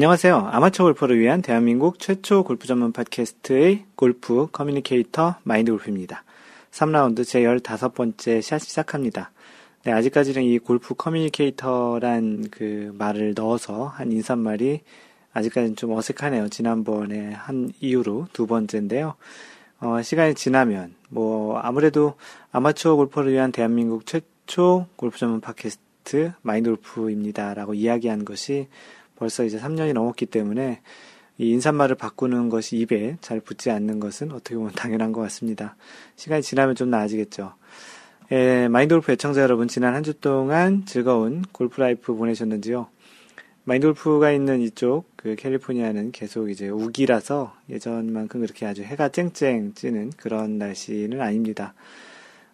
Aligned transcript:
안녕하세요. 0.00 0.48
아마추어 0.50 0.86
골퍼를 0.86 1.20
위한 1.20 1.42
대한민국 1.42 1.98
최초 1.98 2.42
골프 2.42 2.66
전문 2.66 2.90
팟캐스트의 2.90 3.84
골프 3.96 4.46
communicator 4.50 5.34
마인드 5.42 5.70
골프입니다. 5.72 6.24
3라운드 6.70 7.22
제 7.26 7.42
15번째 7.42 8.40
샷 8.40 8.60
시작합니다. 8.60 9.30
네, 9.84 9.92
아직까지는 9.92 10.42
이 10.42 10.58
골프 10.58 10.94
communicator란 10.94 12.46
그 12.50 12.94
말을 12.96 13.34
넣어서 13.36 13.88
한 13.88 14.10
인사말이 14.10 14.80
아직까지는 15.34 15.76
좀 15.76 15.92
어색하네요. 15.92 16.48
지난번에 16.48 17.34
한 17.34 17.70
이후로 17.80 18.28
두 18.32 18.46
번째인데요. 18.46 19.16
어, 19.80 20.00
시간이 20.00 20.34
지나면, 20.34 20.94
뭐, 21.10 21.58
아무래도 21.58 22.14
아마추어 22.52 22.96
골퍼를 22.96 23.32
위한 23.32 23.52
대한민국 23.52 24.06
최초 24.06 24.86
골프 24.96 25.18
전문 25.18 25.42
팟캐스트 25.42 26.32
마인드 26.40 26.70
골프입니다. 26.70 27.52
라고 27.52 27.74
이야기한 27.74 28.24
것이 28.24 28.66
벌써 29.20 29.44
이제 29.44 29.58
3년이 29.58 29.92
넘었기 29.92 30.26
때문에 30.26 30.80
이 31.36 31.50
인사말을 31.50 31.96
바꾸는 31.96 32.48
것이 32.48 32.78
입에 32.78 33.18
잘 33.20 33.40
붙지 33.40 33.70
않는 33.70 34.00
것은 34.00 34.32
어떻게 34.32 34.56
보면 34.56 34.72
당연한 34.72 35.12
것 35.12 35.20
같습니다. 35.20 35.76
시간이 36.16 36.42
지나면 36.42 36.74
좀 36.74 36.90
나아지겠죠. 36.90 37.52
예, 38.32 38.68
마인드 38.68 38.94
골프 38.94 39.12
애청자 39.12 39.42
여러분, 39.42 39.68
지난 39.68 39.94
한 39.94 40.02
주 40.02 40.14
동안 40.14 40.84
즐거운 40.86 41.42
골프 41.52 41.80
life 41.80 42.14
보내셨는지요? 42.14 42.88
마인드 43.64 43.86
골프가 43.86 44.32
있는 44.32 44.62
이쪽, 44.62 45.04
그 45.16 45.36
캘리포니아는 45.36 46.12
계속 46.12 46.48
이제 46.50 46.68
우기라서 46.68 47.54
예전만큼 47.68 48.40
그렇게 48.40 48.64
아주 48.64 48.82
해가 48.82 49.10
쨍쨍 49.10 49.74
찌는 49.74 50.12
그런 50.16 50.56
날씨는 50.56 51.20
아닙니다. 51.20 51.74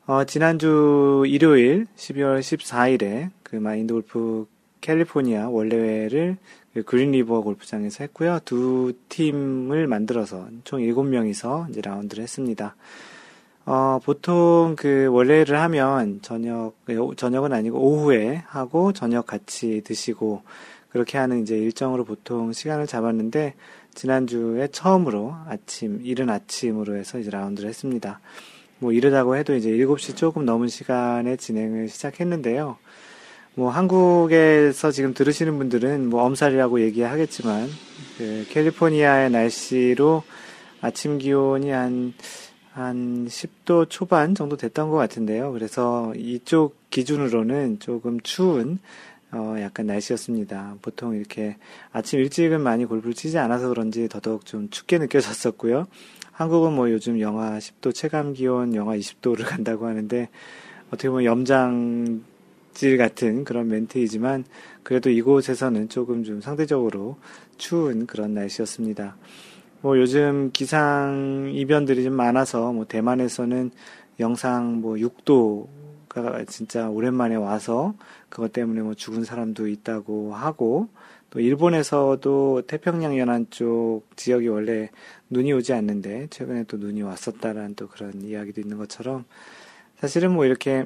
어, 0.07 0.25
지난주 0.25 1.23
일요일 1.27 1.87
12월 1.97 2.41
14일에 2.41 3.31
그 3.45 3.55
마인드 3.57 3.93
골프 3.95 4.47
캘리포니아 4.87 5.49
원래회를 5.49 6.37
그 6.73 6.85
그린리버 6.85 7.41
골프장에서 7.41 8.05
했고요. 8.05 8.39
두 8.45 8.93
팀을 9.09 9.89
만들어서 9.89 10.47
총 10.63 10.81
7명이서 10.81 11.71
이제 11.71 11.81
라운드를 11.81 12.23
했습니다. 12.23 12.77
어, 13.65 13.99
보통 14.05 14.77
그 14.79 15.09
원래를 15.11 15.59
하면 15.61 16.21
저녁, 16.23 16.75
저녁은 17.17 17.53
아니고 17.53 17.81
오후에 17.81 18.45
하고 18.47 18.93
저녁 18.93 19.27
같이 19.27 19.83
드시고 19.85 20.43
그렇게 20.91 21.19
하는 21.19 21.43
이제 21.43 21.59
일정으로 21.59 22.05
보통 22.05 22.53
시간을 22.53 22.87
잡았는데 22.87 23.55
지난주에 23.95 24.69
처음으로 24.69 25.35
아침, 25.49 26.01
이른 26.05 26.31
아침으로 26.31 26.95
해서 26.95 27.19
이제 27.19 27.31
라운드를 27.31 27.69
했습니다. 27.69 28.21
뭐 28.79 28.93
이러다고 28.93 29.37
해도 29.37 29.57
이제 29.57 29.71
7시 29.71 30.15
조금 30.15 30.45
넘은 30.45 30.69
시간에 30.69 31.35
진행을 31.35 31.89
시작했는데요. 31.89 32.77
뭐 33.59 33.71
한국에서 33.71 34.91
지금 34.91 35.15
들으시는 35.15 35.57
분들은 35.57 36.11
뭐 36.11 36.25
엄살이라고 36.25 36.83
얘기하겠지만 36.83 37.67
그 38.19 38.47
캘리포니아의 38.51 39.31
날씨로 39.31 40.25
아침 40.83 41.17
기온이 41.17 41.71
한, 41.71 42.13
한 42.73 43.27
10도 43.27 43.89
초반 43.89 44.35
정도 44.35 44.59
됐던 44.59 44.91
것 44.91 44.97
같은데요. 44.97 45.53
그래서 45.53 46.13
이쪽 46.17 46.77
기준으로는 46.91 47.79
조금 47.79 48.21
추운 48.21 48.79
어, 49.33 49.57
약간 49.59 49.87
날씨였습니다. 49.87 50.77
보통 50.83 51.17
이렇게 51.17 51.57
아침 51.93 52.21
일찍은 52.21 52.61
많이 52.61 52.85
골프를 52.85 53.15
치지 53.15 53.39
않아서 53.39 53.71
그런지 53.71 54.07
더더욱 54.07 54.45
좀 54.45 54.69
춥게 54.69 54.99
느껴졌었고요. 54.99 55.87
한국은 56.31 56.75
뭐 56.75 56.91
요즘 56.91 57.21
영하 57.21 57.57
10도 57.57 57.95
체감 57.95 58.35
기온 58.35 58.75
영하 58.75 58.99
20도를 58.99 59.45
간다고 59.49 59.87
하는데 59.87 60.29
어떻게 60.89 61.09
보면 61.09 61.25
염장 61.25 62.36
질 62.77 62.99
같은 62.99 63.45
그런 63.45 63.69
멘트이지만 63.69 64.45
그래도 64.83 65.09
이곳에서는 65.09 65.89
조금 65.89 66.25
좀 66.25 66.43
상대적으로 66.43 67.17
추운 67.57 68.07
그런 68.07 68.35
날씨였습니다. 68.35 69.17
뭐 69.81 69.99
요즘 69.99 70.51
기상 70.53 71.51
이변들이 71.55 72.05
좀 72.05 72.13
많아서 72.13 72.75
뭐 72.75 72.85
대만에서는 72.85 73.71
영상 74.21 74.83
뭐 74.83 74.97
6도가 74.97 76.47
진짜 76.49 76.91
오랜만에 76.91 77.37
와서 77.37 77.95
그것 78.29 78.53
때문에 78.53 78.83
뭐 78.83 78.93
죽은 78.93 79.25
사람도 79.25 79.69
있다고 79.69 80.35
하고 80.35 80.89
또 81.31 81.41
일본에서도 81.41 82.63
태평양 82.67 83.19
연안 83.19 83.47
쪽 83.49 84.03
지역이 84.17 84.49
원래 84.49 84.91
눈이 85.31 85.51
오지 85.55 85.73
않는데 85.73 86.27
최근에 86.29 86.65
또 86.65 86.77
눈이 86.77 87.01
왔었다라는 87.01 87.75
또 87.75 87.89
그런 87.89 88.21
이야기도 88.21 88.61
있는 88.61 88.77
것처럼 88.77 89.25
사실은 89.97 90.33
뭐 90.33 90.45
이렇게 90.45 90.85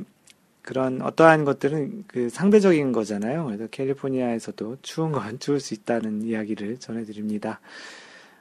그런 0.62 1.02
어떠한 1.02 1.44
것들은 1.44 2.04
그 2.06 2.28
상대적인 2.28 2.92
거잖아요. 2.92 3.46
그래서 3.46 3.66
캘리포니아에서도 3.68 4.78
추운 4.82 5.12
건 5.12 5.38
추울 5.40 5.60
수 5.60 5.74
있다는 5.74 6.22
이야기를 6.22 6.78
전해드립니다. 6.78 7.60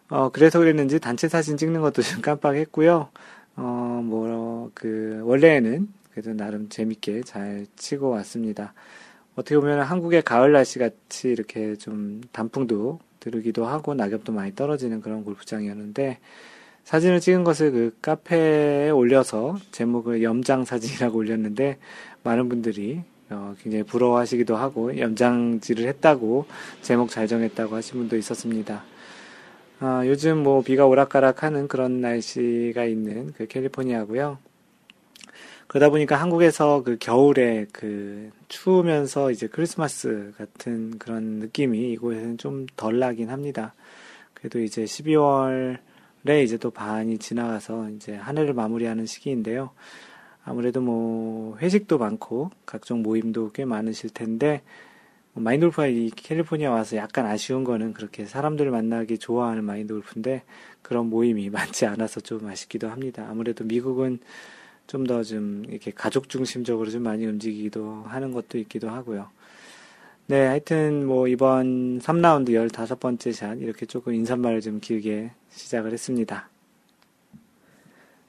어, 0.10 0.30
그래서 0.30 0.60
그랬는지 0.60 1.00
단체 1.00 1.28
사진 1.28 1.58
찍는 1.58 1.82
것도 1.82 2.02
좀 2.02 2.22
깜빡했고요. 2.22 3.10
어, 3.58 4.02
뭐, 4.04 4.72
그, 4.74 5.22
원래는 5.24 5.88
그래도 6.12 6.34
나름 6.34 6.70
재밌게 6.70 7.24
잘 7.24 7.66
치고 7.76 8.10
왔습니다. 8.10 8.74
어떻게 9.36 9.58
보면 9.58 9.82
한국의 9.82 10.24
가을 10.24 10.52
날씨 10.52 10.80
같이 10.80 11.30
이렇게 11.30 11.76
좀 11.76 12.22
단풍도 12.32 13.00
들으기도 13.20 13.66
하고 13.66 13.94
낙엽도 13.94 14.32
많이 14.34 14.56
떨어지는 14.56 15.02
그런 15.02 15.24
골프장이었는데, 15.24 16.20
사진을 16.84 17.20
찍은 17.20 17.44
것을 17.44 17.72
그 17.72 17.98
카페에 18.02 18.90
올려서 18.90 19.58
제목을 19.72 20.24
염장 20.24 20.66
사진이라고 20.66 21.18
올렸는데 21.18 21.78
많은 22.24 22.50
분들이 22.50 23.02
어, 23.30 23.56
굉장히 23.62 23.84
부러워하시기도 23.84 24.56
하고 24.56 24.98
염장질을 24.98 25.88
했다고 25.88 26.46
제목 26.82 27.10
잘 27.10 27.28
정했다고 27.28 27.76
하신 27.76 28.00
분도 28.00 28.18
있었습니다. 28.18 28.84
어, 29.82 30.02
요즘 30.06 30.40
뭐 30.44 30.62
비가 30.62 30.88
오락가락하는 30.88 31.68
그런 31.68 32.02
날씨가 32.02 32.86
있는 32.86 33.34
그 33.34 33.48
캘리포니아고요. 33.48 34.40
그러다 35.68 35.90
보니까 35.92 36.16
한국에서 36.16 36.82
그 36.82 36.98
겨울에 37.00 37.68
그 37.72 38.32
추우면서 38.48 39.30
이제 39.30 39.46
크리스마스 39.46 40.34
같은 40.36 40.98
그런 40.98 41.24
느낌이 41.38 41.92
이곳에는 41.92 42.40
좀 42.40 42.66
덜 42.76 42.98
나긴 42.98 43.30
합니다. 43.30 43.76
그래도 44.34 44.60
이제 44.60 44.84
12월 44.84 45.78
네, 46.22 46.44
이제 46.44 46.58
또 46.58 46.70
반이 46.70 47.18
지나가서 47.18 47.90
이제 47.92 48.14
한 48.16 48.38
해를 48.38 48.54
마무리하는 48.54 49.06
시기인데요. 49.06 49.72
아무래도 50.44 50.82
뭐 50.82 51.58
회식도 51.58 51.98
많고 51.98 52.52
각종 52.66 53.02
모임도 53.04 53.52
꽤 53.54 53.64
많으실 53.64 54.10
텐데 54.10 54.62
뭐 55.32 55.44
마인드 55.44 55.66
골프가 55.66 55.88
이 55.88 56.10
캘리포니아 56.14 56.72
와서 56.72 56.98
약간 56.98 57.26
아쉬운 57.26 57.64
거는 57.64 57.94
그렇게 57.94 58.26
사람들을 58.26 58.70
만나기 58.70 59.18
좋아하는 59.18 59.64
마인드 59.64 59.94
골프인데 59.94 60.44
그런 60.82 61.10
모임이 61.10 61.50
많지 61.52 61.86
않아서 61.86 62.20
좀 62.20 62.46
아쉽기도 62.48 62.90
합니다. 62.90 63.26
아무래도 63.30 63.64
미국은 63.64 64.20
좀 64.88 65.06
더좀 65.06 65.64
좀 65.64 65.66
이렇게 65.70 65.92
가족 65.92 66.28
중심적으로 66.28 66.90
좀 66.90 67.04
많이 67.04 67.26
움직이기도 67.26 68.04
하는 68.08 68.32
것도 68.32 68.58
있기도 68.58 68.90
하고요. 68.90 69.30
네, 70.30 70.46
하여튼 70.46 71.08
뭐 71.08 71.28
이번 71.28 71.98
3라운드 71.98 72.50
15번째 72.50 73.34
샷 73.34 73.58
이렇게 73.58 73.88
조금 73.88 74.14
인사말을 74.14 74.62
좀 74.62 74.80
길게 74.80 75.32
시작을 75.50 75.92
했습니다. 75.92 76.48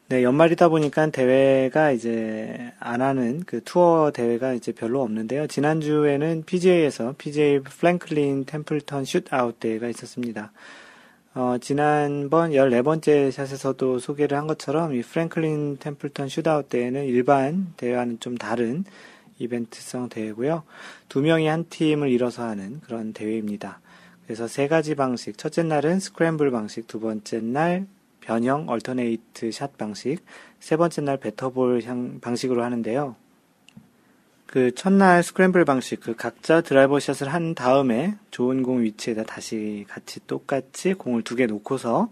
네, 0.09 0.23
연말이다 0.23 0.71
보니까 0.71 1.11
대회가 1.11 1.91
이제 1.93 2.73
안 2.81 3.03
하는 3.03 3.43
그 3.45 3.63
투어 3.63 4.13
대회가 4.15 4.55
이제 4.55 4.73
별로 4.73 5.03
없는데요. 5.03 5.47
지난주에는 5.47 6.45
PGA에서 6.47 7.17
PGA 7.19 7.61
프랭클린 7.61 8.47
템플턴 8.47 9.05
슛아웃 9.05 9.61
대회가 9.61 9.87
있었습니다. 9.91 10.53
어, 11.35 11.57
지난번 11.61 12.53
14번째 12.53 13.31
샷에서도 13.31 13.99
소개를 13.99 14.39
한 14.39 14.47
것처럼 14.47 14.95
이 14.95 15.03
프랭클린 15.03 15.77
템플턴 15.77 16.31
슛아웃 16.31 16.71
대회는 16.71 17.05
일반 17.05 17.75
대회와는 17.77 18.21
좀 18.21 18.39
다른 18.39 18.85
이벤트성 19.41 20.09
대회고요. 20.09 20.63
두 21.09 21.21
명이 21.23 21.49
한 21.49 21.65
팀을 21.69 22.11
이뤄서 22.11 22.45
하는 22.45 22.81
그런 22.81 23.13
대회입니다. 23.13 23.81
그래서 24.25 24.47
세 24.47 24.69
가지 24.69 24.95
방식. 24.95 25.37
첫째 25.37 25.65
날은 25.65 25.99
스크램블 25.99 26.53
방식, 26.53 26.87
두 26.87 27.01
번째 27.01 27.41
날 27.41 27.87
변형 28.21 28.69
얼터네이트 28.69 29.51
샷 29.51 29.77
방식, 29.77 30.19
세 30.61 30.77
번째 30.77 31.03
날 31.03 31.17
배터볼 31.17 31.83
방식으로 32.21 32.63
하는데요. 32.63 33.17
그 34.47 34.75
첫날 34.75 35.23
스크램블 35.23 35.65
방식, 35.65 36.01
그 36.01 36.15
각자 36.15 36.61
드라이버 36.61 37.01
샷을 37.01 37.33
한 37.33 37.55
다음에 37.55 38.17
좋은 38.31 38.63
공 38.63 38.83
위치에다 38.83 39.23
다시 39.25 39.85
같이 39.89 40.21
똑같이 40.27 40.95
공을 40.95 41.23
두 41.23 41.37
개 41.37 41.47
놓고서 41.47 42.11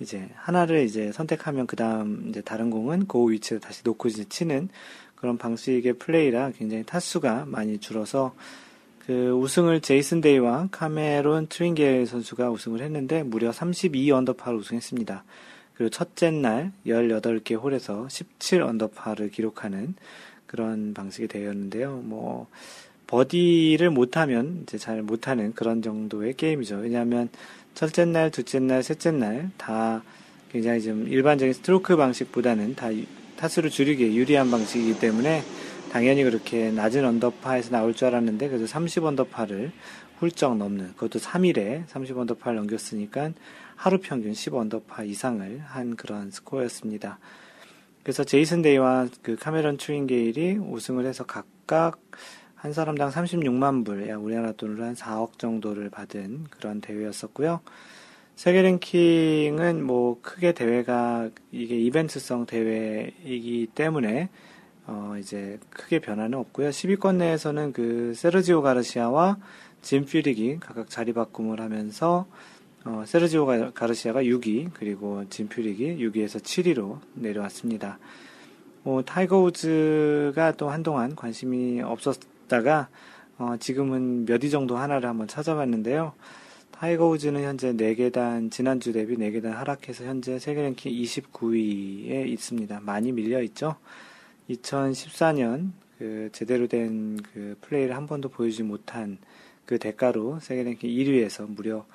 이제 0.00 0.28
하나를 0.34 0.84
이제 0.84 1.12
선택하면 1.12 1.66
그 1.66 1.76
다음 1.76 2.26
이제 2.28 2.40
다른 2.40 2.70
공은 2.70 3.06
그 3.06 3.30
위치에 3.30 3.58
다시 3.58 3.82
놓고 3.84 4.08
이제 4.08 4.24
치는 4.24 4.68
그런 5.24 5.38
방식의 5.38 5.94
플레이라 5.94 6.50
굉장히 6.50 6.84
타수가 6.84 7.46
많이 7.46 7.78
줄어서 7.78 8.34
그 9.06 9.30
우승을 9.30 9.80
제이슨 9.80 10.20
데이와 10.20 10.68
카메론 10.70 11.46
트링겔 11.46 12.06
선수가 12.06 12.50
우승을 12.50 12.82
했는데 12.82 13.22
무려 13.22 13.50
32 13.50 14.10
언더파를 14.10 14.58
우승했습니다. 14.58 15.24
그리고 15.72 15.88
첫째 15.88 16.30
날 16.30 16.72
18개 16.86 17.58
홀에서 17.58 18.06
17 18.10 18.60
언더파를 18.60 19.30
기록하는 19.30 19.94
그런 20.46 20.92
방식이 20.92 21.26
되었는데요. 21.28 22.02
뭐 22.04 22.46
버디를 23.06 23.88
못하면 23.88 24.60
이제 24.64 24.76
잘 24.76 25.00
못하는 25.00 25.54
그런 25.54 25.80
정도의 25.80 26.34
게임이죠. 26.34 26.80
왜냐하면 26.80 27.30
첫째 27.72 28.04
날, 28.04 28.30
둘째 28.30 28.58
날, 28.58 28.82
셋째 28.82 29.10
날 29.10 29.50
다 29.56 30.02
굉장히 30.52 30.82
좀 30.82 31.08
일반적인 31.08 31.54
스트로크 31.54 31.96
방식보다는 31.96 32.74
다 32.74 32.88
타수를 33.36 33.70
줄이기에 33.70 34.14
유리한 34.14 34.50
방식이기 34.50 34.98
때문에 34.98 35.42
당연히 35.92 36.24
그렇게 36.24 36.70
낮은 36.70 37.04
언더파에서 37.04 37.70
나올 37.70 37.94
줄 37.94 38.08
알았는데 38.08 38.48
그래도 38.48 38.66
30 38.66 39.04
언더파를 39.04 39.72
훌쩍 40.18 40.56
넘는 40.56 40.94
그것도 40.94 41.18
3일에 41.18 41.86
30 41.86 42.18
언더파를 42.18 42.56
넘겼으니까 42.58 43.30
하루 43.76 43.98
평균 44.00 44.34
10 44.34 44.54
언더파 44.54 45.04
이상을 45.04 45.62
한 45.64 45.96
그런 45.96 46.30
스코어였습니다. 46.30 47.18
그래서 48.02 48.24
제이슨 48.24 48.62
데이와 48.62 49.08
그 49.22 49.36
카메론 49.36 49.76
트링게일이 49.76 50.58
우승을 50.58 51.06
해서 51.06 51.24
각각 51.24 52.00
한 52.54 52.72
사람당 52.72 53.10
36만 53.10 53.84
불, 53.84 54.08
약 54.08 54.22
우리나라 54.22 54.52
돈으로 54.52 54.84
한 54.84 54.94
4억 54.94 55.38
정도를 55.38 55.90
받은 55.90 56.46
그런 56.50 56.80
대회였었고요. 56.80 57.60
세계 58.36 58.62
랭킹은 58.62 59.84
뭐 59.84 60.18
크게 60.20 60.52
대회가 60.52 61.30
이게 61.52 61.76
이벤트성 61.76 62.46
대회이기 62.46 63.68
때문에 63.74 64.28
어 64.86 65.14
이제 65.18 65.58
크게 65.70 66.00
변화는 66.00 66.38
없고요. 66.38 66.70
10위권 66.70 67.16
내에서는 67.16 67.72
그 67.72 68.12
세르지오 68.14 68.60
가르시아와 68.62 69.38
짐 69.82 70.04
퓨릭이 70.04 70.58
각각 70.60 70.90
자리 70.90 71.12
바꿈을 71.12 71.60
하면서 71.60 72.26
어 72.84 73.04
세르지오 73.06 73.72
가르시아가 73.72 74.22
6위 74.22 74.70
그리고 74.74 75.24
짐 75.30 75.48
퓨릭이 75.48 75.98
6위에서 76.04 76.42
7위로 76.42 76.98
내려왔습니다. 77.14 77.98
뭐 78.82 79.02
타이거 79.02 79.40
우즈가 79.40 80.52
또 80.52 80.68
한동안 80.68 81.14
관심이 81.16 81.80
없었다가 81.80 82.88
어 83.38 83.54
지금은 83.58 84.26
몇 84.26 84.42
위 84.44 84.50
정도 84.50 84.76
하나를 84.76 85.08
한번 85.08 85.28
찾아봤는데요. 85.28 86.12
타이거 86.84 87.08
우즈는 87.08 87.42
현재 87.42 87.72
4계단, 87.72 88.50
지난주 88.50 88.92
대비 88.92 89.16
4계단 89.16 89.52
하락해서 89.52 90.04
현재 90.04 90.38
세계 90.38 90.60
랭킹 90.60 90.92
29위에 90.92 92.28
있습니다. 92.28 92.80
많이 92.80 93.10
밀려 93.10 93.40
있죠. 93.40 93.76
2014년 94.50 95.70
그 95.96 96.28
제대로 96.32 96.66
된 96.66 97.16
그 97.32 97.56
플레이를 97.62 97.96
한 97.96 98.06
번도 98.06 98.28
보여주지 98.28 98.64
못한 98.64 99.16
그 99.64 99.78
대가로 99.78 100.40
세계 100.40 100.62
랭킹 100.62 100.90
1위에서 100.90 101.48
무려 101.48 101.86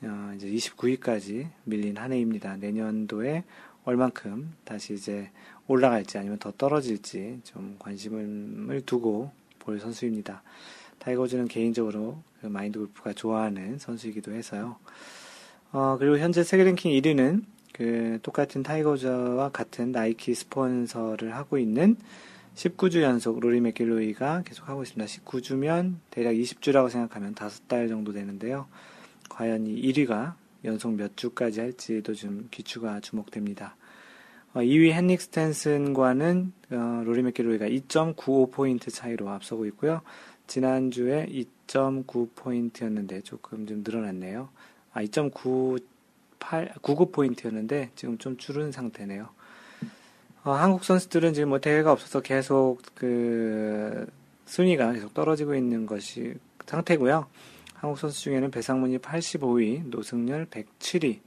어 0.00 0.32
이제 0.34 0.48
29위까지 0.48 1.48
밀린 1.64 1.98
한 1.98 2.14
해입니다. 2.14 2.56
내년도에 2.56 3.44
얼만큼 3.84 4.54
다시 4.64 4.94
이제 4.94 5.30
올라갈지 5.66 6.16
아니면 6.16 6.38
더 6.38 6.50
떨어질지 6.50 7.40
좀 7.44 7.76
관심을 7.78 8.84
두고 8.86 9.32
볼 9.58 9.78
선수입니다. 9.78 10.42
타이거즈는 10.98 11.48
개인적으로 11.48 12.22
그 12.40 12.46
마인드 12.46 12.78
골프가 12.78 13.12
좋아하는 13.12 13.78
선수이기도 13.78 14.32
해서요. 14.32 14.76
어, 15.72 15.96
그리고 15.98 16.18
현재 16.18 16.44
세계 16.44 16.64
랭킹 16.64 16.92
1위는 16.92 17.44
그 17.72 18.18
똑같은 18.22 18.62
타이거즈와 18.62 19.50
같은 19.50 19.90
나이키 19.90 20.34
스폰서를 20.34 21.34
하고 21.34 21.58
있는 21.58 21.96
19주 22.54 23.02
연속 23.02 23.40
로리 23.40 23.60
맥길로이가 23.60 24.42
계속 24.44 24.68
하고 24.68 24.84
있습니다. 24.84 25.04
19주면 25.04 25.96
대략 26.10 26.32
20주라고 26.32 26.88
생각하면 26.88 27.34
5달 27.34 27.88
정도 27.88 28.12
되는데요. 28.12 28.66
과연 29.28 29.66
이 29.66 29.82
1위가 29.82 30.34
연속 30.64 30.94
몇 30.94 31.16
주까지 31.16 31.60
할지도 31.60 32.14
좀 32.14 32.46
귀추가 32.50 33.00
주목됩니다. 33.00 33.76
어, 34.54 34.60
2위 34.60 34.92
헨릭 34.92 35.20
스탠슨과는 35.20 36.52
어, 36.70 37.02
로리 37.04 37.22
맥길로이가 37.22 37.66
2.95포인트 37.66 38.92
차이로 38.92 39.28
앞서고 39.28 39.66
있고요. 39.66 40.00
지난주에 40.46 41.26
2.9포인트였는데 41.26 43.24
조금 43.24 43.66
좀 43.66 43.82
늘어났네요. 43.84 44.48
아, 44.92 45.02
2.98, 45.02 45.82
99포인트였는데 46.80 47.90
지금 47.96 48.18
좀 48.18 48.36
줄은 48.36 48.72
상태네요. 48.72 49.28
어, 50.44 50.52
한국 50.52 50.84
선수들은 50.84 51.32
지금 51.32 51.48
뭐 51.48 51.58
대회가 51.58 51.90
없어서 51.90 52.20
계속 52.20 52.82
그 52.94 54.06
순위가 54.46 54.92
계속 54.92 55.14
떨어지고 55.14 55.54
있는 55.54 55.86
것이 55.86 56.34
상태고요. 56.66 57.26
한국 57.74 57.98
선수 57.98 58.20
중에는 58.22 58.50
배상문이 58.50 58.98
85위, 58.98 59.86
노승열 59.88 60.46
107위, 60.46 61.20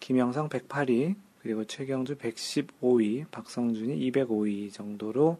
김영성 0.00 0.48
108위, 0.48 1.14
그리고 1.42 1.64
최경주 1.64 2.16
115위, 2.16 3.24
박성준이 3.30 4.10
205위 4.10 4.72
정도로 4.72 5.38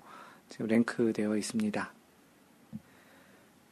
지금 0.49 0.67
랭크되어 0.67 1.37
있습니다. 1.37 1.93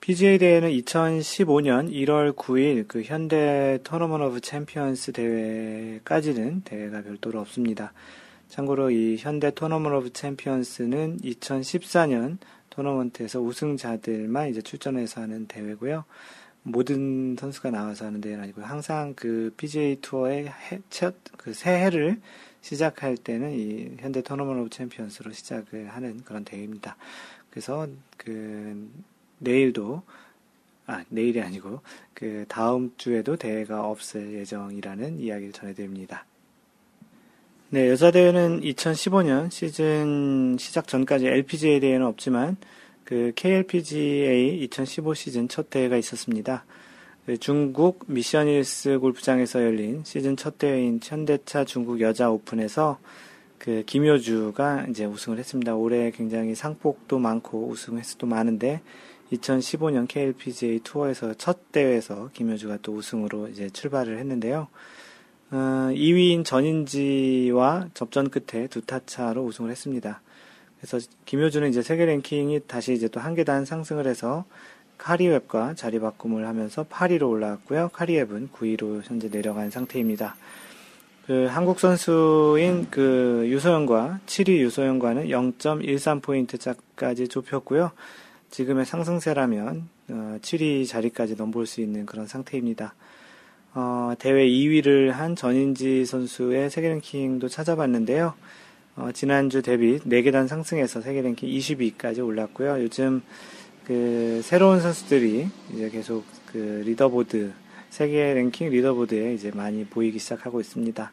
PGA 0.00 0.38
대회는 0.38 0.70
2015년 0.70 1.92
1월 1.92 2.34
9일 2.34 2.86
그 2.88 3.02
현대 3.02 3.78
Tournament 3.82 4.22
of 4.22 4.40
Champions 4.40 5.12
대회까지는 5.12 6.62
대회가 6.62 7.02
별도로 7.02 7.40
없습니다. 7.40 7.92
참고로 8.48 8.90
이 8.90 9.16
현대 9.18 9.50
Tournament 9.50 9.92
of 9.92 10.12
Champions는 10.12 11.18
2014년 11.18 12.38
토너먼트에서 12.70 13.40
우승자들만 13.40 14.48
이제 14.48 14.62
출전해서 14.62 15.20
하는 15.20 15.46
대회고요. 15.46 16.04
모든 16.62 17.36
선수가 17.38 17.70
나와서 17.70 18.06
하는 18.06 18.20
대회는 18.20 18.44
아니고 18.44 18.62
항상 18.62 19.14
그 19.14 19.52
PGA 19.56 19.96
투어의 20.00 20.50
그 21.36 21.52
새해를 21.52 22.20
시작할 22.62 23.16
때는 23.16 23.52
이 23.52 23.96
현대 23.98 24.22
Tournament 24.22 24.60
of 24.60 24.70
Champions로 24.70 25.32
시작을 25.32 25.88
하는 25.88 26.22
그런 26.24 26.44
대회입니다. 26.44 26.96
그래서 27.50 27.88
그 28.16 28.88
내일도 29.38 30.02
아 30.86 31.04
내일이 31.08 31.40
아니고 31.40 31.80
그 32.14 32.44
다음 32.48 32.92
주에도 32.96 33.36
대회가 33.36 33.86
없을 33.86 34.34
예정이라는 34.34 35.20
이야기를 35.20 35.52
전해드립니다. 35.52 36.24
네, 37.70 37.90
여자 37.90 38.10
대회는 38.10 38.62
2015년 38.62 39.50
시즌 39.50 40.56
시작 40.58 40.88
전까지 40.88 41.26
LPGA 41.26 41.80
대회는 41.80 42.06
없지만 42.06 42.56
그 43.04 43.32
KLPGA 43.36 44.58
2015 44.64 45.12
시즌 45.12 45.48
첫 45.48 45.68
대회가 45.68 45.98
있었습니다. 45.98 46.64
그 47.26 47.36
중국 47.36 48.04
미션힐스 48.06 49.00
골프장에서 49.00 49.62
열린 49.62 50.02
시즌 50.04 50.34
첫 50.34 50.56
대회인 50.56 50.98
현대차 51.02 51.66
중국 51.66 52.00
여자 52.00 52.30
오픈에서 52.30 52.98
그 53.58 53.82
김효주가 53.84 54.86
이제 54.88 55.04
우승을 55.04 55.38
했습니다. 55.38 55.74
올해 55.74 56.10
굉장히 56.10 56.54
상복도 56.54 57.18
많고 57.18 57.68
우승 57.68 57.98
횟수도 57.98 58.26
많은데 58.26 58.80
2015년 59.32 60.08
KLPGA 60.08 60.80
투어에서 60.80 61.34
첫 61.34 61.72
대회에서 61.72 62.30
김효주가 62.32 62.78
또 62.82 62.94
우승으로 62.94 63.48
이제 63.48 63.68
출발을 63.70 64.18
했는데요. 64.18 64.68
어, 65.50 65.56
2위인 65.92 66.44
전인지와 66.44 67.88
접전 67.94 68.30
끝에 68.30 68.66
두 68.66 68.82
타차로 68.82 69.44
우승을 69.44 69.70
했습니다. 69.70 70.20
그래서 70.80 71.06
김효주는 71.24 71.68
이제 71.70 71.82
세계 71.82 72.06
랭킹이 72.06 72.60
다시 72.66 72.92
이제 72.92 73.08
또 73.08 73.20
한 73.20 73.34
계단 73.34 73.64
상승을 73.64 74.06
해서 74.06 74.44
카리웹과 74.98 75.74
자리 75.74 75.98
바꿈을 76.00 76.46
하면서 76.46 76.84
8위로 76.84 77.28
올라왔고요. 77.30 77.90
카리웹은 77.92 78.50
9위로 78.52 79.02
현재 79.04 79.28
내려간 79.28 79.70
상태입니다. 79.70 80.36
그 81.26 81.46
한국 81.50 81.78
선수인 81.78 82.88
그 82.90 83.44
유소연과 83.48 84.20
7위 84.26 84.58
유소연과는 84.60 85.26
0.13포인트 85.26 86.58
차까지 86.58 87.28
좁혔고요. 87.28 87.92
지금의 88.50 88.86
상승세라면 88.86 89.88
어, 90.10 90.38
7위 90.40 90.86
자리까지 90.86 91.36
넘볼 91.36 91.66
수 91.66 91.80
있는 91.80 92.06
그런 92.06 92.26
상태입니다. 92.26 92.94
어, 93.74 94.14
대회 94.18 94.46
2위를 94.46 95.10
한 95.10 95.36
전인지 95.36 96.06
선수의 96.06 96.70
세계 96.70 96.88
랭킹도 96.88 97.48
찾아봤는데요. 97.48 98.34
어, 98.96 99.10
지난주 99.12 99.62
대비 99.62 99.98
4계단 100.00 100.48
상승해서 100.48 101.00
세계 101.00 101.22
랭킹 101.22 101.48
20위까지 101.48 102.24
올랐고요. 102.24 102.82
요즘 102.82 103.22
그 103.84 104.40
새로운 104.42 104.80
선수들이 104.80 105.48
이제 105.72 105.90
계속 105.90 106.24
그 106.46 106.82
리더보드 106.84 107.52
세계 107.90 108.34
랭킹 108.34 108.70
leaderboard에 108.70 109.34
이제 109.34 109.50
많이 109.54 109.84
보이기 109.84 110.18
시작하고 110.18 110.60
있습니다. 110.60 111.12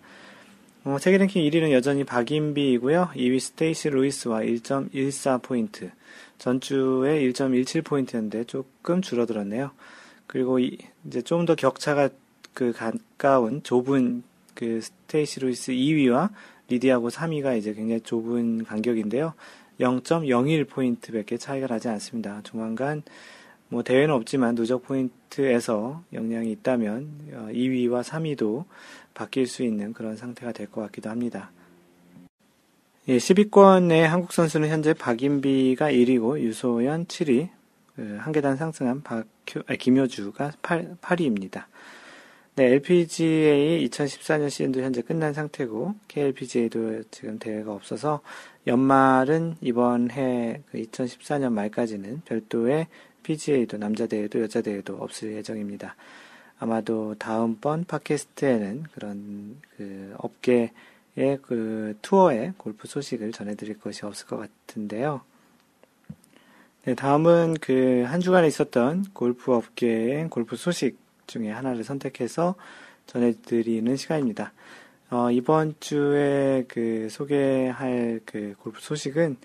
어, 0.85 0.99
세계 0.99 1.17
랭킹 1.17 1.41
1위는 1.49 1.71
여전히 1.71 2.03
박인비이고요. 2.03 3.09
2위 3.15 3.39
스테이시 3.39 3.89
루이스와 3.89 4.41
1.14포인트. 4.41 5.89
전주에 6.37 7.21
1.17포인트였는데 7.27 8.47
조금 8.47 9.01
줄어들었네요. 9.01 9.71
그리고 10.27 10.59
이 10.59 10.77
제 11.09 11.21
좀 11.23 11.45
더 11.45 11.55
격차가 11.55 12.09
그 12.53 12.71
가까운 12.71 13.63
좁은 13.63 14.23
그 14.53 14.79
스테이시 14.81 15.39
루이스 15.39 15.71
2위와 15.71 16.29
리디아 16.69 16.98
고 16.98 17.09
3위가 17.09 17.57
이제 17.57 17.73
굉장히 17.73 18.01
좁은 18.01 18.63
간격인데요. 18.65 19.33
0.01포인트밖에 19.79 21.39
차이가 21.39 21.65
나지 21.67 21.87
않습니다. 21.89 22.41
조만간 22.43 23.01
뭐 23.69 23.81
대회는 23.81 24.13
없지만 24.13 24.53
누적 24.55 24.83
포인트에서 24.83 26.03
영향이 26.13 26.51
있다면 26.51 27.49
2위와 27.53 27.93
어, 27.95 28.01
3위도 28.01 28.65
바뀔 29.15 29.47
수 29.47 29.63
있는 29.63 29.93
그런 29.93 30.15
상태가 30.15 30.51
될 30.51 30.67
것 30.67 30.81
같기도 30.81 31.09
합니다. 31.09 31.51
예, 33.07 33.17
10위권의 33.17 34.01
한국 34.01 34.33
선수는 34.33 34.69
현재 34.69 34.93
박인비가 34.93 35.91
1위고 35.91 36.39
유소연 36.39 37.05
7위, 37.07 37.49
그 37.95 38.17
한 38.19 38.33
계단 38.33 38.57
상승한 38.57 39.01
박효, 39.03 39.61
아니, 39.67 39.77
김효주가 39.77 40.51
8, 40.61 40.97
8위입니다. 41.01 41.65
네, 42.55 42.65
LPGA 42.73 43.87
2014년 43.89 44.49
시즌도 44.49 44.81
현재 44.81 45.01
끝난 45.01 45.33
상태고, 45.33 45.95
KLPGA도 46.07 47.03
지금 47.11 47.37
대회가 47.37 47.73
없어서, 47.73 48.21
연말은 48.67 49.57
이번 49.61 50.11
해 50.11 50.61
2014년 50.73 51.49
그 51.49 51.53
말까지는 51.53 52.21
별도의 52.25 52.87
PGA도 53.23 53.77
남자 53.77 54.07
대회도 54.07 54.41
여자 54.41 54.61
대회도 54.61 54.95
없을 54.97 55.33
예정입니다. 55.33 55.95
아마도 56.59 57.15
다음번 57.15 57.85
팟캐스트에는 57.85 58.83
그런 58.93 59.57
그 59.77 60.13
업계의 60.17 60.69
그 61.41 61.97
투어의 62.01 62.53
골프 62.57 62.87
소식을 62.87 63.31
전해드릴 63.31 63.79
것이 63.79 64.05
없을 64.05 64.27
것 64.27 64.37
같은데요. 64.37 65.21
네, 66.85 66.93
다음은 66.95 67.55
그 67.55 68.05
한 68.07 68.21
주간에 68.21 68.47
있었던 68.47 69.05
골프 69.13 69.53
업계의 69.53 70.29
골프 70.29 70.55
소식 70.55 70.97
중에 71.27 71.49
하나를 71.51 71.83
선택해서 71.83 72.55
전해드리는 73.07 73.95
시간입니다. 73.95 74.53
어, 75.09 75.29
이번 75.31 75.75
주에 75.79 76.65
그 76.67 77.07
소개할 77.09 78.21
그 78.25 78.55
골프 78.59 78.79
소식은 78.81 79.37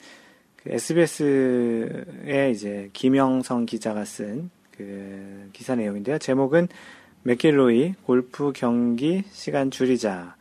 그 0.57 0.71
SBS의 0.73 2.53
이제 2.53 2.91
김영성 2.93 3.67
기자가 3.67 4.05
쓴 4.05 4.51
그 4.81 5.51
기사 5.53 5.75
내용인데요. 5.75 6.19
제목은 6.19 6.69
맥길로이 7.23 7.95
골프 8.05 8.53
경기 8.55 9.25
시간 9.31 9.71
줄이자. 9.71 10.37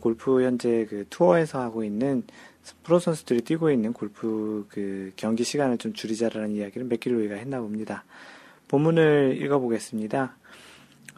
골프 0.00 0.42
현재 0.42 0.86
그 0.90 1.06
투어에서 1.08 1.60
하고 1.60 1.84
있는 1.84 2.24
프로 2.82 2.98
선수들이 2.98 3.42
뛰고 3.42 3.70
있는 3.70 3.92
골프 3.92 4.66
그 4.68 5.12
경기 5.16 5.44
시간을 5.44 5.78
좀 5.78 5.92
줄이자라는 5.92 6.50
이야기를 6.50 6.86
맥길로이가 6.88 7.36
했나 7.36 7.60
봅니다. 7.60 8.04
본문을 8.68 9.38
읽어보겠습니다. 9.40 10.36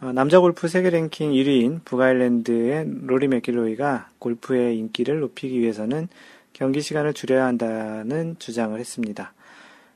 어, 0.03 0.13
남자 0.13 0.39
골프 0.39 0.69
세계 0.69 0.91
랭킹 0.91 1.33
1위인 1.33 1.85
북아일랜드의 1.85 2.87
로리 3.07 3.29
맥길로이가 3.29 4.11
골프의 4.19 4.79
인기를 4.79 5.21
높이기 5.21 5.61
위해서는 5.61 6.09
경기 6.53 6.81
시간을 6.81 7.15
줄여야 7.15 7.45
한다는 7.45 8.37
주장을 8.39 8.79
했습니다. 8.79 9.33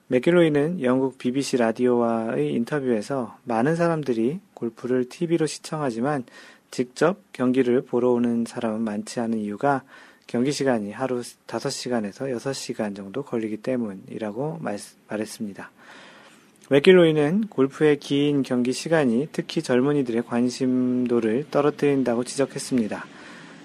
맥길로이는 0.08 0.82
영국 0.82 1.16
BBC 1.16 1.56
라디오와의 1.56 2.52
인터뷰에서 2.52 3.38
많은 3.44 3.74
사람들이 3.74 4.40
골프를 4.52 5.08
TV로 5.08 5.46
시청하지만 5.46 6.24
직접 6.70 7.20
경기를 7.32 7.82
보러 7.82 8.10
오는 8.10 8.44
사람은 8.44 8.82
많지 8.82 9.20
않은 9.20 9.38
이유가 9.38 9.82
경기 10.26 10.52
시간이 10.52 10.92
하루 10.92 11.20
5시간에서 11.20 12.30
6시간 12.36 12.94
정도 12.94 13.22
걸리기 13.22 13.58
때문이라고 13.58 14.58
말, 14.60 14.78
말했습니다. 15.08 15.70
맥길로이는 16.70 17.48
골프의 17.48 17.98
긴 17.98 18.42
경기 18.42 18.72
시간이 18.72 19.28
특히 19.32 19.62
젊은이들의 19.62 20.22
관심도를 20.26 21.46
떨어뜨린다고 21.50 22.24
지적했습니다. 22.24 23.04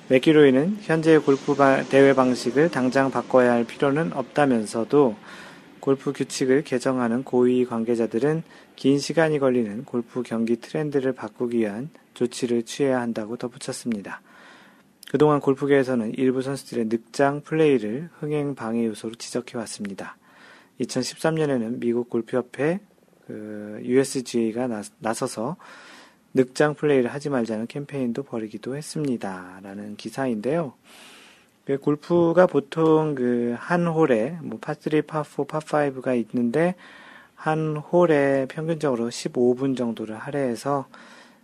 맥길로이는 0.10 0.78
현재의 0.82 1.20
골프 1.20 1.56
대회 1.90 2.14
방식을 2.14 2.72
당장 2.72 3.12
바꿔야 3.12 3.52
할 3.52 3.64
필요는 3.64 4.14
없다면서도 4.14 5.16
골프 5.80 6.14
규칙을 6.14 6.64
개정하는 6.64 7.24
고위 7.24 7.66
관계자들은 7.66 8.44
긴 8.76 9.00
시간이 9.00 9.40
걸리는 9.40 9.86
골프 9.86 10.24
경기 10.24 10.58
트렌드를 10.58 11.14
바꾸기 11.14 11.60
위한 11.60 11.90
조치를 12.14 12.64
취해야 12.64 13.02
한다고 13.02 13.38
덧붙였습니다. 13.38 14.22
그동안 15.10 15.40
골프계에서는 15.40 16.14
일부 16.16 16.42
선수들의 16.42 16.86
늑장 16.86 17.42
플레이를 17.42 18.10
흥행 18.20 18.54
방해 18.56 18.86
요소로 18.86 19.16
지적해 19.16 19.58
왔습니다. 19.58 20.18
2013년에는 20.82 21.80
미국 21.80 22.10
골프협회 22.10 22.80
그 23.26 23.80
USGA가 23.84 24.84
나서서 25.00 25.58
늑장 26.34 26.76
플레이를 26.76 27.12
하지 27.12 27.30
말자는 27.30 27.68
캠페인도 27.68 28.24
벌이기도 28.24 28.76
했습니다. 28.76 29.60
라는 29.64 29.96
기사인데요. 29.98 30.74
그 31.70 31.78
골프가 31.78 32.48
보통 32.48 33.14
그 33.14 33.56
한 33.60 33.86
홀에 33.86 34.40
뭐 34.42 34.60
파3, 34.60 35.04
파4, 35.04 35.48
파5가 35.48 36.18
있는데 36.34 36.74
한 37.36 37.78
홀에 37.78 38.48
평균적으로 38.50 39.10
15분 39.10 39.78
정도를 39.78 40.16
할애해서 40.18 40.88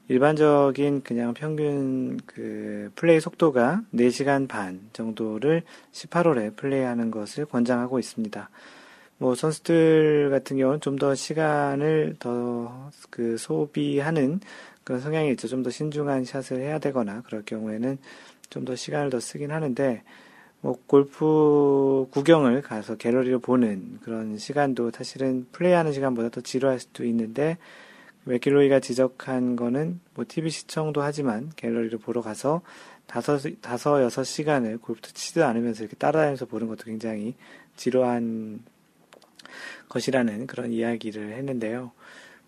일반적인 0.08 1.04
그냥 1.04 1.36
평균 1.36 2.20
그 2.26 2.90
플레이 2.96 3.20
속도가 3.20 3.82
4시간 3.94 4.48
반 4.48 4.82
정도를 4.94 5.62
18홀에 5.92 6.56
플레이하는 6.56 7.12
것을 7.12 7.46
권장하고 7.46 8.00
있습니다. 8.00 8.50
뭐 9.20 9.36
선수들 9.36 10.30
같은 10.32 10.58
경우는 10.58 10.80
좀 10.82 10.98
더 10.98 11.14
시간을 11.14 12.16
더 12.18 12.90
그 13.12 13.38
소비하는 13.38 14.40
그런 14.84 15.00
성향이 15.02 15.30
있죠. 15.32 15.48
좀 15.48 15.62
더 15.64 15.70
신중한 15.70 16.26
샷을 16.26 16.60
해야 16.62 16.80
되거나 16.80 17.22
그럴 17.26 17.44
경우에는 17.46 17.98
좀 18.50 18.66
더 18.66 18.76
시간을 18.76 19.10
더 19.10 19.20
쓰긴 19.20 19.52
하는데 19.52 20.04
뭐 20.62 20.80
골프 20.88 22.08
구경을 22.12 22.62
가서 22.62 22.96
갤러리를 22.96 23.38
보는 23.40 24.00
그런 24.02 24.38
시간도 24.38 24.92
사실은 24.92 25.46
플레이하는 25.52 25.94
시간보다 25.94 26.30
더 26.30 26.42
지루할 26.42 26.80
수도 26.80 27.06
있는데 27.06 27.58
맥길로이가 28.24 28.80
지적한 28.80 29.56
거는 29.56 30.00
뭐 30.16 30.26
TV 30.28 30.50
시청도 30.50 31.04
하지만 31.04 31.52
갤러리를 31.56 32.00
보러 32.00 32.22
가서 32.22 32.62
다섯, 33.06 33.40
다섯, 33.62 34.02
여섯 34.02 34.24
시간을 34.24 34.80
골프 34.80 35.14
치지도 35.14 35.46
않으면서 35.46 35.84
이렇게 35.84 35.96
따라다니면서 35.96 36.48
보는 36.48 36.68
것도 36.68 36.86
굉장히 36.86 37.36
지루한 37.76 38.64
것이라는 39.90 40.48
그런 40.48 40.72
이야기를 40.72 41.34
했는데요. 41.34 41.92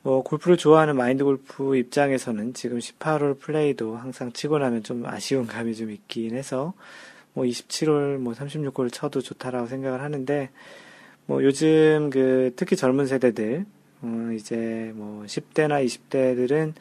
뭐 0.04 0.24
골프를 0.24 0.58
좋아하는 0.58 0.96
마인드 0.96 1.24
골프 1.24 1.75
입장에서는 1.75 2.54
지금 2.54 2.80
18홀 2.80 3.39
플레이도 3.39 3.98
항상 3.98 4.32
치고 4.32 4.60
나면 4.60 4.84
좀 4.84 5.06
아쉬운 5.06 5.46
감이 5.48 5.75
좀 5.75 5.92
있긴 5.92 6.36
해서 6.36 6.74
뭐 7.34 7.46
27홀, 7.46 8.18
뭐 8.18 8.34
36홀 8.34 8.92
쳐도 8.92 9.22
좋다라고 9.22 9.68
생각을 9.68 10.01
하는데 10.01 10.50
뭐 11.25 11.44
요즘 11.44 12.10
그 12.12 12.54
특히 12.56 12.75
젊은 12.75 13.06
세대들 13.06 13.66
어, 14.01 14.30
이제 14.34 14.92
뭐 14.96 15.24
10대나 15.25 15.86
20대들은 15.86 16.74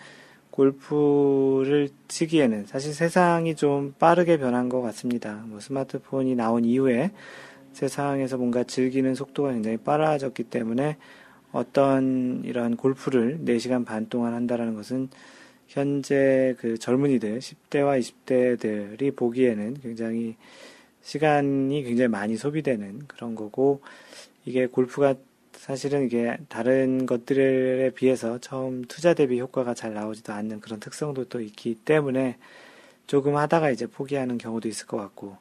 골프를 0.50 1.90
치기에는 2.08 2.64
사실 2.66 2.94
세상이 2.94 3.56
좀 3.56 3.94
빠르게 3.98 4.38
변한 4.38 4.70
것 4.70 4.80
같습니다. 4.80 5.42
뭐 5.46 5.60
스마트폰이 5.60 6.34
나온 6.34 6.64
이후에 6.64 7.10
세상에서 7.74 8.38
뭔가 8.38 8.64
즐기는 8.64 9.14
속도가 9.14 9.52
굉장히 9.52 9.76
빨라졌기 9.76 10.44
때문에 10.44 10.96
어떤 11.56 12.42
이런 12.44 12.76
골프를 12.76 13.38
4시간 13.44 13.84
반 13.86 14.08
동안 14.08 14.34
한다라는 14.34 14.74
것은 14.74 15.08
현재 15.68 16.54
그 16.58 16.78
젊은이들, 16.78 17.38
10대와 17.38 17.98
20대들이 17.98 19.16
보기에는 19.16 19.74
굉장히 19.82 20.36
시간이 21.02 21.82
굉장히 21.82 22.08
많이 22.08 22.36
소비되는 22.36 23.06
그런 23.06 23.34
거고, 23.34 23.80
이게 24.44 24.66
골프가 24.66 25.14
사실은 25.52 26.04
이게 26.04 26.36
다른 26.48 27.06
것들에 27.06 27.90
비해서 27.90 28.38
처음 28.38 28.84
투자 28.84 29.14
대비 29.14 29.40
효과가 29.40 29.74
잘 29.74 29.94
나오지도 29.94 30.32
않는 30.32 30.60
그런 30.60 30.78
특성도 30.78 31.24
또 31.24 31.40
있기 31.40 31.74
때문에 31.74 32.36
조금 33.06 33.36
하다가 33.36 33.70
이제 33.70 33.86
포기하는 33.86 34.36
경우도 34.36 34.68
있을 34.68 34.86
것 34.86 34.98
같고 34.98 35.36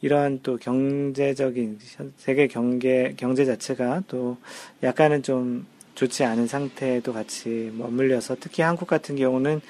이러한 0.00 0.40
또 0.42 0.56
경제적인 0.56 1.78
세계 2.16 2.46
경제 2.46 3.14
경제 3.16 3.44
자체가 3.44 4.02
또 4.06 4.36
약간은 4.82 5.22
좀 5.22 5.66
좋지 5.94 6.24
않은 6.24 6.46
상태에도 6.46 7.12
같이 7.12 7.72
머물려서 7.76 8.36
특히 8.40 8.62
한국 8.62 8.86
같은 8.86 9.16
경우는 9.16 9.60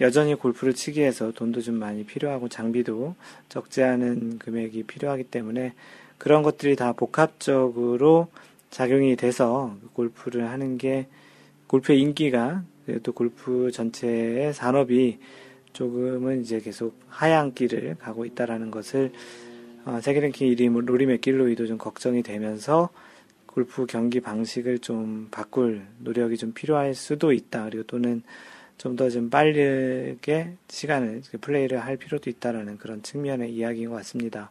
여전히 0.00 0.34
골프를 0.34 0.74
치기 0.74 1.00
위해서 1.00 1.32
돈도 1.32 1.62
좀 1.62 1.76
많이 1.76 2.04
필요하고 2.04 2.48
장비도 2.48 3.14
적지 3.48 3.82
않은 3.82 4.38
금액이 4.38 4.82
필요하기 4.84 5.24
때문에 5.24 5.72
그런 6.18 6.42
것들이 6.42 6.76
다 6.76 6.92
복합적으로 6.92 8.28
작용이 8.70 9.16
돼서 9.16 9.74
골프를 9.94 10.50
하는 10.50 10.76
게 10.76 11.06
골프의 11.66 12.00
인기가 12.00 12.62
또 13.02 13.12
골프 13.12 13.70
전체의 13.72 14.52
산업이 14.52 15.18
조금은 15.72 16.42
이제 16.42 16.60
계속 16.60 16.98
하향 17.08 17.52
길을 17.54 17.96
가고 17.98 18.24
있다라는 18.24 18.70
것을 18.70 19.12
어, 19.86 20.00
세계 20.00 20.18
랭킹 20.18 20.48
1위 20.48 20.84
로리 20.84 21.06
맥길로이도 21.06 21.68
좀 21.68 21.78
걱정이 21.78 22.24
되면서 22.24 22.90
골프 23.46 23.86
경기 23.86 24.20
방식을 24.20 24.80
좀 24.80 25.28
바꿀 25.30 25.86
노력이 26.00 26.36
좀 26.36 26.52
필요할 26.52 26.94
수도 26.94 27.32
있다. 27.32 27.66
그리고 27.66 27.84
또는 27.84 28.24
좀더좀 28.78 29.30
빠르게 29.30 30.56
시간을 30.68 31.22
플레이를 31.40 31.78
할 31.78 31.96
필요도 31.96 32.28
있다라는 32.28 32.78
그런 32.78 33.02
측면의 33.04 33.54
이야기인 33.54 33.88
것 33.90 33.96
같습니다. 33.96 34.50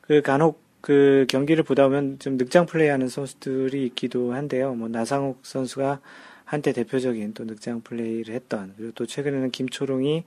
그 0.00 0.20
간혹 0.22 0.60
그 0.80 1.26
경기를 1.28 1.62
보다 1.62 1.84
보면 1.84 2.18
좀 2.18 2.36
늑장 2.36 2.66
플레이하는 2.66 3.08
선수들이 3.08 3.86
있기도 3.86 4.32
한데요. 4.34 4.74
뭐 4.74 4.88
나상욱 4.88 5.38
선수가 5.44 6.00
한때 6.44 6.72
대표적인 6.72 7.32
또 7.34 7.44
늑장 7.44 7.82
플레이를 7.82 8.34
했던 8.34 8.74
그리고 8.76 8.92
또 8.96 9.06
최근에는 9.06 9.52
김초롱이 9.52 10.24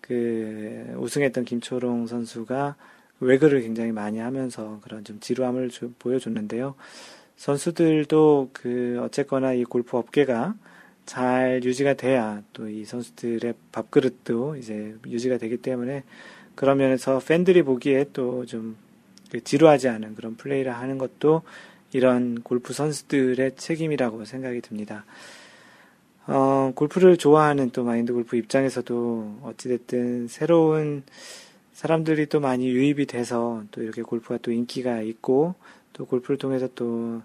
그 0.00 0.94
우승했던 0.96 1.44
김초롱 1.44 2.08
선수가 2.08 2.74
외그를 3.20 3.60
굉장히 3.62 3.92
많이 3.92 4.18
하면서 4.18 4.80
그런 4.82 5.04
좀 5.04 5.20
지루함을 5.20 5.70
좀 5.70 5.94
보여줬는데요. 5.98 6.74
선수들도 7.36 8.50
그 8.52 9.00
어쨌거나 9.02 9.52
이 9.52 9.64
골프 9.64 9.96
업계가 9.96 10.54
잘 11.06 11.60
유지가 11.64 11.94
돼야 11.94 12.42
또 12.52 12.68
이 12.68 12.84
선수들의 12.84 13.54
밥그릇도 13.72 14.56
이제 14.56 14.94
유지가 15.06 15.38
되기 15.38 15.56
때문에 15.56 16.04
그런 16.54 16.78
면에서 16.78 17.18
팬들이 17.18 17.62
보기에 17.62 18.06
또좀 18.12 18.76
그 19.30 19.42
지루하지 19.42 19.88
않은 19.88 20.14
그런 20.14 20.36
플레이를 20.36 20.72
하는 20.72 20.98
것도 20.98 21.42
이런 21.92 22.42
골프 22.42 22.72
선수들의 22.72 23.56
책임이라고 23.56 24.24
생각이 24.24 24.60
듭니다. 24.60 25.04
어, 26.26 26.72
골프를 26.74 27.16
좋아하는 27.16 27.70
또 27.70 27.82
마인드 27.82 28.12
골프 28.12 28.36
입장에서도 28.36 29.40
어찌됐든 29.42 30.28
새로운 30.28 31.02
사람들이 31.72 32.26
또 32.26 32.40
많이 32.40 32.68
유입이 32.68 33.06
돼서 33.06 33.64
또 33.70 33.82
이렇게 33.82 34.02
골프가 34.02 34.38
또 34.38 34.52
인기가 34.52 35.00
있고 35.00 35.54
또 35.92 36.06
골프를 36.06 36.36
통해서 36.36 36.68
또 36.74 37.22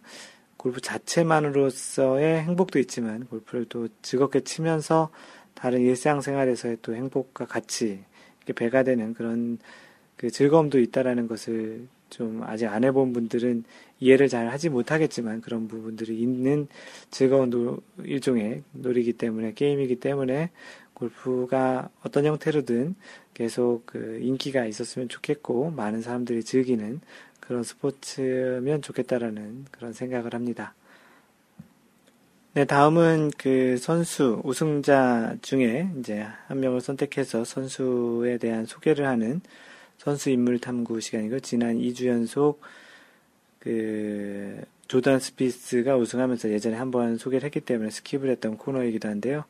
골프 0.58 0.82
자체만으로서의 0.82 2.42
행복도 2.42 2.80
있지만 2.80 3.25
골프를 3.25 3.66
또 3.66 3.88
즐겁게 4.02 4.42
치면서 4.42 5.12
다른 5.54 5.82
일상생활에서의 5.82 6.78
또 6.82 6.96
행복과 6.96 7.46
같이 7.46 8.04
이렇게 8.40 8.54
배가 8.54 8.84
되는 8.84 9.14
그런 9.14 9.58
그 10.16 10.30
즐거움도 10.30 10.80
있다라는 10.80 11.28
것을 11.28 11.88
좀 12.10 12.44
아직 12.44 12.68
안 12.68 12.84
해본 12.84 13.14
분들은 13.14 13.64
이해를 14.00 14.28
잘 14.28 14.50
하지 14.50 14.70
못하겠지만 14.70 15.42
그런 15.42 15.68
부분들이 15.68 16.18
있는 16.20 16.68
즐거운 17.12 17.50
노, 17.50 17.82
일종의 18.04 18.64
놀이기 18.74 19.14
때문에 19.14 19.54
게임이기 19.54 19.98
때문에 19.98 20.52
골프가 20.96 21.90
어떤 22.04 22.25
형태로든 22.25 22.96
계속 23.36 23.86
그 23.86 24.20
인기가 24.22 24.66
있었으면 24.66 25.08
좋겠고 25.10 25.70
많은 25.72 26.02
사람들이 26.02 26.44
즐기는 26.44 27.02
그런 27.40 27.64
스포츠면 27.64 28.82
좋겠다라는 28.82 29.66
그런 29.72 29.94
생각을 29.94 30.34
합니다. 30.34 30.74
네, 32.54 32.64
다음은 32.64 33.32
그 33.38 33.78
선수, 33.78 34.42
우승자 34.46 35.36
중에 35.42 35.90
이제 36.00 36.25
한 36.48 36.62
명을 36.62 36.80
선택해서 36.80 37.44
선수에 37.44 38.38
대한 38.38 38.66
소개를 38.66 39.06
하는 39.06 39.42
선수 39.98 40.30
인물 40.30 40.60
탐구 40.60 41.02
시간이고, 41.02 41.42
지난 41.42 41.78
2주 41.78 42.08
연속 42.08 42.62
그 43.60 44.62
조던 44.88 45.20
스피스가 45.20 45.98
우승하면서 45.98 46.52
예전에 46.52 46.78
한번 46.78 47.18
소개를 47.18 47.46
했기 47.46 47.60
때문에 47.60 47.90
skip을 47.90 48.30
했던 48.30 48.58
코너이기도 48.58 49.10
한데요. 49.10 49.44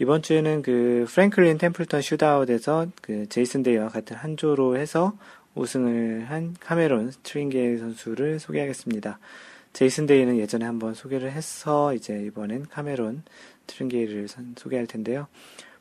이번 0.00 0.22
주에는 0.22 0.62
그 0.62 1.04
Franklin 1.10 1.58
Templeton 1.58 2.00
Shootout에서 2.00 2.86
그 3.02 3.28
제이슨 3.28 3.62
데이와 3.62 3.88
같은 3.88 4.16
한 4.16 4.38
조로 4.38 4.78
해서 4.78 5.12
우승을 5.54 6.24
한 6.26 6.56
카메론 6.58 7.10
트링게일 7.10 7.76
선수를 7.76 8.40
소개하겠습니다. 8.40 9.18
제이슨 9.74 10.06
데이는 10.06 10.38
예전에 10.38 10.64
한번 10.64 10.94
소개를 10.94 11.30
해서 11.30 11.92
이제 11.92 12.18
이번엔 12.24 12.68
카메론 12.70 13.24
트링게일을 13.66 14.28
소개할 14.56 14.86
텐데요. 14.86 15.26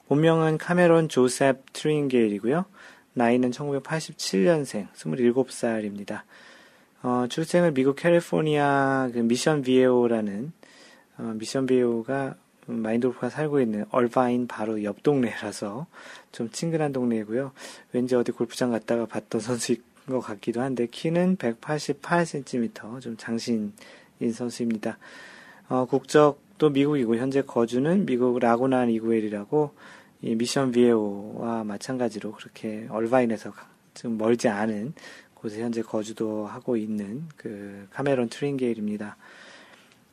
본명은 0.10 0.58
카메론 0.58 1.08
조셉 1.08 1.72
트링게일이고요. 1.72 2.66
나이는 3.14 3.52
1987년생, 3.52 4.92
27살입니다. 4.96 6.24
어, 7.04 7.26
출생은 7.30 7.74
미국 7.74 7.96
캘리포니아 7.96 9.10
그 9.14 9.20
미션 9.20 9.62
비에오라는 9.62 10.52
어, 11.20 11.24
미션 11.38 11.68
비에오가 11.68 12.36
마인드골프가 12.72 13.30
살고 13.30 13.62
있는 13.62 13.86
얼바인 13.92 14.48
바로 14.48 14.84
옆 14.84 15.04
동네라서 15.04 15.88
좀 16.32 16.50
친근한 16.50 16.94
동네이고요. 16.94 17.52
왠지 17.94 18.16
어디 18.16 18.32
골프장 18.32 18.72
갔다가 18.72 19.06
봤던 19.06 19.42
선수인 19.42 19.82
것 20.08 20.20
같기도 20.22 20.62
한데 20.62 20.88
키는 20.88 21.38
188cm 21.38 23.02
좀 23.02 23.16
장신인 23.18 23.74
선수입니다. 24.34 24.98
어, 25.70 25.86
국적도 25.86 26.70
미국이고 26.70 27.16
현재 27.16 27.42
거주는 27.42 28.06
미국 28.06 28.40
라구난 28.40 28.90
이구엘이라고 28.90 29.72
이 30.22 30.36
미션 30.36 30.72
비에오와 30.72 31.64
마찬가지로 31.64 32.34
그렇게 32.34 32.88
얼바인에서 32.90 33.54
좀 33.94 34.18
멀지 34.18 34.48
않은 34.48 34.94
곳에 35.34 35.62
현재 35.62 35.82
거주도 35.82 36.46
하고 36.46 36.76
있는 36.76 37.24
그 37.38 37.88
카메론 37.92 38.30
트링게일입니다. 38.30 39.16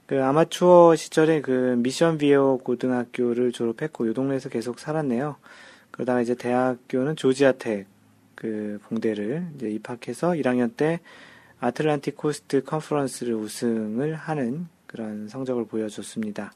그 0.06 0.22
아마추어 0.22 0.94
시절에 0.94 1.40
그 1.40 1.74
미션 1.78 2.18
비어 2.18 2.58
고등학교를 2.62 3.50
졸업했고 3.50 4.06
이 4.06 4.14
동네에서 4.14 4.48
계속 4.48 4.78
살았네요. 4.78 5.36
그러다가 5.90 6.20
이제 6.20 6.34
대학교는 6.34 7.16
조지아텍 7.16 7.86
그 8.36 8.78
봉대를 8.84 9.48
이제 9.56 9.68
입학해서 9.68 10.30
1학년 10.32 10.76
때 10.76 11.00
Atlantic 11.58 12.16
Coast 12.16 12.62
Conference를 12.62 13.34
우승을 13.34 14.14
하는 14.14 14.68
그런 14.86 15.26
성적을 15.28 15.66
보여줬습니다. 15.66 16.52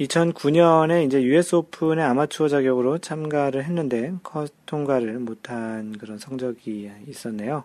2009년에 0.00 1.04
이제 1.04 1.22
US 1.22 1.56
오픈의 1.56 2.04
아마추어 2.04 2.48
자격으로 2.48 2.98
참가를 2.98 3.64
했는데 3.64 4.14
컷 4.22 4.52
통과를 4.64 5.18
못한 5.18 5.98
그런 5.98 6.18
성적이 6.18 6.90
있었네요. 7.08 7.64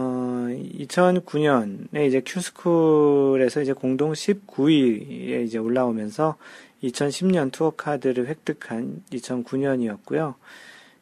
어, 0.00 0.46
2009년에 0.48 2.06
이제 2.06 2.22
Q-School에서 2.24 3.62
이제 3.62 3.72
공동 3.72 4.12
19위에 4.12 5.44
이제 5.44 5.58
올라오면서 5.58 6.36
2010년 6.84 7.50
투어 7.50 7.70
카드를 7.70 8.28
획득한 8.28 9.02
2009년이었고요. 9.10 10.34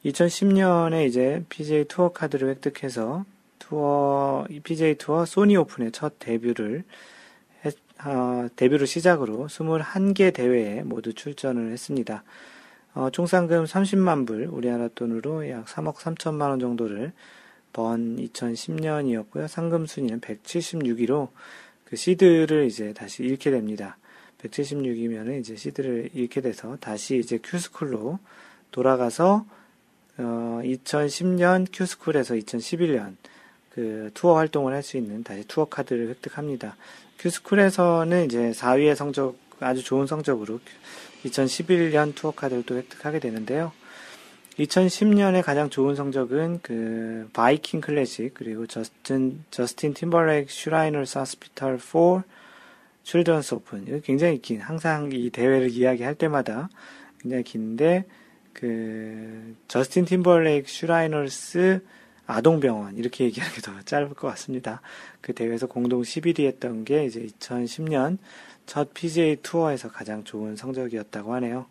2010년에 0.07 1.07
이제 1.07 1.45
PGA 1.51 1.85
투어 1.89 2.11
카드를 2.11 2.49
획득해서 2.49 3.27
투어, 3.59 4.47
PGA 4.65 4.95
투어 4.95 5.27
소니 5.27 5.59
오픈의 5.59 5.93
첫 5.93 6.19
데뷔를 6.19 6.85
했, 7.67 7.75
어, 8.03 8.49
데뷔를 8.57 8.87
시작으로 8.87 9.49
21개 9.49 10.33
대회에 10.33 10.85
모두 10.85 11.13
출전을 11.13 11.71
했습니다. 11.71 12.25
어, 12.95 13.11
총 13.11 13.27
상금 13.27 13.65
30만 13.65 14.27
불, 14.27 14.47
우리나라 14.47 14.89
돈으로 14.89 15.51
약 15.51 15.67
3억 15.67 15.97
3천만 15.97 16.49
원 16.49 16.59
정도를 16.61 17.13
번 17.73 18.17
2010년이었고요. 18.17 19.49
상금 19.49 19.87
순위는 19.87 20.21
176위로 20.21 21.29
그 21.85 21.97
시드를 21.97 22.67
이제 22.67 22.93
다시 22.93 23.23
잃게 23.23 23.51
됩니다. 23.51 23.97
176이면은 24.43 25.41
이제 25.41 25.57
시드를 25.57 26.11
잃게 26.15 26.41
돼서 26.41 26.77
다시 26.81 27.19
이제 27.19 27.39
Q-School로 27.43 28.19
돌아가서 28.71 29.47
어 30.19 30.61
2010년 30.65 31.67
Q-School에서 31.73 32.35
2011년 32.35 33.17
그 33.71 34.11
투어 34.15 34.37
활동을 34.37 34.73
할 34.73 34.83
수 34.83 34.97
있는 34.97 35.23
다시 35.23 35.45
투어 35.47 35.67
카드를 35.67 36.09
획득합니다. 36.09 36.77
Q-School에서는 37.19 38.25
이제 38.27 38.51
4위의 38.53 38.95
성적 38.95 39.37
아주 39.61 39.83
좋은 39.83 40.07
성적으로 40.07 40.61
2011년 41.25 42.15
투어 42.15 42.31
카드를 42.31 42.63
또 42.65 42.77
획득하게 42.77 43.21
되는데요. 43.21 43.73
2010년에 44.59 45.43
가장 45.43 45.69
좋은 45.69 45.95
성적은 45.95 46.61
그 46.63 47.29
Viking 47.33 47.81
Classic 47.81 48.35
그리고 48.35 48.67
Justin 48.67 49.45
Justin 49.51 49.95
Timberlake 49.95 50.51
Shriners 50.51 51.19
Hospital 51.19 51.79
for 51.79 52.25
Children's 53.03 53.55
Open 53.55 54.01
굉장히 54.03 54.41
긴 54.41 54.61
항상 54.61 55.11
이 55.13 55.31
대회를 55.31 55.71
이야기할 55.71 56.15
때마다 56.15 56.69
굉장히 57.21 57.45
긴데 57.45 58.05
그 58.55 59.55
저스틴 59.69 60.07
팀버레이크 60.07 60.69
슈라이너스 60.69 61.83
아동병원 62.27 62.97
이렇게 62.97 63.25
얘기하는 63.25 63.55
게 63.55 63.61
더 63.61 63.73
짧을 63.83 64.15
것 64.15 64.29
같습니다. 64.29 64.81
그 65.21 65.33
대회에서 65.33 65.67
공동 65.67 66.03
11위 66.03 66.47
했던 66.47 66.85
게 66.85 67.05
이제 67.05 67.21
2010년 67.21 68.19
첫 68.65 68.93
PGA 68.95 69.37
투어에서 69.43 69.91
가장 69.91 70.25
좋은 70.25 70.57
성적이었다고 70.57 71.35
하네요. 71.35 71.67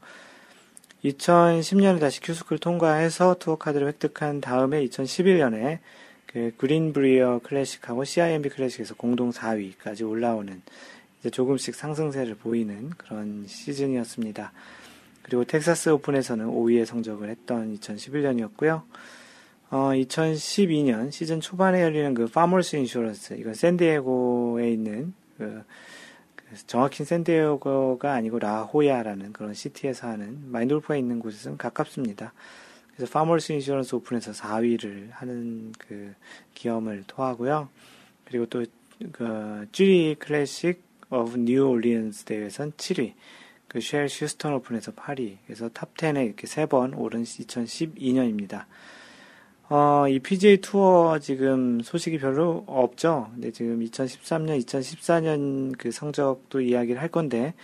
2010년에 1.06 2.00
다시 2.00 2.20
Q 2.22 2.27
school 2.27 2.58
통과해서 2.58 3.36
투어 3.40 3.58
카드를 3.58 3.88
획득한 3.88 4.42
다음에 4.42 4.86
2011년에 4.88 5.80
그 6.26 6.52
그린브리어 6.58 7.42
클래식하고 7.44 8.04
CIMB 8.04 8.50
클래식에서 8.50 8.96
공동 8.96 9.32
4위까지 9.32 10.08
올라오는 10.10 10.62
이제 11.20 11.30
조금씩 11.30 11.76
상승세를 11.76 12.36
보이는 12.36 12.90
그런 12.98 13.46
시즌이었습니다. 13.48 14.52
그리고 15.22 15.44
텍사스 15.44 15.90
오픈에서는 15.90 16.46
5위의 16.48 16.86
성적을 16.86 17.30
했던 17.30 17.78
2011년이었고요. 17.78 18.84
어, 19.72 19.90
2012년 19.94 21.12
시즌 21.12 21.42
초반에 21.42 21.82
열리는 21.82 22.14
그 22.14 22.28
파머스 22.28 22.76
인슈런스, 22.76 23.34
이건 23.36 23.54
샌디에고에 23.54 24.72
있는 24.72 25.14
그 25.38 25.64
정확히 26.68 27.04
샌디에고가 27.04 28.14
아니고 28.14 28.40
라호야라는 28.40 29.34
그런 29.34 29.54
city에서 29.54 30.08
하는 30.08 30.52
마인드골프가 30.52 30.96
있는 30.98 31.20
곳에서는 31.20 31.58
가깝습니다. 31.58 32.34
그래서 32.96 33.12
파머스 33.12 33.52
인슈런스 33.52 33.96
오픈에서 33.96 34.32
4위를 34.32 35.10
하는 35.12 35.74
그 35.78 36.14
기염을 36.54 37.04
토하고요. 37.08 37.70
그리고 38.26 38.46
또 38.48 38.64
그 39.12 39.68
취리히 39.72 40.16
클래식 40.20 40.82
오브 41.10 41.38
뉴 41.40 41.68
올리언스 41.68 42.24
대회에선 42.26 42.72
7위, 42.74 43.14
그 43.68 43.85
쉘 43.85 44.08
휴스턴 44.08 44.54
오픈에서 44.54 44.94
8위, 44.94 45.38
그래서 45.46 45.68
top 45.70 45.94
10에 45.96 46.26
이렇게 46.26 46.48
세 46.48 46.66
번 46.66 46.94
오른 46.94 47.24
2012년입니다. 47.24 48.66
어, 49.68 50.08
이 50.08 50.20
PGA 50.20 50.58
투어 50.58 51.18
지금 51.20 51.82
소식이 51.82 52.20
별로 52.20 52.64
없죠. 52.68 53.30
근데 53.34 53.52
지금 53.52 53.80
2013년, 53.80 54.64
2014년 54.64 55.76
그 55.78 55.92
성적도 55.92 56.62
이야기를 56.62 57.02
할 57.02 57.10
건데, 57.10 57.56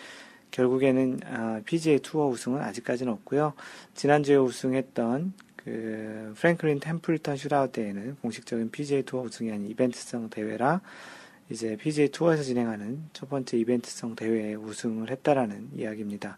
결국에는 0.49 1.19
아, 1.25 1.61
PGA 1.63 1.99
투어 1.99 2.27
우승은 2.27 2.59
아직까지는 2.61 3.13
없고요. 3.13 3.53
지난주에 3.93 4.35
우승했던 4.35 5.33
그 5.55 6.33
프랭클린 6.37 6.79
템플턴 6.79 7.37
슛아웃 7.37 7.71
대회는 7.71 8.17
공식적인 8.21 8.71
PGA 8.71 9.03
투어 9.03 9.21
우승이 9.21 9.51
아닌 9.51 9.69
이벤트성 9.69 10.29
대회라 10.29 10.81
이제 11.49 11.77
PGA 11.77 12.09
투어에서 12.09 12.43
진행하는 12.43 13.03
첫 13.13 13.29
번째 13.29 13.57
이벤트성 13.57 14.15
대회에 14.15 14.55
우승을 14.55 15.11
했다라는 15.11 15.69
이야기입니다. 15.75 16.37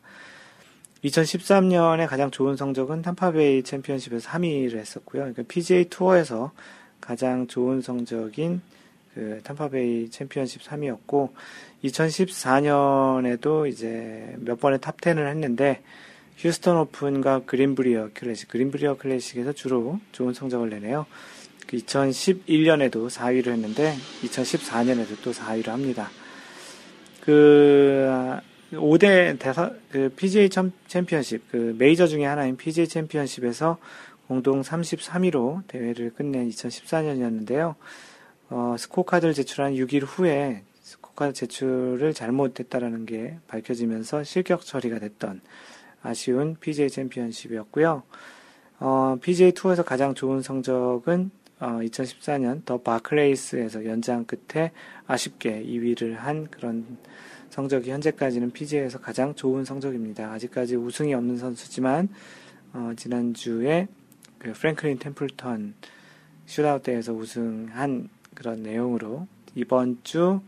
2013년에 1.04 2.08
가장 2.08 2.32
좋은 2.32 2.56
성적은 2.56 3.02
탐파베이 3.02 3.64
챔피언십에서 3.64 4.30
3위를 4.30 4.78
했었고요. 4.78 5.24
그러니까 5.24 5.44
PGA 5.48 5.86
투어에서 5.86 6.52
가장 7.02 7.48
좋은 7.48 7.82
성적인 7.82 8.62
그 9.14 9.42
탐파베이 9.44 10.10
챔피언십 10.10 10.62
3위였고 10.64 11.30
2014년에도 11.84 13.68
이제 13.68 14.36
몇 14.40 14.60
번의 14.60 14.80
top 14.80 14.98
10을 14.98 15.28
했는데 15.28 15.82
휴스턴 16.38 16.78
오픈과 16.78 17.42
그린브리어 17.46 18.10
클래식, 18.14 18.50
그린브리어 18.50 18.98
클래식에서 18.98 19.54
주로 19.54 20.00
좋은 20.14 20.34
성적을 20.34 20.70
내네요. 20.70 21.06
2011년에도 21.68 22.94
그 22.94 23.08
4위를 23.08 23.48
했는데 23.48 23.94
2014년에도 24.24 25.22
또 25.24 25.32
4위를 25.32 25.68
합니다. 25.68 26.10
그 27.22 28.40
5대 28.74 29.38
대사 29.40 29.72
그 29.92 30.10
PGA 30.16 30.50
챔피언십 30.88 31.50
그 31.50 31.76
메이저 31.78 32.08
중에 32.08 32.26
하나인 32.26 32.58
PGA 32.58 32.88
챔피언십에서 32.88 33.78
공동 34.28 34.62
33위로 34.62 35.68
대회를 35.68 36.14
끝낸 36.14 36.50
2014년이었는데요. 36.50 37.76
어, 38.50 38.76
스코어카드를 38.78 39.34
제출한 39.34 39.74
6일 39.74 40.04
후에 40.06 40.64
스코어카드 40.82 41.34
제출을 41.34 42.14
잘못했다라는 42.14 43.06
게 43.06 43.38
밝혀지면서 43.48 44.24
실격 44.24 44.66
처리가 44.66 45.00
됐던 45.00 45.42
아쉬운 46.02 46.56
PGA 46.60 46.90
챔피언십이었고요. 46.90 48.04
어, 48.80 49.18
PGA 49.22 49.52
투어에서 49.54 49.84
가장 49.84 50.14
좋은 50.14 50.42
성적은 50.42 51.32
어, 51.60 51.80
2014년 51.82 52.66
더 52.66 52.82
바클레이스에서 52.82 53.86
연장 53.86 54.26
끝에 54.26 54.72
아쉽게 55.08 55.64
2위를 55.64 56.16
한 56.16 56.48
그런 56.48 56.98
성적이 57.54 57.92
현재까지는 57.92 58.50
PGA에서 58.50 59.00
가장 59.00 59.36
좋은 59.36 59.64
성적입니다. 59.64 60.32
아직까지 60.32 60.76
우승이 60.76 61.14
없는 61.14 61.38
선수지만 61.38 62.10
어, 62.74 62.94
지난주에 62.98 63.88
그 64.40 64.54
프랭클린 64.54 64.98
템플턴 64.98 65.76
슈아웃 66.48 66.82
대회에서 66.82 67.14
우승한 67.14 68.10
그런 68.34 68.64
내용으로 68.64 69.28
이번 69.54 70.00
주 70.04 70.42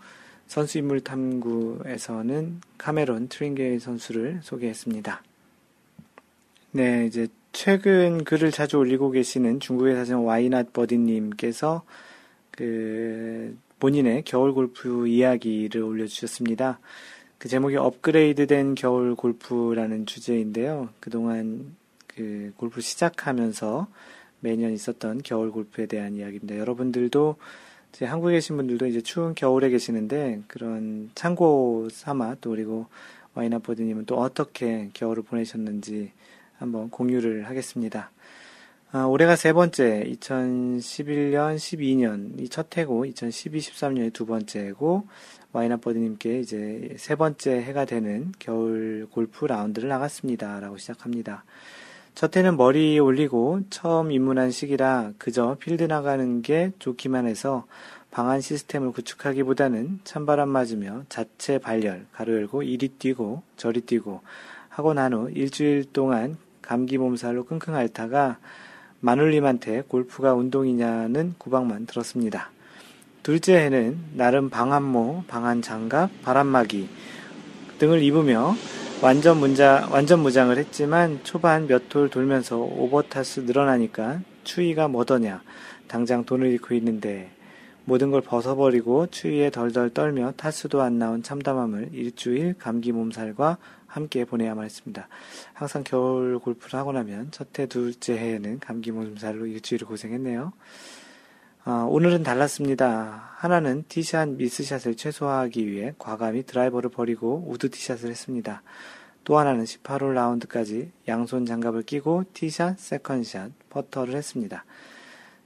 선수 0.47 0.79
인물 0.79 0.99
탐구에서는 0.99 2.61
카메론 2.79 3.27
트링게일 3.27 3.77
선수를 3.77 4.39
소개했습니다. 4.41 5.21
네, 6.71 7.05
이제 7.05 7.27
최근 7.51 8.23
글을 8.23 8.49
자주 8.49 8.79
올리고 8.79 9.11
계시는 9.11 9.59
중국의 9.59 9.93
사진 9.93 10.15
와이낫 10.15 10.73
버디님께서 10.73 11.83
그 12.49 13.55
본인의 13.79 14.23
겨울 14.23 14.53
골프 14.53 15.07
이야기를 15.07 15.81
올려주셨습니다. 15.81 16.79
그 17.37 17.49
제목이 17.49 17.75
업그레이드된 17.75 18.75
겨울 18.75 19.15
골프라는 19.15 20.05
주제인데요. 20.05 20.89
그동안 20.99 21.75
그 22.07 22.53
골프 22.57 22.81
시작하면서 22.81 23.87
매년 24.39 24.71
있었던 24.71 25.21
겨울 25.23 25.51
골프에 25.51 25.85
대한 25.85 26.15
이야기입니다. 26.15 26.57
여러분들도 26.57 27.35
이제 27.93 28.05
한국에 28.05 28.33
계신 28.33 28.57
분들도 28.57 28.87
이제 28.87 29.01
추운 29.01 29.35
겨울에 29.35 29.69
계시는데 29.69 30.43
그런 30.47 31.09
참고 31.15 31.87
삼아 31.91 32.37
또 32.41 32.51
그리고 32.51 32.87
와이나버드님은 33.35 34.05
또 34.05 34.17
어떻게 34.17 34.89
겨울을 34.93 35.23
보내셨는지 35.23 36.11
한번 36.57 36.89
공유를 36.89 37.47
하겠습니다. 37.47 38.11
아, 38.97 39.03
올해가 39.07 39.35
세 39.35 39.51
번째, 39.51 40.05
2011년, 40.07 41.57
12년 41.57 42.39
이 42.39 42.47
첫 42.47 42.77
해고, 42.77 43.03
2012, 43.03 43.59
13년이 43.59 44.13
두 44.13 44.25
번째고, 44.25 45.05
와이나버드님께 45.51 46.39
이제 46.39 46.95
세 46.97 47.15
번째 47.15 47.59
해가 47.61 47.83
되는 47.83 48.31
겨울 48.39 49.05
골프 49.11 49.47
라운드를 49.47 49.89
나갔습니다. 49.89 50.61
라고 50.61 50.77
시작합니다. 50.77 51.43
첫 52.13 52.37
해는 52.37 52.55
머리 52.55 52.97
올리고 52.97 53.63
처음 53.69 54.13
입문한 54.13 54.51
시기라 54.51 55.11
그저 55.17 55.57
필드 55.59 55.83
나가는 55.83 56.41
게 56.41 56.71
좋기만 56.79 57.27
해서 57.27 57.65
방한 58.11 58.39
시스템을 58.39 58.91
구축하기보다는 58.93 59.99
찬바람 60.05 60.47
맞으며 60.47 61.03
자체 61.09 61.57
발열, 61.57 62.05
가로 62.13 62.33
열고 62.33 62.63
이리 62.63 62.87
뛰고 62.87 63.43
저리 63.57 63.81
뛰고 63.81 64.21
하고 64.69 64.93
난 64.93 65.11
후 65.13 65.29
일주일 65.31 65.83
동안 65.91 66.37
감기 66.61 66.97
몸살로 66.97 67.43
끙끙 67.43 67.75
앓다가 67.75 68.39
마눌님한테 69.05 69.83
골프가 69.87 70.33
운동이냐는 70.33 71.35
구박만 71.37 71.85
들었습니다. 71.85 72.49
둘째 73.21 73.55
해는 73.57 73.99
나름 74.13 74.49
방한모, 74.49 75.25
방한장갑, 75.27 76.23
바람막이 76.23 76.89
등을 77.77 78.01
입으며 78.01 78.55
완전 79.03 79.37
문자, 79.37 79.87
완전 79.91 80.21
무장을 80.21 80.57
했지만 80.57 81.19
초반 81.23 81.67
몇 81.67 81.87
톨 81.87 82.09
돌면서 82.09 82.57
오버타스 82.57 83.41
늘어나니까 83.41 84.21
추위가 84.43 84.87
뭐더냐. 84.87 85.43
당장 85.87 86.25
돈을 86.25 86.47
잃고 86.47 86.73
있는데 86.73 87.29
모든 87.83 88.09
걸 88.09 88.21
벗어버리고 88.21 89.07
추위에 89.11 89.51
덜덜 89.51 89.91
떨며 89.91 90.33
타수도 90.35 90.81
안 90.81 90.97
나온 90.97 91.21
참담함을 91.21 91.89
일주일 91.93 92.55
감기 92.57 92.91
몸살과 92.91 93.57
함께 93.95 94.25
보내야만 94.25 94.65
했습니다. 94.65 95.07
항상 95.53 95.85
겨울 95.85 96.37
골프를 96.37 96.77
하고 96.77 96.91
나면 96.91 97.29
첫 97.31 97.57
해, 97.57 97.65
둘째 97.65 98.17
해에는 98.17 98.59
감기 98.59 98.91
몸살로 98.91 99.45
일주일을 99.45 99.87
고생했네요. 99.87 100.51
어, 101.65 101.71
오늘은 101.89 102.23
달랐습니다. 102.23 103.31
하나는 103.37 103.85
티샷 103.87 104.31
미스샷을 104.31 104.95
최소화하기 104.95 105.65
위해 105.65 105.93
과감히 105.97 106.43
드라이버를 106.43 106.89
버리고 106.89 107.45
우드 107.47 107.69
티샷을 107.69 108.09
했습니다. 108.09 108.63
또 109.23 109.37
하나는 109.37 109.63
18홀 109.63 110.13
라운드까지 110.13 110.91
양손 111.07 111.45
장갑을 111.45 111.83
끼고 111.83 112.25
티샷, 112.33 112.77
second 112.77 113.18
shot, 113.18 113.51
퍼터를 113.69 114.13
했습니다. 114.15 114.65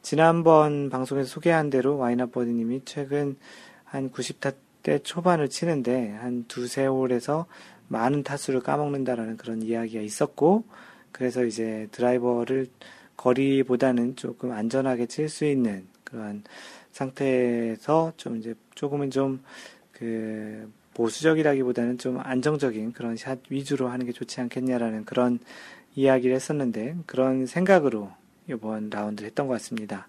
지난번 0.02 0.90
방송에서 0.90 1.30
소개한 1.30 1.70
대로 1.70 1.98
와이나버디님이 1.98 2.82
최근 2.86 3.38
한 3.86 4.10
90타 4.10 4.56
때 4.82 5.00
초반을 5.00 5.50
치는데 5.50 6.14
한 6.14 6.46
두세 6.48 6.86
홀에서 6.86 7.46
많은 7.89 8.23
타수를 8.23 8.62
까먹는다라는 8.62 9.38
그런 9.38 9.62
이야기가 9.62 10.02
있었고, 10.02 10.63
그래서 11.12 11.43
이제 11.43 11.88
드라이버를 11.91 12.67
거리보다는 13.17 14.15
조금 14.15 14.52
안전하게 14.52 15.08
칠 15.08 15.28
수 15.30 15.45
있는 15.45 15.86
그런 16.04 16.43
상태에서 16.93 18.13
좀 18.17 18.38
이제 18.38 18.56
조금은 18.75 19.12
좀 19.12 19.41
그 19.99 20.71
보수적이라기보다는 20.93 21.97
좀 21.97 22.19
안정적인 22.19 22.93
그런 22.93 23.17
샷 23.17 23.39
위주로 23.49 23.89
하는 23.89 24.06
게 24.06 24.13
좋지 24.13 24.39
않겠냐라는 24.39 25.04
그런 25.04 25.39
이야기를 25.95 26.34
했었는데 26.36 26.95
그런 27.06 27.45
생각으로 27.45 28.10
이번 28.49 28.89
라운드를 28.89 29.28
했던 29.28 29.47
것 29.47 29.54
같습니다. 29.54 30.08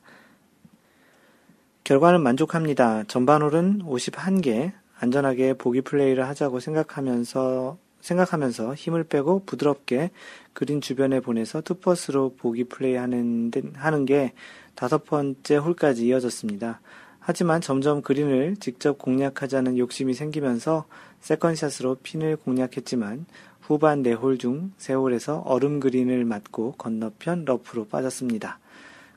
결과는 1.82 2.22
만족합니다. 2.22 3.02
전반 3.08 3.42
홀은 3.42 3.80
51개, 3.82 4.72
안전하게 5.00 5.54
보기 5.54 5.80
플레이를 5.80 6.28
하자고 6.28 6.60
생각하면서 6.60 7.78
생각하면서 8.00 8.74
힘을 8.74 9.04
빼고 9.04 9.44
부드럽게 9.44 10.10
그린 10.52 10.80
주변에 10.80 11.20
보내서 11.20 11.60
two 11.60 11.83
putts로 11.83 12.34
보기 12.36 12.64
플레이 12.64 12.94
하는, 12.94 13.50
하는 13.74 14.06
게 14.06 14.32
다섯 14.74 15.04
번째 15.04 15.56
홀까지 15.56 16.06
이어졌습니다. 16.06 16.80
하지만 17.18 17.60
점점 17.60 18.00
그린을 18.00 18.56
직접 18.56 18.98
공략하자는 18.98 19.76
욕심이 19.76 20.14
생기면서 20.14 20.86
second 21.20 21.53
shot으로 21.53 21.96
핀을 22.02 22.36
공략했지만 22.36 23.26
후반 23.60 24.02
4홀 24.02 24.40
중 24.40 24.72
3홀에서 24.78 25.42
얼음 25.44 25.80
그린을 25.80 26.24
맞고 26.24 26.72
건너편 26.72 27.44
러프로 27.44 27.86
빠졌습니다. 27.86 28.58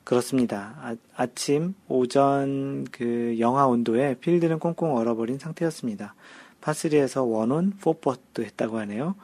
그렇습니다. 0.04 0.96
아, 1.16 1.26
침 1.34 1.74
오전 1.88 2.84
그 2.92 3.36
영하 3.38 3.66
온도에 3.66 4.14
필드는 4.14 4.58
꽁꽁 4.58 4.96
얼어버린 4.96 5.38
상태였습니다. 5.38 6.14
파3에서 6.60 7.28
원온 7.28 7.72
포퍼도 7.80 8.42
했다고 8.42 8.78
하네요. 8.80 9.14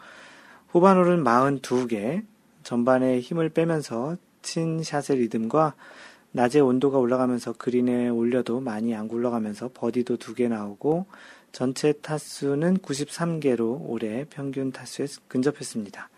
후반홀은 0.69 1.23
42개, 1.23 2.25
전반에 2.63 3.21
힘을 3.21 3.51
빼면서 3.51 4.17
친 4.43 4.83
샷의 4.83 5.19
리듬과 5.19 5.75
낮에 6.33 6.61
온도가 6.61 6.99
올라가면서 6.99 7.55
그린에 7.55 8.09
올려도 8.09 8.61
많이 8.61 8.95
안 8.95 9.09
굴러가면서 9.09 9.71
버디도 9.75 10.17
2개 10.17 10.49
나오고 10.49 11.07
전체 11.53 11.93
타수는 11.93 12.79
93개로 12.79 13.81
올해 13.83 14.25
평균 14.31 14.71
타수에 14.71 15.07
근접했습니다. 15.29 16.09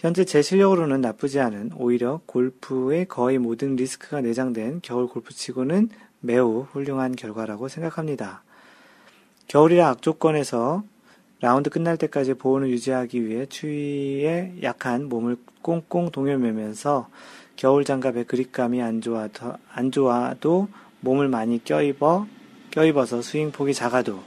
현재 0.00 0.24
제 0.24 0.40
실력으로는 0.40 1.02
나쁘지 1.02 1.40
않은 1.40 1.72
오히려 1.76 2.22
골프의 2.24 3.04
거의 3.04 3.36
모든 3.36 3.76
리스크가 3.76 4.22
내장된 4.22 4.80
겨울 4.82 5.06
골프치고는 5.06 5.90
매우 6.20 6.62
훌륭한 6.72 7.14
결과라고 7.14 7.68
생각합니다. 7.68 8.42
겨울이라 9.48 9.90
악조건에서 9.90 10.84
라운드 11.40 11.68
끝날 11.68 11.98
때까지 11.98 12.32
보온을 12.32 12.70
유지하기 12.70 13.26
위해 13.26 13.44
추위에 13.44 14.54
약한 14.62 15.06
몸을 15.10 15.36
꽁꽁 15.60 16.10
동여매면서 16.10 17.10
겨울 17.56 17.84
장갑의 17.84 18.24
그립감이 18.24 18.80
안 18.80 19.02
좋아도, 19.02 19.52
안 19.70 19.92
좋아도 19.92 20.68
몸을 21.00 21.28
많이 21.28 21.62
껴입어, 21.62 22.26
껴입어서 22.70 23.20
스윙폭이 23.20 23.74
작아도 23.74 24.20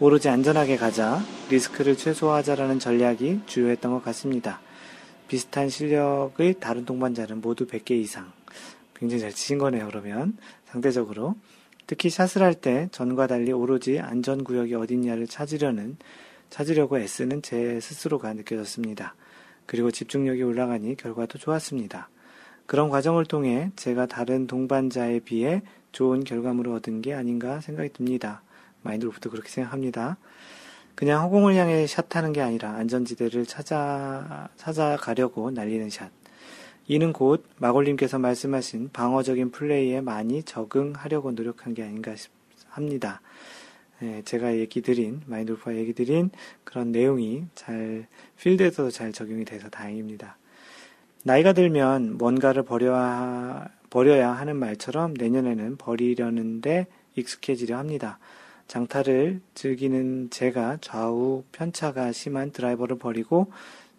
오로지 0.00 0.28
안전하게 0.28 0.76
가자 0.76 1.20
리스크를 1.50 1.96
최소화하자라는 1.96 2.80
전략이 2.80 3.42
주요했던 3.46 3.92
것 3.92 4.02
같습니다. 4.06 4.60
비슷한 5.30 5.68
실력의 5.68 6.54
다른 6.58 6.84
동반자는 6.84 7.40
모두 7.40 7.64
100개 7.64 7.92
이상. 7.92 8.32
굉장히 8.96 9.20
잘 9.20 9.32
치신 9.32 9.58
거네요, 9.58 9.86
그러면. 9.86 10.36
상대적으로. 10.64 11.36
특히 11.86 12.10
샷을 12.10 12.42
할 12.42 12.54
때 12.54 12.88
전과 12.90 13.28
달리 13.28 13.52
오로지 13.52 14.00
안전구역이 14.00 14.74
어딨냐를 14.74 15.28
찾으려는 15.28 15.98
찾으려고 16.50 16.98
애쓰는 16.98 17.42
제 17.42 17.78
스스로가 17.78 18.32
느껴졌습니다. 18.32 19.14
그리고 19.66 19.92
집중력이 19.92 20.42
올라가니 20.42 20.96
결과도 20.96 21.38
좋았습니다. 21.38 22.08
그런 22.66 22.90
과정을 22.90 23.24
통해 23.24 23.70
제가 23.76 24.06
다른 24.06 24.48
동반자에 24.48 25.20
비해 25.20 25.62
좋은 25.92 26.24
결과물을 26.24 26.72
얻은 26.72 27.02
게 27.02 27.14
아닌가 27.14 27.60
생각이 27.60 27.92
듭니다. 27.92 28.42
마인드로부터 28.82 29.30
그렇게 29.30 29.48
생각합니다. 29.48 30.16
그냥 31.00 31.22
허공을 31.22 31.54
향해 31.54 31.86
샷하는 31.86 32.34
게 32.34 32.42
아니라 32.42 32.72
안전지대를 32.72 33.46
찾아, 33.46 34.50
찾아가려고 34.58 35.50
날리는 35.50 35.88
샷. 35.88 36.10
이는 36.88 37.14
곧 37.14 37.46
마골님께서 37.56 38.18
말씀하신 38.18 38.90
방어적인 38.92 39.50
플레이에 39.50 40.02
많이 40.02 40.42
적응하려고 40.42 41.32
노력한 41.32 41.72
게 41.72 41.84
아닌가 41.84 42.14
합니다. 42.68 43.22
예, 44.02 44.20
제가 44.26 44.58
얘기 44.58 44.82
드린, 44.82 45.22
마인드골프가 45.24 45.74
얘기 45.76 45.94
드린 45.94 46.28
그런 46.64 46.92
내용이 46.92 47.44
잘, 47.54 48.06
필드에서도 48.38 48.90
잘 48.90 49.10
적용이 49.14 49.46
돼서 49.46 49.70
다행입니다. 49.70 50.36
나이가 51.24 51.54
들면 51.54 52.18
뭔가를 52.18 52.62
버려야, 52.62 53.70
버려야 53.88 54.32
하는 54.32 54.56
말처럼 54.56 55.14
내년에는 55.14 55.78
버리려는데 55.78 56.88
익숙해지려 57.16 57.78
합니다. 57.78 58.18
장타를 58.70 59.40
즐기는 59.54 60.30
제가 60.30 60.78
좌우 60.80 61.42
편차가 61.50 62.12
심한 62.12 62.52
드라이버를 62.52 62.98
버리고 62.98 63.50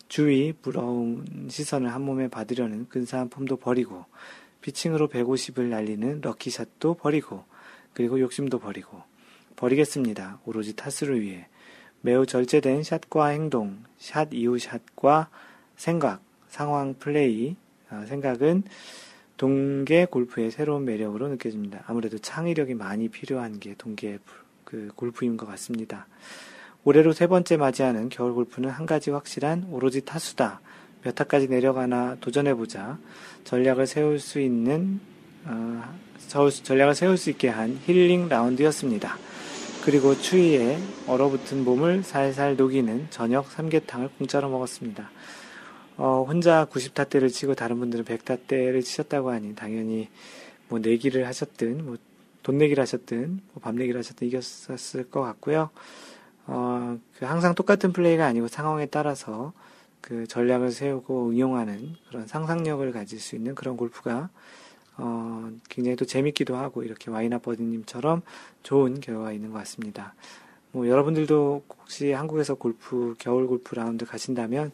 주위 0.07 0.53
부러운 0.53 1.49
시선을 1.49 1.93
한 1.93 2.01
몸에 2.03 2.29
받으려는 2.29 2.87
근사한 2.87 3.27
폼도 3.27 3.57
버리고 3.57 4.05
피칭으로 4.61 5.09
150을 5.09 5.63
날리는 5.63 6.21
럭키샷도 6.21 6.93
버리고 6.93 7.43
그리고 7.93 8.21
욕심도 8.21 8.59
버리고 8.59 9.03
버리겠습니다. 9.57 10.39
오로지 10.45 10.73
타수를 10.73 11.19
위해. 11.19 11.47
매우 11.99 12.25
절제된 12.25 12.83
샷과 12.83 13.27
행동, 13.27 13.83
샷 13.97 14.29
이후 14.31 14.57
샷과 14.57 15.29
생각, 15.75 16.21
상황 16.47 16.93
플레이, 16.93 17.57
어, 17.89 18.05
생각은 18.07 18.63
동계 19.35 20.05
골프의 20.05 20.49
새로운 20.49 20.85
매력으로 20.85 21.27
느껴집니다. 21.27 21.83
아무래도 21.87 22.17
창의력이 22.17 22.75
많이 22.75 23.09
필요한 23.09 23.59
게 23.59 23.75
동계 23.77 24.17
그 24.71 24.89
골프인 24.95 25.35
것 25.35 25.45
같습니다. 25.47 26.07
올해로 26.85 27.11
세 27.11 27.27
번째 27.27 27.57
맞이하는 27.57 28.07
겨울 28.07 28.33
골프는 28.33 28.69
한 28.69 28.85
가지 28.85 29.11
확실한 29.11 29.67
오로지 29.69 30.05
타수다. 30.05 30.61
몇 31.03 31.13
타까지 31.13 31.49
내려가나 31.49 32.15
도전해보자. 32.21 32.97
전략을 33.43 33.85
세울 33.85 34.19
수 34.19 34.39
있는, 34.39 35.01
어, 35.43 35.83
전략을 36.63 36.95
세울 36.95 37.17
수 37.17 37.29
있게 37.29 37.49
한 37.49 37.77
힐링 37.85 38.29
라운드였습니다. 38.29 39.17
그리고 39.83 40.17
추위에 40.17 40.79
얼어붙은 41.07 41.65
몸을 41.65 42.03
살살 42.03 42.55
녹이는 42.55 43.07
저녁 43.09 43.51
삼계탕을 43.51 44.09
공짜로 44.17 44.49
먹었습니다. 44.49 45.11
어, 45.97 46.23
혼자 46.25 46.65
90타대를 46.71 47.29
치고 47.29 47.55
다른 47.55 47.77
분들은 47.79 48.05
100타대를 48.05 48.83
치셨다고 48.83 49.31
하니 49.31 49.53
당연히 49.53 50.07
뭐 50.69 50.79
내기를 50.79 51.27
하셨든 51.27 51.85
뭐 51.85 51.97
돈 52.43 52.57
내기를 52.57 52.81
하셨든 52.81 53.41
뭐밥 53.53 53.75
내기를 53.75 53.99
하셨든 53.99 54.27
이겼었을 54.27 55.09
것 55.09 55.21
같고요. 55.21 55.69
어, 56.47 56.97
그 57.17 57.25
항상 57.25 57.55
똑같은 57.55 57.93
플레이가 57.93 58.25
아니고 58.25 58.47
상황에 58.47 58.87
따라서 58.87 59.53
그 60.01 60.25
전략을 60.27 60.71
세우고 60.71 61.29
응용하는 61.29 61.95
그런 62.09 62.27
상상력을 62.27 62.91
가질 62.91 63.19
수 63.19 63.35
있는 63.35 63.55
그런 63.55 63.77
골프가 63.77 64.29
어, 64.97 65.49
굉장히 65.69 65.95
또 65.95 66.05
재밌기도 66.05 66.55
하고 66.55 66.83
이렇게 66.83 67.09
와이나 67.09 67.37
버디님처럼 67.37 68.21
좋은 68.63 68.99
결과가 68.99 69.31
있는 69.31 69.51
것 69.51 69.59
같습니다. 69.59 70.13
뭐 70.71 70.87
여러분들도 70.87 71.63
혹시 71.79 72.11
한국에서 72.11 72.55
골프 72.55 73.15
겨울 73.19 73.47
골프 73.47 73.75
라운드 73.75 74.05
가신다면 74.05 74.71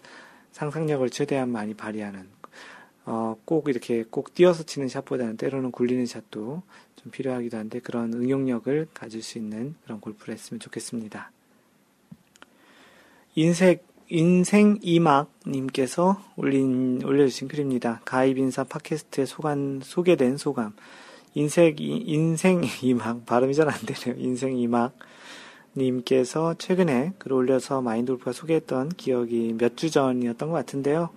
상상력을 0.51 1.07
최대한 1.09 1.51
많이 1.51 1.73
발휘하는 1.73 2.36
어, 3.09 3.37
꼭 3.45 3.69
이렇게 3.69 4.03
꼭 4.03 4.33
뛰어서 4.33 4.63
치는 4.63 4.89
샷보다는 4.89 5.37
때로는 5.37 5.71
굴리는 5.71 6.05
샷도 6.05 6.61
좀 6.97 7.11
필요하기도 7.11 7.57
한데 7.57 7.79
그런 7.79 8.13
응용력을 8.13 8.89
가질 8.93 9.23
수 9.23 9.37
있는 9.37 9.75
그런 9.85 10.01
골프를 10.01 10.33
했으면 10.33 10.59
좋겠습니다. 10.59 11.31
인색 13.35 13.87
인생 14.09 14.77
이막님께서 14.81 16.21
올린, 16.37 17.01
올려주신 17.03 17.47
글입니다. 17.47 18.01
가입인사 18.05 18.63
팟캐스트에 18.65 19.25
소감, 19.25 19.81
소개된 19.81 20.37
소감. 20.37 20.73
인생, 21.33 21.75
인생 21.77 22.61
이막, 22.83 23.25
발음이 23.25 23.53
잘 23.53 23.69
안 23.69 23.75
되네요. 23.85 24.21
인생 24.21 24.57
이막. 24.57 24.97
님께서 25.75 26.55
최근에 26.57 27.13
글 27.19 27.33
올려서 27.33 27.81
마인돌프가 27.81 28.31
소개했던 28.31 28.89
기억이 28.89 29.55
몇 29.57 29.75
주 29.75 29.91
전이었던 29.91 30.49
것 30.49 30.55
같은데요. 30.55 31.09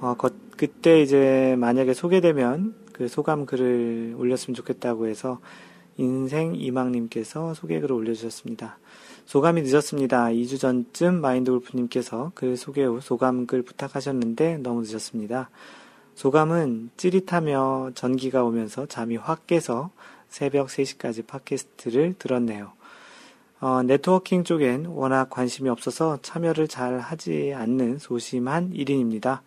어, 0.00 0.14
거, 0.18 0.30
그때 0.56 1.02
이제 1.02 1.54
만약에 1.58 1.92
소개되면 1.92 2.74
그 2.92 3.08
소감 3.08 3.44
글을 3.44 4.14
올렸으면 4.18 4.54
좋겠다고 4.54 5.06
해서 5.06 5.40
인생 5.98 6.54
이막님께서 6.54 7.54
소개글을 7.54 7.94
올려주셨습니다. 7.94 8.78
소감이 9.26 9.62
늦었습니다. 9.62 10.26
2주 10.26 10.58
전쯤 10.60 11.20
마인드 11.20 11.50
골프님께서 11.50 12.32
글 12.34 12.56
소개 12.56 12.84
후 12.84 13.00
소감글 13.00 13.62
부탁하셨는데 13.62 14.58
너무 14.58 14.82
늦었습니다. 14.82 15.50
소감은 16.14 16.90
찌릿하며 16.96 17.90
전기가 17.94 18.44
오면서 18.44 18.86
잠이 18.86 19.16
확 19.16 19.46
깨서 19.46 19.90
새벽 20.28 20.68
3시까지 20.68 21.26
팟캐스트를 21.26 22.14
들었네요. 22.18 22.72
어, 23.60 23.82
네트워킹 23.82 24.44
쪽엔 24.44 24.86
워낙 24.86 25.28
관심이 25.28 25.68
없어서 25.68 26.18
참여를 26.22 26.68
잘 26.68 26.98
하지 27.00 27.52
않는 27.54 27.98
소심한 27.98 28.72
1인입니다. 28.72 29.40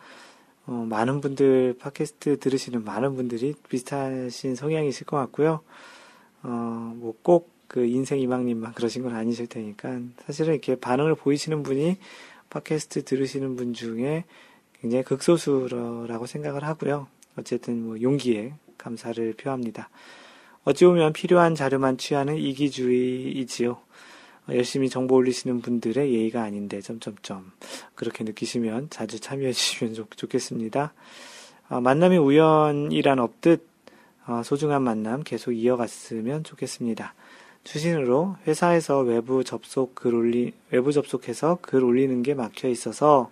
어, 0.69 0.85
많은 0.87 1.19
분들, 1.19 1.77
팟캐스트 1.79 2.39
들으시는 2.39 2.83
많은 2.83 3.15
분들이 3.15 3.53
비슷하신 3.69 4.55
성향이실 4.55 5.05
것 5.07 5.17
같고요. 5.17 5.61
어, 6.43 6.93
뭐 6.95 7.13
꼭 7.23 7.59
그 7.69 7.85
인생 7.85 8.19
이망님만 8.19 8.73
그러신 8.73 9.03
건 9.03 9.15
아니실 9.15 9.47
테니까 9.47 9.99
사실은 10.25 10.53
이렇게 10.55 10.75
반응을 10.75 11.13
보이시는 11.15 11.61
분이 11.63 11.97
팟캐스트 12.49 13.05
들으시는 13.05 13.55
분 13.55 13.73
중에 13.73 14.25
굉장히 14.81 15.03
극소수라고 15.03 16.25
생각을 16.25 16.63
하고요. 16.63 17.07
어쨌든 17.37 17.85
뭐 17.85 18.01
용기에 18.01 18.53
감사를 18.79 19.33
표합니다. 19.33 19.89
어찌 20.63 20.85
보면 20.85 21.13
필요한 21.13 21.53
자료만 21.53 21.97
취하는 21.97 22.37
이기주의이지요. 22.37 23.77
열심히 24.53 24.89
정보 24.89 25.15
올리시는 25.15 25.61
분들의 25.61 26.13
예의가 26.13 26.43
아닌데 26.43 26.81
점점점 26.81 27.51
그렇게 27.95 28.23
느끼시면 28.23 28.89
자주 28.89 29.19
참여해 29.19 29.53
주시면 29.53 29.93
좋, 29.93 30.07
겠습니다 30.29 30.93
어, 31.69 31.81
만남의 31.81 32.17
우연이란 32.17 33.19
없듯 33.19 33.67
어, 34.27 34.43
소중한 34.43 34.83
만남 34.83 35.23
계속 35.23 35.53
이어갔으면 35.53 36.43
좋겠습니다. 36.43 37.15
추신으로 37.63 38.37
회사에서 38.47 38.99
외부 38.99 39.43
접속 39.43 39.95
글 39.95 40.13
올리, 40.15 40.53
외부 40.69 40.91
접속해서 40.91 41.57
글 41.61 41.83
올리는 41.83 42.21
게 42.23 42.33
막혀 42.33 42.67
있어서 42.69 43.31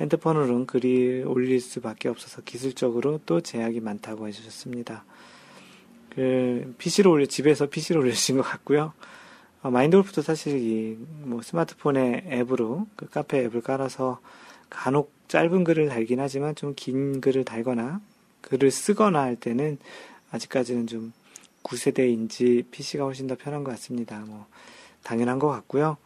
핸드폰으로는 0.00 0.66
글이 0.66 1.24
올릴 1.24 1.60
수밖에 1.60 2.08
없어서 2.08 2.42
기술적으로 2.42 3.20
또 3.26 3.40
제약이 3.40 3.80
많다고 3.80 4.28
해주셨습니다. 4.28 5.04
그, 6.10 6.74
PC로 6.78 7.10
올려, 7.10 7.26
집에서 7.26 7.66
PC로 7.66 8.00
올려주신 8.00 8.36
것 8.36 8.42
같고요. 8.42 8.92
어, 9.62 9.70
마인드골프도 9.70 10.22
사실 10.22 10.58
이, 10.58 10.96
뭐, 11.22 11.42
스마트폰의 11.42 12.24
앱으로, 12.30 12.86
그 12.96 13.08
카페 13.08 13.38
앱을 13.44 13.60
깔아서 13.62 14.20
간혹 14.70 15.12
짧은 15.28 15.64
글을 15.64 15.88
달긴 15.88 16.20
하지만 16.20 16.54
좀 16.54 16.74
긴 16.74 17.20
글을 17.20 17.44
달거나, 17.44 18.00
글을 18.42 18.70
쓰거나 18.70 19.20
할 19.22 19.36
때는 19.36 19.78
아직까지는 20.30 20.86
좀 20.86 21.12
9세대인지 21.64 22.70
PC가 22.70 23.04
훨씬 23.04 23.26
더 23.26 23.34
편한 23.36 23.64
것 23.64 23.72
같습니다. 23.72 24.20
뭐, 24.26 24.46
당연한 25.02 25.38
것 25.38 25.48
같고요. 25.48 25.96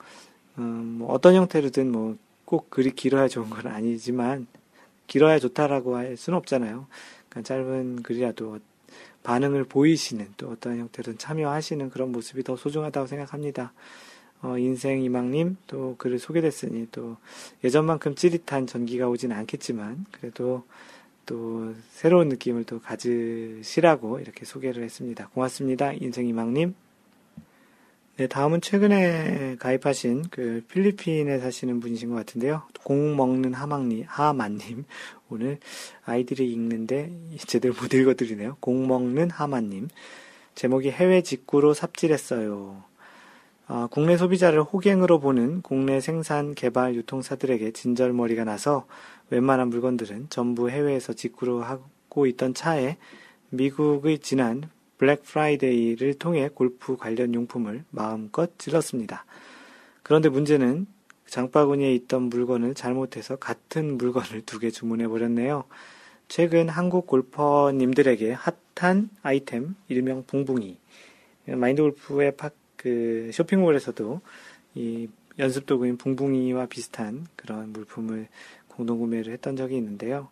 음, 0.58 0.96
뭐 0.98 1.12
어떤 1.12 1.34
형태로든 1.34 1.90
뭐, 1.92 2.16
꼭 2.44 2.70
글이 2.70 2.92
길어야 2.92 3.28
좋은 3.28 3.50
건 3.50 3.66
아니지만, 3.66 4.46
길어야 5.06 5.38
좋다라고 5.38 5.96
할 5.96 6.16
수는 6.16 6.38
없잖아요. 6.38 6.86
그러니까 7.28 7.42
짧은 7.48 8.02
글이라도 8.02 8.60
반응을 9.22 9.64
보이시는 9.64 10.34
또 10.36 10.50
어떤 10.50 10.78
형태로든 10.78 11.18
참여하시는 11.18 11.90
그런 11.90 12.12
모습이 12.12 12.42
더 12.42 12.56
소중하다고 12.56 13.06
생각합니다. 13.06 13.72
어, 14.42 14.58
인생 14.58 15.02
이망님 15.02 15.56
또 15.68 15.94
글을 15.98 16.18
소개됐으니 16.18 16.88
또 16.90 17.16
예전만큼 17.62 18.16
찌릿한 18.16 18.66
전기가 18.66 19.08
오진 19.08 19.30
않겠지만 19.30 20.04
그래도 20.10 20.64
또 21.26 21.72
새로운 21.90 22.28
느낌을 22.28 22.64
또 22.64 22.80
가지시라고 22.80 24.18
이렇게 24.18 24.44
소개를 24.44 24.82
했습니다. 24.82 25.28
고맙습니다. 25.28 25.92
인생 25.92 26.26
이망님. 26.26 26.74
네, 28.22 28.28
다음은 28.28 28.60
최근에 28.60 29.56
가입하신 29.58 30.26
그 30.30 30.62
필리핀에 30.68 31.40
사시는 31.40 31.80
분이신 31.80 32.10
것 32.10 32.14
같은데요. 32.14 32.62
공 32.84 33.16
먹는 33.16 33.52
하망님, 33.52 34.04
하만님. 34.06 34.84
오늘 35.28 35.58
아이들이 36.04 36.52
읽는데 36.52 37.10
제대로 37.48 37.74
못 37.74 37.92
읽어드리네요. 37.92 38.58
공 38.60 38.86
먹는 38.86 39.30
하만님. 39.30 39.88
제목이 40.54 40.92
해외 40.92 41.22
직구로 41.22 41.74
삽질했어요. 41.74 42.84
어, 43.66 43.88
국내 43.90 44.16
소비자를 44.16 44.62
호갱으로 44.62 45.18
보는 45.18 45.62
국내 45.62 46.00
생산, 46.00 46.54
개발, 46.54 46.94
유통사들에게 46.94 47.72
진절머리가 47.72 48.44
나서 48.44 48.86
웬만한 49.30 49.68
물건들은 49.68 50.28
전부 50.30 50.70
해외에서 50.70 51.12
직구로 51.12 51.64
하고 51.64 52.26
있던 52.26 52.54
차에 52.54 52.98
미국의 53.50 54.20
지난 54.20 54.70
블랙 55.02 55.24
프라이데이를 55.24 56.14
통해 56.14 56.48
골프 56.54 56.96
관련 56.96 57.34
용품을 57.34 57.82
마음껏 57.90 58.56
질렀습니다. 58.56 59.24
그런데 60.04 60.28
문제는 60.28 60.86
장바구니에 61.26 61.92
있던 61.92 62.22
물건을 62.28 62.74
잘못해서 62.74 63.34
같은 63.34 63.98
물건을 63.98 64.42
두 64.42 64.60
개 64.60 64.70
주문해 64.70 65.08
버렸네요. 65.08 65.64
최근 66.28 66.68
한국 66.68 67.08
골퍼님들에게 67.08 68.36
핫한 68.76 69.10
아이템 69.22 69.74
일명 69.88 70.22
붕붕이 70.24 70.78
마인드 71.48 71.82
골프의 71.82 72.34
그 72.76 73.30
쇼핑몰에서도 73.32 74.20
이 74.76 75.08
연습 75.40 75.66
도구인 75.66 75.96
붕붕이와 75.96 76.66
비슷한 76.66 77.26
그런 77.34 77.72
물품을 77.72 78.28
공동 78.68 79.00
구매를 79.00 79.32
했던 79.32 79.56
적이 79.56 79.78
있는데요. 79.78 80.28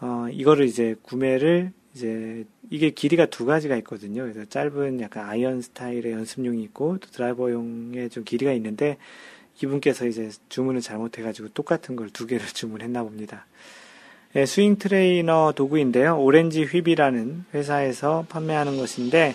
어, 0.00 0.26
이거를 0.28 0.66
이제 0.66 0.96
구매를 1.02 1.72
이제 1.94 2.44
이게 2.70 2.90
길이가 2.90 3.26
두 3.26 3.44
가지가 3.44 3.76
있거든요. 3.78 4.22
그래서 4.22 4.44
짧은 4.44 5.00
약간 5.00 5.28
아이언 5.28 5.62
스타일의 5.62 6.12
연습용이 6.12 6.62
있고 6.64 6.98
또 6.98 7.10
드라이버용의 7.10 8.10
좀 8.10 8.24
길이가 8.24 8.52
있는데 8.52 8.96
이분께서 9.62 10.06
이제 10.06 10.30
주문을 10.48 10.80
잘못해가지고 10.80 11.48
똑같은 11.48 11.96
걸 11.96 12.08
두 12.12 12.26
개를 12.26 12.46
주문했나 12.52 13.02
봅니다. 13.02 13.46
네, 14.32 14.46
스윙 14.46 14.76
트레이너 14.78 15.52
도구인데요. 15.56 16.20
오렌지 16.20 16.62
휩이라는 16.64 17.46
회사에서 17.52 18.24
판매하는 18.28 18.76
것인데 18.76 19.34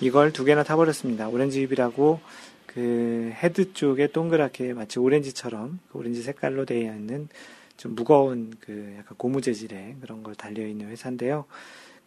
이걸 0.00 0.32
두 0.32 0.44
개나 0.44 0.62
사버렸습니다. 0.62 1.28
오렌지 1.28 1.60
휩이라고 1.62 2.20
그 2.66 3.32
헤드 3.42 3.72
쪽에 3.72 4.06
동그랗게 4.06 4.74
마치 4.74 5.00
오렌지처럼 5.00 5.80
그 5.90 5.98
오렌지 5.98 6.22
색깔로 6.22 6.64
되어 6.64 6.94
있는 6.94 7.28
좀 7.76 7.94
무거운 7.94 8.54
그 8.60 8.94
약간 8.98 9.16
고무 9.16 9.40
재질의 9.40 9.96
그런 10.00 10.22
걸 10.22 10.34
달려 10.36 10.64
있는 10.64 10.88
회사인데요. 10.88 11.46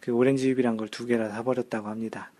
그 0.00 0.12
오렌지 0.12 0.48
휩이란 0.48 0.76
걸 0.76 0.88
두 0.88 1.06
개나 1.06 1.28
사버렸다고 1.30 1.88
합니다. 1.88 2.32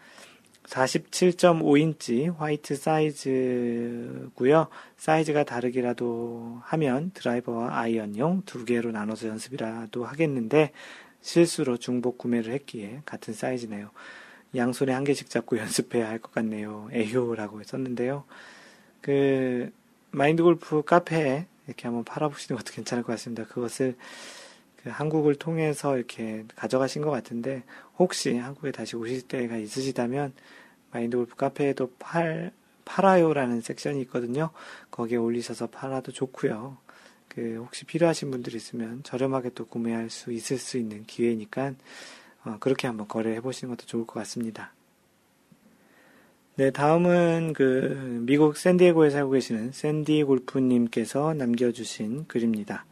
47.5인치 0.64 2.34
화이트 2.36 2.76
사이즈고요. 2.76 4.68
사이즈가 4.96 5.44
다르기라도 5.44 6.58
하면 6.62 7.10
드라이버와 7.14 7.76
아이언용 7.78 8.42
두 8.46 8.64
개로 8.64 8.92
나눠서 8.92 9.28
연습이라도 9.28 10.04
하겠는데 10.04 10.72
실수로 11.22 11.76
중복 11.76 12.18
구매를 12.18 12.52
했기에 12.52 13.02
같은 13.04 13.34
사이즈네요. 13.34 13.90
양손에 14.54 14.92
한 14.92 15.04
개씩 15.04 15.28
잡고 15.30 15.58
연습해야 15.60 16.08
할 16.08 16.18
것 16.20 16.32
같네요. 16.32 16.88
에효라고 16.92 17.62
썼는데요. 17.64 18.24
그 19.00 19.72
마인드 20.12 20.42
골프 20.42 20.82
카페에 20.82 21.46
이렇게 21.66 21.86
한번 21.88 22.04
팔아보시는 22.04 22.58
것도 22.58 22.72
괜찮을 22.74 23.02
것 23.04 23.12
같습니다. 23.12 23.44
그것을 23.44 23.96
그 23.96 24.04
한국을 24.84 25.34
통해서 25.34 25.96
이렇게 25.96 26.44
가져가신 26.56 27.02
것 27.02 27.10
같은데 27.10 27.62
혹시 27.98 28.36
한국에 28.36 28.72
다시 28.72 28.96
오실 28.96 29.22
때가 29.22 29.56
있으시다면 29.56 30.32
마인드 30.92 31.16
골프 31.16 31.36
카페에도 31.36 31.92
팔 31.98 32.52
팔아요라는 32.84 33.60
섹션이 33.60 34.00
있거든요. 34.02 34.50
거기에 34.90 35.18
올리셔서 35.18 35.68
팔아도 35.68 36.10
좋고요. 36.10 36.76
그 37.28 37.58
혹시 37.58 37.84
필요하신 37.84 38.30
분들 38.32 38.54
있으면 38.56 39.02
저렴하게 39.04 39.50
또 39.54 39.66
구매할 39.66 40.10
수 40.10 40.32
있을 40.32 40.58
수 40.58 40.76
있는 40.76 41.04
기회니까 41.06 41.74
어, 42.44 42.56
그렇게 42.58 42.88
한번 42.88 43.06
거래해 43.06 43.40
보시는 43.40 43.74
것도 43.76 43.86
좋을 43.86 44.06
것 44.06 44.14
같습니다. 44.20 44.72
네, 46.56 46.70
다음은 46.70 47.52
그 47.54 48.22
미국 48.26 48.56
샌디에고에 48.56 49.10
살고 49.10 49.30
계시는 49.30 49.72
샌디 49.72 50.24
골프님께서 50.24 51.34
남겨주신 51.34 52.26
글입니다. 52.26 52.84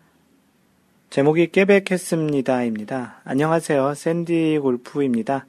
제목이 1.19 1.51
깨백했습니다입니다. 1.51 3.23
안녕하세요. 3.25 3.95
샌디 3.95 4.61
골프입니다. 4.63 5.47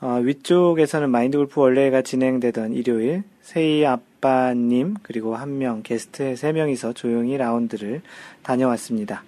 어, 0.00 0.18
위쪽에서는 0.20 1.08
마인드 1.08 1.36
골프 1.36 1.60
원래가 1.60 2.02
진행되던 2.02 2.72
일요일 2.72 3.22
세이 3.40 3.86
아빠님 3.86 4.96
그리고 5.04 5.36
한 5.36 5.58
명 5.58 5.84
게스트 5.84 6.34
세 6.34 6.50
명이서 6.50 6.94
조용히 6.94 7.36
라운드를 7.36 8.02
다녀왔습니다. 8.42 9.22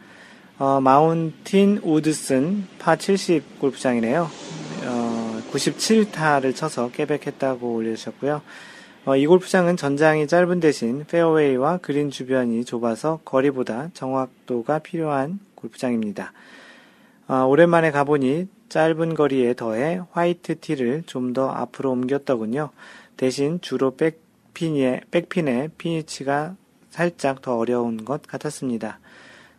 어, 0.58 0.80
마운틴 0.80 1.78
우드슨 1.84 2.64
파 2.80 2.96
70 2.96 3.60
골프장이네요. 3.60 4.28
어, 4.86 5.40
97타를 5.52 6.56
쳐서 6.56 6.90
깨백했다고 6.90 7.74
올려주셨고요. 7.74 8.42
어, 9.04 9.16
이 9.16 9.24
골프장은 9.24 9.76
전장이 9.76 10.26
짧은 10.26 10.58
대신 10.58 11.04
페어웨이와 11.06 11.76
그린 11.76 12.10
주변이 12.10 12.64
좁아서 12.64 13.20
거리보다 13.24 13.90
정확도가 13.94 14.80
필요한 14.80 15.45
골프장입니다. 15.56 16.32
어, 17.28 17.44
오랜만에 17.44 17.90
가보니 17.90 18.46
짧은 18.68 19.14
거리에 19.14 19.54
더해 19.54 20.00
화이트 20.12 20.60
티를 20.60 21.02
좀 21.06 21.32
더 21.32 21.48
앞으로 21.48 21.90
옮겼더군요. 21.90 22.70
대신 23.16 23.60
주로 23.60 23.96
백핀에, 23.96 25.00
백핀의 25.10 25.70
피니치가 25.76 26.54
살짝 26.90 27.42
더 27.42 27.56
어려운 27.58 28.04
것 28.04 28.22
같았습니다. 28.22 29.00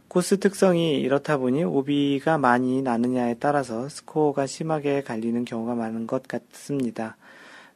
코스 0.07 0.39
특성이 0.39 0.99
이렇다 1.01 1.37
보니 1.37 1.63
오비가 1.65 2.37
많이 2.37 2.81
나느냐에 2.81 3.35
따라서 3.39 3.89
스코어가 3.89 4.47
심하게 4.47 5.03
갈리는 5.03 5.43
경우가 5.43 5.75
많은 5.75 6.07
것 6.07 6.23
같습니다. 6.27 7.17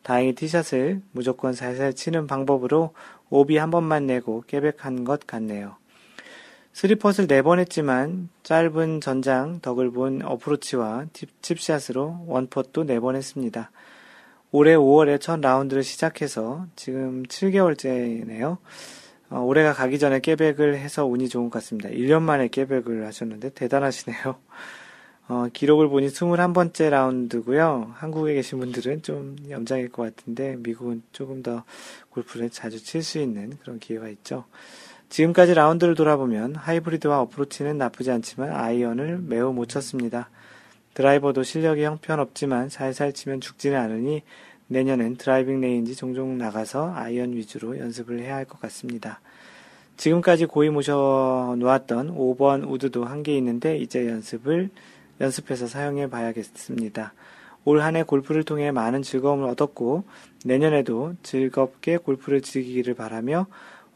다행히 0.02 0.34
티샷을 0.34 1.02
무조건 1.12 1.54
살살 1.54 1.94
치는 1.94 2.28
방법으로 2.28 2.94
오비 3.30 3.58
한 3.58 3.70
번만 3.70 4.08
내고 4.08 4.44
깨백한 4.48 5.04
것 5.04 5.28
같네요. 5.28 5.81
three 6.74 6.93
putts를 6.93 7.28
네번 7.28 7.60
했지만 7.60 8.30
짧은 8.44 9.02
전장 9.02 9.60
덕을 9.62 9.92
본 9.92 10.22
어프로치와 10.24 11.08
칩샷으로 11.42 12.26
one 12.28 12.47
putt도 12.47 12.86
네번 12.86 13.16
했습니다. 13.16 13.72
올해 14.52 14.76
5월에 14.76 15.20
첫 15.20 15.40
라운드를 15.40 15.84
시작해서 15.84 16.66
지금 16.76 17.24
7개월째네요. 17.24 18.58
어, 19.30 19.40
올해가 19.40 19.74
가기 19.74 19.98
전에 19.98 20.20
깨백을 20.20 20.78
해서 20.78 21.06
운이 21.06 21.30
좋은 21.30 21.46
것 21.46 21.60
같습니다. 21.60 21.90
1년 21.90 22.22
만에 22.22 22.50
깨백을 22.50 23.06
하셨는데 23.06 23.52
대단하시네요. 23.52 24.36
어, 25.30 25.48
기록을 25.54 25.88
보니 25.88 26.08
21번째 26.08 26.90
라운드고요. 26.90 27.94
한국에 27.96 28.34
계신 28.34 28.60
분들은 28.60 29.04
좀 29.04 29.38
염장일 29.50 29.90
것 29.90 30.04
같은데 30.04 30.58
미국은 30.58 31.04
조금 31.14 31.42
더 31.42 31.63
골프를 32.10 32.50
자주 32.50 32.84
칠 32.84 33.04
수 33.04 33.19
있는 33.19 33.58
그런 33.62 33.80
기회가 33.80 34.10
있죠. 34.10 34.44
지금까지 35.12 35.54
라운드를 35.54 35.94
돌아보면 35.94 36.56
하이브리드와 36.56 37.20
어프로치는 37.20 37.78
나쁘지 37.78 38.12
않지만 38.12 38.52
아이언을 38.54 39.20
매우 39.22 39.52
못 39.52 39.68
쳤습니다. 39.68 40.30
드라이버도 40.94 41.44
실력이 41.44 41.84
형편없지만 41.84 42.70
살살 42.70 43.12
치면 43.12 43.42
죽지는 43.42 43.78
않으니 43.78 44.24
내년엔 44.68 45.18
driving 45.17 45.60
range 45.60 45.98
종종 45.98 46.38
나가서 46.38 46.94
아이언 46.96 47.34
위주로 47.34 47.78
연습을 47.78 48.22
해야 48.22 48.36
할 48.38 48.46
것 48.46 48.62
같습니다. 48.62 49.20
지금까지 49.98 50.46
고이 50.46 50.70
모셔 50.70 51.56
놓았던 51.60 52.16
5번 52.16 52.66
우드도 52.72 53.04
한 53.04 53.22
개 53.22 53.36
있는데 53.36 53.78
이제 53.78 54.08
연습을 54.08 54.70
연습해서 55.20 55.68
사용해 55.68 56.10
봐야겠습니다. 56.10 57.14
올 57.66 57.82
한해 57.82 58.04
골프를 58.04 58.44
통해 58.46 58.72
많은 58.72 59.02
즐거움을 59.02 59.46
얻었고 59.50 60.06
내년에도 60.46 61.16
즐겁게 61.22 61.98
골프를 61.98 62.42
즐기기를 62.42 62.94
바라며 62.94 63.48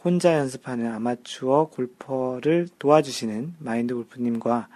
혼자 0.05 0.37
연습하는 0.37 0.91
아마추어 0.91 1.69
골퍼를 1.69 2.67
도와주시는 2.77 3.55
마인드 3.57 3.95
골프님과 3.95 4.67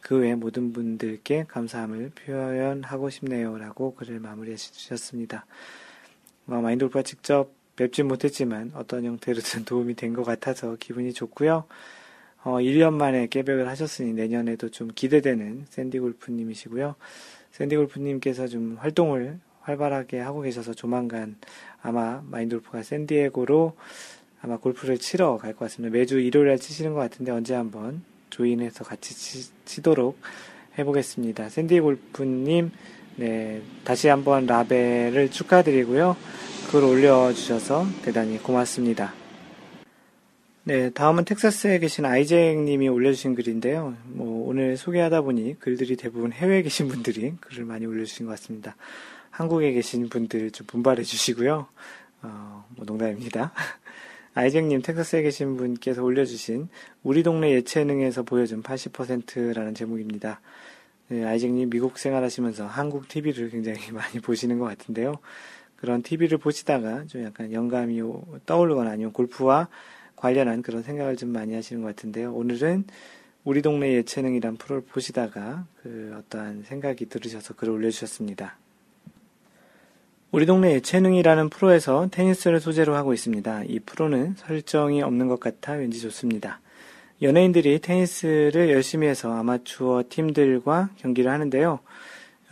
그 0.00 0.14
외 0.16 0.34
모든 0.34 0.72
분들께 0.72 1.44
감사함을 1.48 2.12
표현하고 2.14 3.10
싶네요. 3.10 3.58
라고 3.58 3.94
글을 3.94 4.20
마무리해 4.20 4.56
주셨습니다. 4.56 5.44
어, 6.46 6.54
마인드 6.62 6.86
골프가 6.86 7.02
직접 7.02 7.50
뵙진 7.76 8.08
못했지만 8.08 8.72
어떤 8.74 9.04
형태로든 9.04 9.66
도움이 9.68 9.96
된 9.96 10.14
것 10.14 10.24
같아서 10.24 10.76
기분이 10.80 11.12
좋고요. 11.12 11.64
어, 12.44 12.52
1년 12.54 12.94
만에 12.94 13.26
깨백을 13.26 13.68
하셨으니 13.68 14.14
내년에도 14.14 14.70
좀 14.70 14.88
기대되는 14.94 15.66
샌디 15.68 15.98
골프님이시고요. 15.98 16.94
샌디 17.52 17.76
골프님께서 17.76 18.48
좀 18.48 18.78
활동을 18.80 19.40
활발하게 19.60 20.20
하고 20.20 20.40
계셔서 20.40 20.72
조만간 20.72 21.36
아마 21.82 22.22
마인드 22.24 22.56
골프가 22.56 22.82
샌디에고로 22.82 23.76
아마 24.42 24.56
골프를 24.56 24.98
치러 24.98 25.36
갈 25.36 25.52
것 25.52 25.60
같습니다. 25.60 25.92
매주 25.96 26.18
일요일에 26.18 26.56
치시는 26.56 26.94
것 26.94 27.00
같은데 27.00 27.32
언제 27.32 27.54
한번 27.54 28.02
조인해서 28.30 28.84
같이 28.84 29.14
치, 29.64 29.82
도록 29.82 30.18
해보겠습니다. 30.78 31.48
샌디 31.48 31.80
골프님, 31.80 32.70
네, 33.16 33.60
다시 33.84 34.08
한번 34.08 34.46
라벨을 34.46 35.30
축하드리고요. 35.30 36.16
글 36.70 36.84
올려주셔서 36.84 37.86
대단히 38.02 38.38
고맙습니다. 38.38 39.12
네, 40.62 40.90
다음은 40.90 41.24
텍사스에 41.24 41.78
계신 41.80 42.04
아이잭 42.04 42.60
님이 42.60 42.88
올려주신 42.88 43.34
글인데요. 43.34 43.96
뭐, 44.04 44.48
오늘 44.48 44.76
소개하다 44.76 45.22
보니 45.22 45.58
글들이 45.58 45.96
대부분 45.96 46.32
해외에 46.32 46.62
계신 46.62 46.86
분들이 46.88 47.34
글을 47.40 47.64
많이 47.64 47.86
올려주신 47.86 48.26
것 48.26 48.32
같습니다. 48.32 48.76
한국에 49.30 49.72
계신 49.72 50.08
분들 50.08 50.50
좀 50.52 50.66
분발해 50.66 51.02
주시고요. 51.02 51.66
어, 52.22 52.64
뭐 52.76 52.84
농담입니다. 52.84 53.52
아이잭 54.32 54.66
님, 54.66 54.80
텍사스에 54.80 55.22
계신 55.22 55.56
분께서 55.56 56.04
올려주신 56.04 56.68
우리 57.02 57.24
동네 57.24 57.50
예체능에서 57.50 58.22
보여준 58.22 58.62
80%라는 58.62 59.74
제목입니다. 59.74 60.40
네, 61.08 61.24
아이잭 61.24 61.50
님 61.50 61.68
미국 61.68 61.98
생활하시면서 61.98 62.68
한국 62.68 63.08
TV를 63.08 63.50
굉장히 63.50 63.78
많이 63.90 64.20
보시는 64.20 64.60
것 64.60 64.66
같은데요. 64.66 65.16
그런 65.74 66.02
TV를 66.02 66.38
보시다가 66.38 67.06
좀 67.06 67.24
약간 67.24 67.52
영감이 67.52 68.00
떠오르거나 68.46 68.90
아니면 68.90 69.12
골프와 69.12 69.66
관련한 70.14 70.62
그런 70.62 70.84
생각을 70.84 71.16
좀 71.16 71.30
많이 71.30 71.54
하시는 71.54 71.82
것 71.82 71.88
같은데요. 71.88 72.32
오늘은 72.32 72.84
우리 73.42 73.62
동네 73.62 73.94
예체능이란 73.94 74.58
프로를 74.58 74.84
보시다가 74.84 75.66
그 75.82 76.14
어떠한 76.16 76.62
생각이 76.62 77.06
들으셔서 77.06 77.54
글을 77.54 77.72
올려주셨습니다. 77.72 78.59
우리 80.32 80.46
동네 80.46 80.74
예체능이라는 80.74 81.48
프로에서 81.48 82.06
테니스를 82.08 82.60
소재로 82.60 82.94
하고 82.94 83.12
있습니다. 83.12 83.64
이 83.64 83.80
프로는 83.80 84.36
설정이 84.36 85.02
없는 85.02 85.26
것 85.26 85.40
같아 85.40 85.72
왠지 85.72 86.00
좋습니다. 86.00 86.60
연예인들이 87.20 87.80
테니스를 87.80 88.70
열심히 88.70 89.08
해서 89.08 89.32
아마추어 89.32 90.04
팀들과 90.08 90.90
경기를 90.98 91.32
하는데요. 91.32 91.80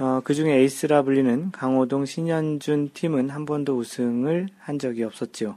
어, 0.00 0.20
그 0.24 0.34
중에 0.34 0.56
에이스라 0.56 1.02
불리는 1.02 1.52
강호동 1.52 2.04
신현준 2.04 2.90
팀은 2.94 3.30
한 3.30 3.46
번도 3.46 3.78
우승을 3.78 4.48
한 4.58 4.80
적이 4.80 5.04
없었지요. 5.04 5.56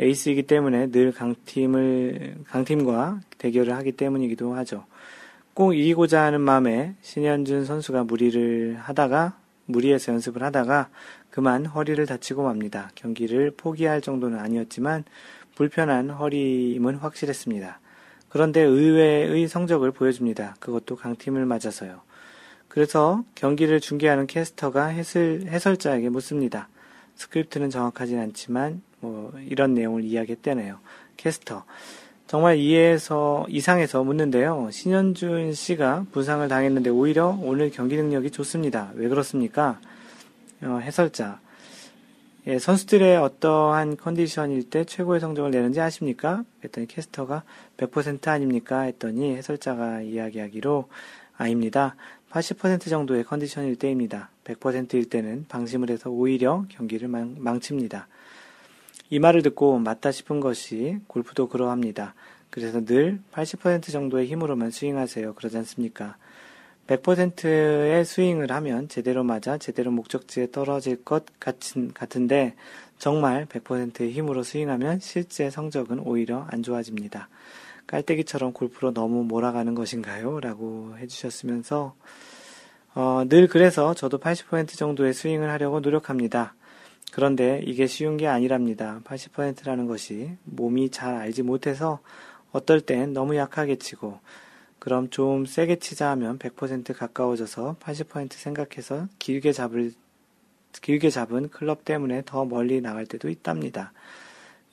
에이스이기 0.00 0.42
때문에 0.48 0.90
늘 0.90 1.12
강팀을, 1.12 2.38
강팀과 2.48 3.20
대결을 3.38 3.76
하기 3.76 3.92
때문이기도 3.92 4.54
하죠. 4.54 4.86
꼭 5.54 5.72
이기고자 5.72 6.20
하는 6.20 6.40
마음에 6.40 6.96
신현준 7.02 7.64
선수가 7.64 8.02
무리를 8.04 8.76
하다가, 8.80 9.36
무리해서 9.66 10.12
연습을 10.12 10.42
하다가 10.42 10.88
그만 11.34 11.66
허리를 11.66 12.06
다치고 12.06 12.44
맙니다. 12.44 12.92
경기를 12.94 13.50
포기할 13.56 14.00
정도는 14.00 14.38
아니었지만 14.38 15.02
불편한 15.56 16.08
허리임은 16.08 16.94
확실했습니다. 16.94 17.80
그런데 18.28 18.60
의외의 18.60 19.48
성적을 19.48 19.90
보여줍니다. 19.90 20.54
그것도 20.60 20.94
강팀을 20.94 21.44
맞아서요. 21.44 22.02
그래서 22.68 23.24
경기를 23.34 23.80
중계하는 23.80 24.28
캐스터가 24.28 24.86
해설, 24.86 25.46
해설자에게 25.48 26.08
묻습니다. 26.08 26.68
스크립트는 27.16 27.68
정확하진 27.68 28.20
않지만 28.20 28.80
뭐 29.00 29.32
이런 29.44 29.74
내용을 29.74 30.04
이야기했대네요. 30.04 30.78
캐스터. 31.16 31.64
정말 32.28 32.58
이해해서 32.58 33.44
이상해서 33.48 34.04
묻는데요. 34.04 34.68
신현준 34.70 35.54
씨가 35.54 36.06
부상을 36.12 36.46
당했는데 36.46 36.90
오히려 36.90 37.36
오늘 37.42 37.72
경기 37.72 37.96
능력이 37.96 38.30
좋습니다. 38.30 38.92
왜 38.94 39.08
그렇습니까? 39.08 39.80
어, 40.62 40.78
해설자. 40.82 41.40
예, 42.46 42.58
선수들의 42.58 43.16
어떠한 43.16 43.96
컨디션일 43.96 44.68
때 44.68 44.84
최고의 44.84 45.18
성적을 45.18 45.50
내는지 45.50 45.80
아십니까? 45.80 46.44
했더니 46.62 46.86
캐스터가 46.86 47.42
100% 47.78 48.28
아닙니까? 48.28 48.82
했더니 48.82 49.34
해설자가 49.34 50.02
이야기하기로 50.02 50.88
아닙니다. 51.38 51.96
80% 52.30 52.90
정도의 52.90 53.24
컨디션일 53.24 53.76
때입니다. 53.76 54.28
100%일 54.44 55.08
때는 55.08 55.46
방심을 55.48 55.88
해서 55.88 56.10
오히려 56.10 56.66
경기를 56.68 57.08
망, 57.08 57.34
망칩니다. 57.38 58.08
이 59.08 59.18
말을 59.18 59.42
듣고 59.42 59.78
맞다 59.78 60.12
싶은 60.12 60.40
것이 60.40 60.98
골프도 61.06 61.48
그러합니다. 61.48 62.14
그래서 62.50 62.84
늘 62.84 63.20
80% 63.32 63.90
정도의 63.90 64.26
힘으로만 64.26 64.70
스윙하세요. 64.70 65.34
그러지 65.34 65.56
않습니까? 65.58 66.16
100%의 66.86 68.04
스윙을 68.04 68.50
하면 68.52 68.88
제대로 68.88 69.24
맞아 69.24 69.56
제대로 69.58 69.90
목적지에 69.90 70.50
떨어질 70.50 71.02
것 71.02 71.24
같은, 71.40 71.92
같은데 71.92 72.54
정말 72.98 73.46
100%의 73.46 74.12
힘으로 74.12 74.42
스윙하면 74.42 75.00
실제 75.00 75.50
성적은 75.50 76.00
오히려 76.00 76.46
안 76.50 76.62
좋아집니다. 76.62 77.28
깔때기처럼 77.86 78.52
골프로 78.52 78.92
너무 78.92 79.24
몰아가는 79.24 79.74
것인가요? 79.74 80.40
라고 80.40 80.94
해주셨으면서 80.98 81.94
어, 82.94 83.24
늘 83.28 83.48
그래서 83.48 83.94
저도 83.94 84.18
80% 84.18 84.76
정도의 84.76 85.14
스윙을 85.14 85.50
하려고 85.50 85.80
노력합니다. 85.80 86.54
그런데 87.12 87.62
이게 87.64 87.86
쉬운 87.86 88.16
게 88.16 88.26
아니랍니다. 88.26 89.00
80%라는 89.04 89.86
것이 89.86 90.30
몸이 90.44 90.90
잘 90.90 91.14
알지 91.14 91.42
못해서 91.42 92.00
어떨 92.52 92.80
땐 92.80 93.12
너무 93.12 93.36
약하게 93.36 93.76
치고 93.76 94.18
그럼 94.84 95.08
좀 95.08 95.46
세게 95.46 95.76
치자 95.76 96.10
하면 96.10 96.38
100% 96.38 96.94
가까워져서 96.94 97.76
80% 97.80 98.34
생각해서 98.34 99.08
길게 99.18 99.52
잡을 99.52 99.92
길게 100.82 101.08
잡은 101.08 101.48
클럽 101.48 101.86
때문에 101.86 102.20
더 102.26 102.44
멀리 102.44 102.82
나갈 102.82 103.06
때도 103.06 103.30
있답니다. 103.30 103.94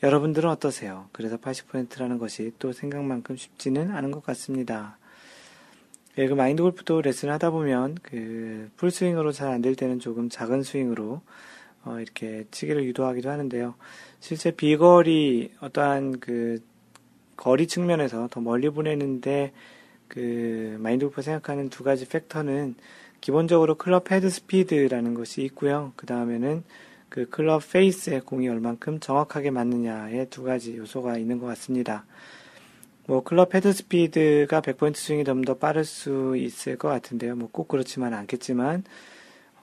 여러분들은 0.03 0.49
어떠세요? 0.49 1.07
그래서 1.14 1.38
80%라는 1.38 2.18
것이 2.18 2.51
또 2.59 2.74
생각만큼 2.74 3.38
쉽지는 3.38 3.91
않은 3.91 4.12
것 4.12 4.22
같습니다. 4.26 4.97
예, 6.18 6.28
그 6.28 6.34
마인드 6.34 6.62
골프도 6.62 7.03
레슨을 7.03 7.34
하다 7.36 7.51
보면 7.51 7.95
그 8.03 8.70
풀스윙으로 8.76 9.32
잘 9.32 9.47
안 9.47 9.62
될 9.62 9.76
때는 9.76 10.01
조금 10.01 10.28
작은 10.28 10.64
스윙으로 10.64 11.22
어, 11.86 11.99
이렇게 12.01 12.43
치기를 12.51 12.84
유도하기도 12.84 13.30
하는데요. 13.30 13.76
실제 14.20 14.51
비거리 14.51 15.53
어떠한 15.62 16.20
그 16.20 16.59
거리 17.38 17.66
측면에서 17.66 18.28
더 18.30 18.41
멀리 18.41 18.70
보내는데 18.70 19.53
그 20.12 20.76
마인드 20.82 21.05
골프 21.05 21.22
생각하는 21.22 21.70
두 21.70 21.86
가지 21.86 22.05
factor는 22.05 22.76
기본적으로 23.22 23.76
클럽 23.76 24.12
헤드 24.12 24.30
스피드라는 24.30 25.14
것이 25.14 25.41
있고요. 25.43 25.93
그 25.95 26.05
다음에는 26.05 26.66
그 27.07 27.30
클럽 27.30 27.62
페이스에 27.72 28.20
공이 28.20 28.49
얼만큼 28.49 28.99
정확하게 28.99 29.51
맞느냐의 29.51 30.30
두 30.30 30.43
가지 30.43 30.76
요소가 30.76 31.18
있는 31.18 31.39
것 31.39 31.45
같습니다. 31.45 32.03
뭐 33.05 33.24
클럽 33.24 33.55
헤드 33.55 33.72
스피드가 33.72 34.59
100% 34.59 34.95
스윙이 34.95 35.24
좀 35.24 35.45
더 35.45 35.53
빠를 35.55 35.86
수 35.86 36.36
있을 36.36 36.78
것 36.78 36.89
같은데요. 36.89 37.38
뭐 37.38 37.47
꼭 37.53 37.70
그렇지만 37.70 38.14
않겠지만 38.14 38.84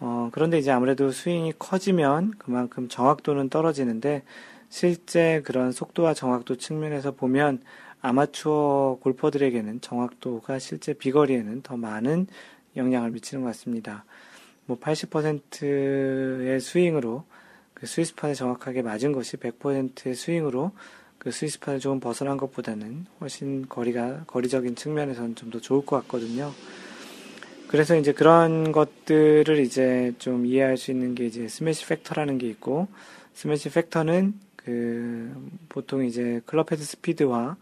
어, 0.00 0.30
그런데 0.32 0.58
이제 0.58 0.70
아무래도 0.70 1.10
스윙이 1.12 1.54
커지면 1.58 2.32
그만큼 2.38 2.88
정확도는 2.88 3.50
떨어지는데 3.50 4.22
실제 4.70 5.42
그런 5.44 5.72
속도와 5.72 6.14
정확도 6.14 6.56
측면에서 6.56 7.10
보면 7.12 7.60
아마추어 8.00 8.98
골퍼들에게는 9.02 9.80
정확도가 9.80 10.58
실제 10.58 10.92
비거리에는 10.92 11.62
더 11.62 11.76
많은 11.76 12.26
영향을 12.76 13.10
미치는 13.10 13.42
것 13.42 13.48
같습니다. 13.48 14.04
뭐 14.66 14.78
80%의 14.78 16.60
스윙으로 16.60 17.24
그 17.74 17.86
스위스판에 17.86 18.34
정확하게 18.34 18.82
맞은 18.82 19.12
것이 19.12 19.36
100%의 19.36 20.14
스윙으로 20.14 20.72
그 21.18 21.30
스위스판을 21.32 21.80
조금 21.80 22.00
벗어난 22.00 22.36
것보다는 22.36 23.06
훨씬 23.20 23.68
거리가 23.68 24.24
거리적인 24.26 24.76
측면에서는 24.76 25.34
좀 25.34 25.50
더 25.50 25.60
좋을 25.60 25.84
것 25.84 25.96
같거든요. 26.02 26.52
그래서 27.68 27.96
이제 27.96 28.12
그런 28.12 28.72
것들을 28.72 29.58
이제 29.58 30.14
좀 30.18 30.46
이해할 30.46 30.76
수 30.76 30.90
있는 30.90 31.14
게 31.14 31.26
이제 31.26 31.48
smash 31.48 31.86
factor라는 31.86 32.38
게 32.38 32.48
있고, 32.48 32.88
smash 33.34 33.70
factor는 33.70 34.34
그 34.56 35.50
보통 35.68 36.04
이제 36.04 36.40
클럽 36.46 36.72
헤드 36.72 36.82
스피드와 36.82 37.56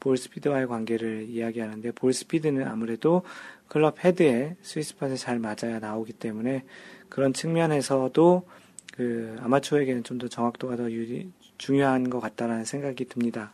볼 0.00 0.16
스피드와의 0.16 0.66
관계를 0.66 1.26
이야기하는데, 1.28 1.92
볼 1.92 2.12
스피드는 2.12 2.66
아무래도 2.66 3.22
클럽 3.68 4.04
헤드에 4.04 4.56
스위스팟에 4.62 5.16
잘 5.16 5.38
맞아야 5.38 5.78
나오기 5.80 6.14
때문에 6.14 6.64
그런 7.08 7.32
측면에서도 7.32 8.46
그 8.94 9.36
아마추어에게는 9.40 10.04
좀 10.04 10.18
더 10.18 10.28
정확도가 10.28 10.76
더 10.76 10.90
유리, 10.90 11.30
중요한 11.58 12.10
것 12.10 12.20
같다라는 12.20 12.64
생각이 12.64 13.04
듭니다. 13.04 13.52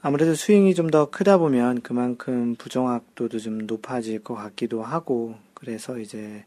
아무래도 0.00 0.34
스윙이 0.34 0.74
좀 0.74 0.90
더 0.90 1.10
크다 1.10 1.38
보면 1.38 1.80
그만큼 1.82 2.54
부정확도도 2.56 3.38
좀 3.38 3.66
높아질 3.66 4.22
것 4.22 4.34
같기도 4.34 4.82
하고, 4.82 5.34
그래서 5.54 5.98
이제 5.98 6.44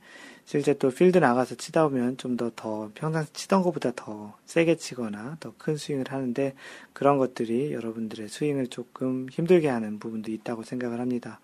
실제 0.49 0.73
또 0.73 0.89
필드 0.89 1.19
나가서 1.19 1.53
치다 1.53 1.87
보면 1.87 2.17
좀더더 2.17 2.89
평상 2.95 3.23
치던 3.33 3.61
것보다 3.61 3.91
더 3.95 4.33
세게 4.47 4.77
치거나 4.77 5.37
더 5.39 5.53
큰 5.59 5.77
스윙을 5.77 6.05
하는데 6.09 6.55
그런 6.91 7.19
것들이 7.19 7.71
여러분들의 7.71 8.27
스윙을 8.29 8.65
조금 8.65 9.27
힘들게 9.29 9.67
하는 9.69 9.99
부분도 9.99 10.31
있다고 10.31 10.63
생각을 10.63 10.99
합니다. 10.99 11.39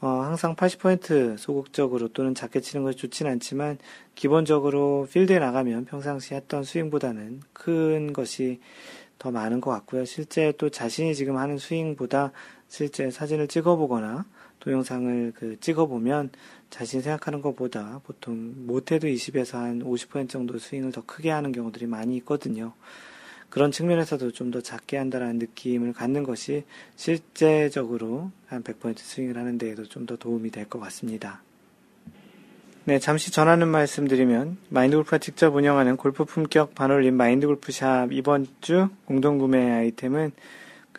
어, 0.00 0.06
항상 0.06 0.54
80% 0.54 1.38
소극적으로 1.38 2.06
또는 2.06 2.36
작게 2.36 2.60
치는 2.60 2.84
것이 2.84 2.98
좋진 2.98 3.26
않지만 3.26 3.78
기본적으로 4.14 5.08
필드에 5.10 5.40
나가면 5.40 5.86
평상시 5.86 6.34
했던 6.34 6.62
스윙보다는 6.62 7.40
큰 7.52 8.12
것이 8.12 8.60
더 9.18 9.32
많은 9.32 9.60
것 9.60 9.72
같고요. 9.72 10.04
실제 10.04 10.52
또 10.56 10.70
자신이 10.70 11.16
지금 11.16 11.36
하는 11.36 11.58
스윙보다 11.58 12.30
실제 12.68 13.10
사진을 13.10 13.48
찍어보거나 13.48 14.24
동영상을 14.60 15.32
그 15.34 15.58
찍어보면 15.58 16.30
자신이 16.70 17.02
생각하는 17.02 17.42
것보다 17.42 18.00
보통 18.04 18.54
못해도 18.66 19.08
20에서 19.08 19.54
한 19.58 19.82
50% 19.82 20.28
정도 20.28 20.58
스윙을 20.58 20.92
더 20.92 21.02
크게 21.04 21.30
하는 21.30 21.52
경우들이 21.52 21.86
많이 21.86 22.16
있거든요. 22.18 22.72
그런 23.50 23.72
측면에서도 23.72 24.30
좀 24.30 24.50
더 24.52 24.60
작게 24.60 24.96
한다라는 24.96 25.38
느낌을 25.40 25.92
갖는 25.92 26.22
것이 26.22 26.64
실제적으로 26.96 28.30
한 28.46 28.62
100% 28.62 28.96
스윙을 28.98 29.36
하는 29.36 29.58
데에도 29.58 29.84
좀 29.84 30.06
더 30.06 30.16
도움이 30.16 30.50
될 30.50 30.64
것 30.66 30.78
같습니다. 30.80 31.42
네, 32.84 32.98
잠시 32.98 33.30
전하는 33.30 33.68
말씀 33.68 34.08
드리면 34.08 34.56
마인드골프가 34.70 35.18
직접 35.18 35.54
운영하는 35.54 35.96
골프 35.96 36.24
품격 36.24 36.74
반올림 36.74 37.14
마인드골프샵 37.16 38.12
이번 38.12 38.46
주 38.60 38.88
공동구매 39.04 39.70
아이템은 39.70 40.32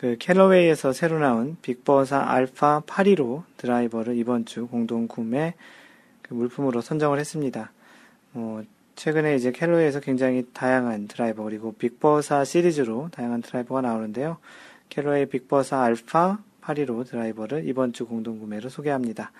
그 0.02 0.16
캘러웨이에서 0.18 0.92
새로 0.92 1.20
나온 1.20 1.56
빅버사 1.62 2.18
알파 2.18 2.82
815 2.86 3.44
드라이버를 3.56 4.16
이번 4.16 4.44
주 4.44 4.66
공동 4.66 5.06
구매 5.06 5.54
그 6.22 6.34
물품으로 6.34 6.80
선정을 6.80 7.20
했습니다. 7.20 7.70
어, 8.34 8.62
최근에 8.96 9.36
이제 9.36 9.52
캘러웨이에서 9.52 10.00
굉장히 10.00 10.44
다양한 10.52 11.06
드라이버 11.06 11.44
그리고 11.44 11.70
빅버사 11.74 12.44
시리즈로 12.44 13.10
다양한 13.12 13.42
드라이버가 13.42 13.82
나오는데요. 13.82 14.38
캘러웨이 14.88 15.26
빅버사 15.26 15.80
알파 15.80 16.40
815 16.62 17.04
드라이버를 17.04 17.68
이번 17.68 17.92
주 17.92 18.04
공동 18.04 18.40
구매로 18.40 18.70
소개합니다. 18.70 19.30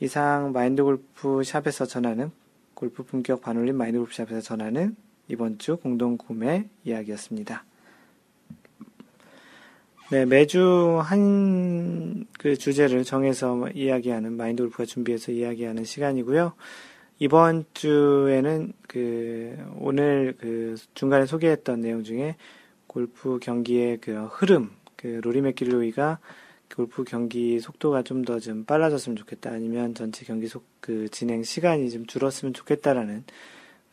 이상 0.00 0.52
마인드 0.52 0.82
골프 0.82 1.42
샵에서 1.44 1.84
전하는 1.84 2.30
골프 2.72 3.02
품격 3.02 3.42
반올림 3.42 3.76
마인드 3.76 3.98
골프 3.98 4.14
샵에서 4.14 4.40
전하는 4.40 4.96
이번 5.28 5.58
주 5.58 5.76
공동 5.76 6.16
구매 6.16 6.70
이야기였습니다. 6.82 7.66
네, 10.12 10.26
매주 10.26 11.00
한 11.02 12.26
그 12.38 12.56
주제를 12.56 13.02
정해서 13.04 13.66
이야기하는 13.72 14.36
마인드 14.36 14.62
골프가 14.62 14.84
준비해서 14.84 15.32
이야기하는 15.32 15.84
시간이고요. 15.84 16.52
이번 17.18 17.64
주에는 17.72 18.74
그 18.88 19.56
오늘 19.78 20.34
그 20.38 20.74
중간에 20.92 21.24
소개했던 21.24 21.80
내용 21.80 22.02
중에 22.02 22.36
골프 22.88 23.38
경기의 23.40 24.02
그 24.02 24.26
흐름, 24.26 24.72
그 24.96 25.20
로리 25.22 25.40
맥길로이가 25.40 26.18
골프 26.74 27.04
경기 27.04 27.58
속도가 27.58 28.02
좀 28.02 28.22
더좀 28.22 28.40
좀 28.40 28.64
빨라졌으면 28.66 29.16
좋겠다. 29.16 29.50
아니면 29.50 29.94
전체 29.94 30.26
경기 30.26 30.46
속 30.46 30.66
그 30.82 31.08
진행 31.10 31.44
시간이 31.44 31.90
좀 31.90 32.06
줄었으면 32.06 32.52
좋겠다라는 32.52 33.24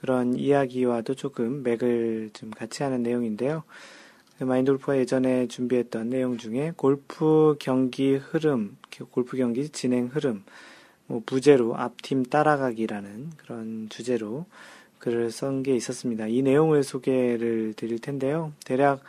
그런 0.02 0.34
이야기와도 0.34 1.14
조금 1.14 1.62
맥을 1.64 2.32
좀 2.34 2.50
같이 2.50 2.84
하는 2.84 3.04
내용인데요. 3.04 3.64
그 4.40 4.46
마인드 4.46 4.72
골프가 4.72 4.98
예전에 4.98 5.48
준비했던 5.50 6.10
내용 6.10 6.38
중에 6.38 6.72
골프 6.78 7.58
경기 7.60 8.16
흐름, 8.16 8.78
골프 9.12 9.36
경기 9.36 9.68
진행 9.68 10.08
흐름, 10.08 10.46
뭐 11.08 11.22
부제로 11.26 11.76
앞팀 11.76 12.24
따라가기라는 12.24 13.32
그런 13.36 13.90
주제로 13.90 14.46
글을 15.00 15.32
쓴 15.32 15.62
게 15.62 15.76
있었습니다. 15.76 16.28
이 16.28 16.42
내용을 16.42 16.84
소개를 16.84 17.74
드릴 17.76 18.00
텐데요. 18.00 18.54
대략 18.64 19.02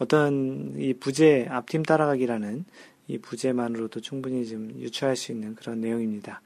어떤 0.00 0.74
이 0.76 0.94
부제 0.94 1.46
앞팀 1.48 1.84
따라가기라는 1.84 2.64
이 3.06 3.18
부제만으로도 3.18 4.00
충분히 4.00 4.44
좀 4.48 4.72
유추할 4.80 5.14
수 5.14 5.30
있는 5.30 5.54
그런 5.54 5.80
내용입니다. 5.80 6.42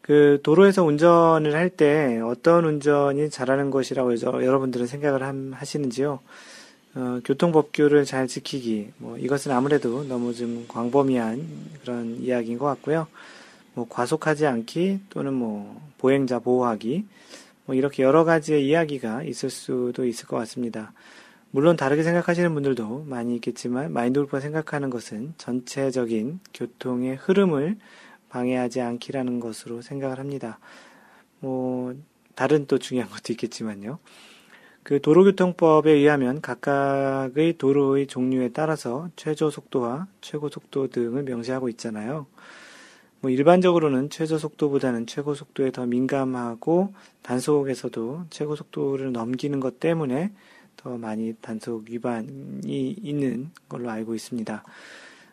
그 0.00 0.38
도로에서 0.44 0.84
운전을 0.84 1.56
할 1.56 1.70
때 1.70 2.20
어떤 2.20 2.64
운전이 2.64 3.30
잘하는 3.30 3.72
것이라고 3.72 4.14
여러분들은 4.44 4.86
생각을 4.86 5.24
하시는지요? 5.54 6.20
어, 6.96 7.20
교통법규를 7.22 8.06
잘 8.06 8.26
지키기, 8.26 8.92
뭐 8.96 9.18
이것은 9.18 9.52
아무래도 9.52 10.02
너무 10.04 10.32
좀 10.34 10.64
광범위한 10.66 11.46
그런 11.82 12.16
이야기인 12.22 12.58
것 12.58 12.64
같고요. 12.64 13.06
뭐 13.74 13.86
과속하지 13.86 14.46
않기 14.46 15.00
또는 15.10 15.34
뭐 15.34 15.78
보행자 15.98 16.38
보호하기 16.38 17.04
뭐 17.66 17.74
이렇게 17.74 18.02
여러 18.02 18.24
가지의 18.24 18.66
이야기가 18.66 19.24
있을 19.24 19.50
수도 19.50 20.06
있을 20.06 20.26
것 20.26 20.38
같습니다. 20.38 20.94
물론 21.50 21.76
다르게 21.76 22.02
생각하시는 22.02 22.54
분들도 22.54 23.04
많이 23.06 23.34
있겠지만 23.34 23.92
마인드 23.92 24.18
골프가 24.18 24.40
생각하는 24.40 24.88
것은 24.88 25.34
전체적인 25.36 26.40
교통의 26.54 27.16
흐름을 27.16 27.76
방해하지 28.30 28.80
않기라는 28.80 29.40
것으로 29.40 29.82
생각을 29.82 30.18
합니다. 30.18 30.58
뭐 31.40 31.94
다른 32.34 32.66
또 32.66 32.78
중요한 32.78 33.10
것도 33.10 33.34
있겠지만요. 33.34 33.98
그 34.86 35.00
도로교통법에 35.00 35.90
의하면 35.90 36.40
각각의 36.40 37.58
도로의 37.58 38.06
종류에 38.06 38.50
따라서 38.50 39.08
최저 39.16 39.50
속도와 39.50 40.06
최고 40.20 40.48
속도 40.48 40.86
등을 40.86 41.24
명시하고 41.24 41.68
있잖아요. 41.70 42.26
뭐 43.20 43.32
일반적으로는 43.32 44.10
최저 44.10 44.38
속도보다는 44.38 45.08
최고 45.08 45.34
속도에 45.34 45.72
더 45.72 45.86
민감하고 45.86 46.94
단속에서도 47.22 48.26
최고 48.30 48.54
속도를 48.54 49.10
넘기는 49.10 49.58
것 49.58 49.80
때문에 49.80 50.30
더 50.76 50.96
많이 50.96 51.34
단속 51.40 51.86
위반이 51.90 52.92
있는 53.02 53.50
걸로 53.68 53.90
알고 53.90 54.14
있습니다. 54.14 54.62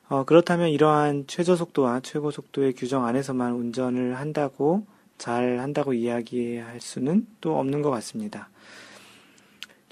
어, 0.09 0.23
그렇다면 0.23 0.69
이러한 0.69 1.25
최저 1.27 1.55
속도와 1.55 1.99
최고 1.99 2.31
속도의 2.31 2.73
규정 2.73 3.05
안에서만 3.05 3.53
운전을 3.53 4.17
한다고 4.17 4.87
잘 5.19 5.59
한다고 5.59 5.93
이야기할 5.93 6.81
수는 6.81 7.27
또 7.39 7.59
없는 7.59 7.83
것 7.83 7.91
같습니다. 7.91 8.49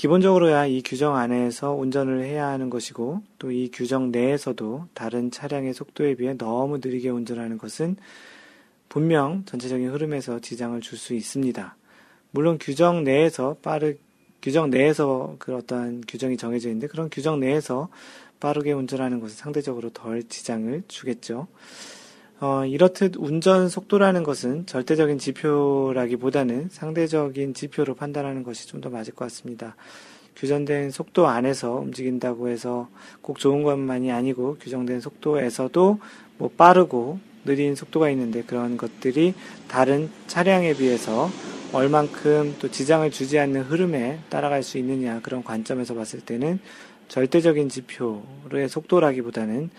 기본적으로야 0.02 0.66
이 0.66 0.82
규정 0.82 1.16
안에서 1.16 1.74
운전을 1.74 2.24
해야 2.24 2.48
하는 2.48 2.72
것이고 2.72 3.22
또 3.38 3.52
이 3.52 3.70
규정 3.72 4.10
내에서도 4.10 4.88
다른 4.96 5.30
차량의 5.30 5.76
속도에 5.76 6.16
비해 6.16 6.36
너무 6.36 6.80
느리게 6.80 7.10
운전하는 7.10 7.60
것은 7.60 7.98
분명 8.90 9.46
전체적인 9.46 9.92
흐름에서 9.92 10.40
지장을 10.40 10.82
줄 10.82 10.98
수 10.98 11.14
있습니다. 11.14 11.76
물론 12.32 12.58
규정 12.60 13.04
내에서 13.04 13.58
빠르 13.62 13.94
규정 14.42 14.72
내에서 14.72 15.36
그 15.38 15.56
어떤 15.56 16.02
규정이 16.08 16.36
정해져 16.36 16.70
있는데 16.70 16.88
그런 16.88 17.08
규정 17.12 17.40
내에서 17.40 17.90
빠르게 18.40 18.72
운전하는 18.72 19.20
것은 19.20 19.36
상대적으로 19.36 19.92
덜 19.92 20.24
지장을 20.24 20.82
주겠죠. 20.88 21.46
어, 22.44 22.66
이렇듯 22.66 23.18
운전 23.18 23.70
속도라는 23.70 24.24
것은 24.24 24.66
절대적인 24.66 25.20
지표라기보다는 25.20 26.70
상대적인 26.72 27.54
지표로 27.54 27.94
판단하는 27.94 28.42
것이 28.42 28.68
좀 28.68 28.82
더 28.82 28.90
맞을 28.90 29.14
것 29.14 29.26
같습니다. 29.26 29.76
규정된 30.36 30.90
속도 30.90 31.28
안에서 31.28 31.76
움직인다고 31.76 32.50
해서 32.50 32.90
꼭 33.22 33.38
좋은 33.38 33.62
것만이 33.62 34.12
아니고 34.12 34.58
규정된 34.60 35.02
속도에서도 35.02 36.00
뭐 36.40 36.50
빠르고 36.58 37.20
느린 37.46 37.76
속도가 37.76 38.10
있는데 38.10 38.42
그런 38.42 38.76
것들이 38.76 39.36
다른 39.68 40.10
차량에 40.26 40.74
비해서 40.74 41.30
얼만큼 41.74 42.56
또 42.60 42.72
지장을 42.72 43.12
주지 43.12 43.38
않는 43.38 43.62
흐름에 43.62 44.18
따라갈 44.30 44.64
수 44.64 44.80
있느냐 44.80 45.22
그런 45.22 45.44
관점에서 45.44 45.94
봤을 45.94 46.22
때는 46.22 46.60
절대적인 47.08 47.70
지표의 47.70 48.68
속도라기보다는 48.68 49.70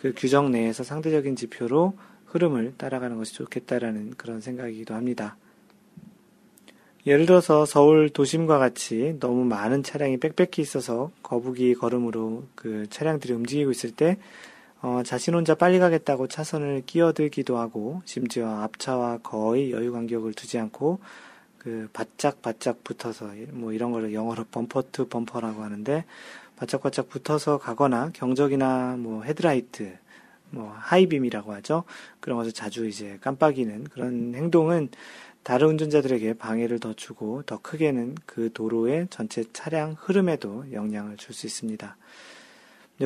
그 0.00 0.12
규정 0.16 0.52
내에서 0.52 0.84
상대적인 0.84 1.34
지표로 1.34 1.94
흐름을 2.32 2.74
따라가는 2.76 3.16
것이 3.18 3.34
좋겠다라는 3.34 4.14
그런 4.16 4.40
생각이기도 4.40 4.94
합니다. 4.94 5.36
예를 7.04 7.26
들어서 7.26 7.66
서울 7.66 8.10
도심과 8.10 8.58
같이 8.58 9.16
너무 9.18 9.44
많은 9.44 9.82
차량이 9.82 10.18
빽빽히 10.18 10.62
있어서 10.62 11.10
거북이 11.22 11.74
걸음으로 11.74 12.44
그 12.54 12.86
차량들이 12.90 13.32
움직이고 13.34 13.70
있을 13.70 13.90
때 13.90 14.18
어, 14.80 15.02
자신 15.04 15.34
혼자 15.34 15.54
빨리 15.54 15.78
가겠다고 15.78 16.28
차선을 16.28 16.82
끼어들기도 16.86 17.58
하고 17.58 18.02
심지어 18.04 18.48
앞차와 18.62 19.18
거의 19.18 19.72
여유 19.72 19.92
간격을 19.92 20.34
두지 20.34 20.58
않고 20.58 21.00
그 21.58 21.88
바짝 21.92 22.42
바짝 22.42 22.82
붙어서 22.82 23.30
뭐 23.50 23.72
이런 23.72 23.92
걸 23.92 24.12
영어로 24.12 24.44
bumper 24.50 24.84
to 24.90 25.08
bumper라고 25.08 25.62
하는데 25.62 26.04
바짝 26.56 26.82
바짝 26.82 27.08
붙어서 27.08 27.58
가거나 27.58 28.10
경적이나 28.12 28.96
뭐 28.98 29.22
헤드라이트 29.22 29.98
뭐 30.52 30.72
하이빔이라고 30.78 31.52
하죠. 31.54 31.84
그런 32.20 32.38
것을 32.38 32.52
자주 32.52 32.86
이제 32.86 33.18
깜빡이는 33.20 33.84
그런 33.84 34.34
행동은 34.34 34.90
다른 35.42 35.68
운전자들에게 35.70 36.34
방해를 36.34 36.78
더 36.78 36.92
주고 36.92 37.42
더 37.42 37.58
크게는 37.60 38.14
그 38.26 38.52
도로의 38.52 39.08
전체 39.10 39.44
차량 39.52 39.96
흐름에도 39.98 40.66
영향을 40.72 41.16
줄 41.16 41.34
수 41.34 41.46
있습니다. 41.46 41.96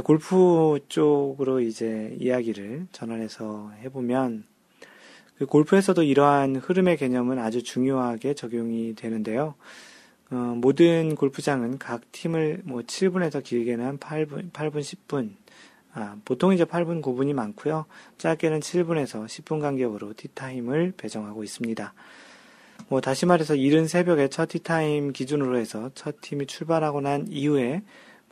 골프 0.04 0.78
쪽으로 0.88 1.60
이제 1.60 2.14
이야기를 2.20 2.88
전환해서 2.92 3.70
해보면 3.82 4.44
그 5.38 5.46
골프에서도 5.46 6.02
이러한 6.02 6.56
흐름의 6.56 6.96
개념은 6.96 7.38
아주 7.38 7.62
중요하게 7.62 8.34
적용이 8.34 8.94
되는데요. 8.94 9.54
어, 10.30 10.34
모든 10.56 11.14
골프장은 11.14 11.78
각 11.78 12.10
팀을 12.10 12.62
뭐 12.64 12.82
7분에서 12.82 13.42
길게는 13.44 13.84
한 13.84 13.98
8분, 13.98 14.50
8분, 14.50 14.80
10분, 14.80 15.34
아, 15.98 16.14
보통 16.26 16.52
이제 16.52 16.66
8분, 16.66 17.00
9분이 17.00 17.32
많고요. 17.32 17.86
짧게는 18.18 18.60
7분에서 18.60 19.24
10분 19.24 19.62
간격으로 19.62 20.12
티타임을 20.14 20.92
배정하고 20.94 21.42
있습니다. 21.42 21.94
뭐 22.88 23.00
다시 23.00 23.24
말해서 23.24 23.54
이른 23.54 23.88
새벽에 23.88 24.28
첫 24.28 24.50
티타임 24.50 25.14
기준으로 25.14 25.56
해서 25.56 25.90
첫 25.94 26.20
팀이 26.20 26.46
출발하고 26.46 27.00
난 27.00 27.26
이후에 27.30 27.82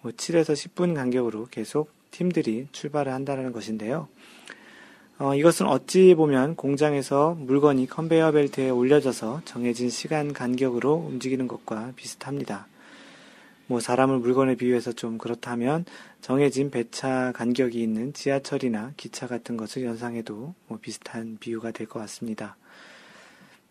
뭐 0.03 0.13
7에서 0.13 0.53
10분 0.53 0.95
간격으로 0.95 1.47
계속 1.51 1.91
팀들이 2.11 2.69
출발을 2.71 3.11
한다는 3.11 3.51
것인데요. 3.51 4.09
어, 5.19 5.35
이것은 5.35 5.67
어찌 5.67 6.15
보면 6.15 6.57
공장에서 6.57 7.35
물건이 7.39 7.87
컨베이어 7.87 8.33
벨트에 8.33 8.69
올려져서 8.69 9.41
정해진 9.47 9.89
시간 9.89 10.35
간격으로 10.35 10.93
움직이는 10.93 11.49
것과 11.49 11.93
비슷합니다. 11.97 12.67
뭐 13.67 13.81
사람을 13.81 14.19
물건에 14.19 14.57
비유해서 14.57 14.93
좀 14.93 15.19
그렇다면 15.19 15.85
정해진 16.25 16.71
배차 16.71 17.33
간격이 17.33 17.83
있는 17.83 18.15
지하철이나 18.15 18.95
기차 18.97 19.27
같은 19.27 19.59
것을 19.59 19.85
연상해도 19.85 20.55
뭐 20.69 20.79
비슷한 20.81 21.37
비유가 21.39 21.71
될 21.71 21.87
것 21.87 21.99
같습니다. 21.99 22.57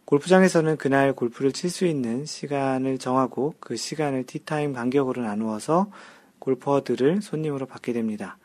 골프장에서는 0.05 0.77
그날 0.77 1.13
골프를 1.13 1.51
칠 1.51 1.71
수 1.71 1.87
있는 1.87 2.27
시간을 2.27 2.99
정하고 2.99 3.55
그 3.59 3.75
시간을 3.75 4.27
티타임 4.27 4.73
간격으로 4.73 5.23
나누어서 5.23 5.89
골퍼들을 6.37 7.23
손님으로 7.23 7.65
받게 7.65 7.91
됩니다. 7.91 8.37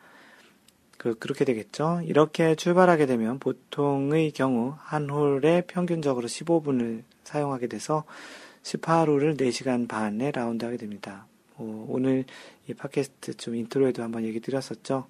그, 0.97 1.13
그렇게 1.13 1.45
되겠죠. 1.45 2.01
이렇게 2.03 2.55
출발하게 2.55 3.05
되면 3.05 3.37
보통의 3.37 4.31
경우 4.31 4.73
한 4.79 5.07
홀에 5.07 5.65
평균적으로 5.67 6.27
15분을 6.27 7.03
사용하게 7.25 7.67
돼서 7.67 8.05
18홀을 8.63 9.39
4시간 9.39 9.87
반에 9.87 10.31
라운드하게 10.31 10.77
됩니다. 10.77 11.28
어, 11.59 11.85
오늘 11.89 12.25
이 12.67 12.73
팟캐스트 12.73 13.37
좀 13.37 13.55
인트로에도 13.55 14.01
한번 14.01 14.23
얘기 14.23 14.39
드렸었죠. 14.39 15.07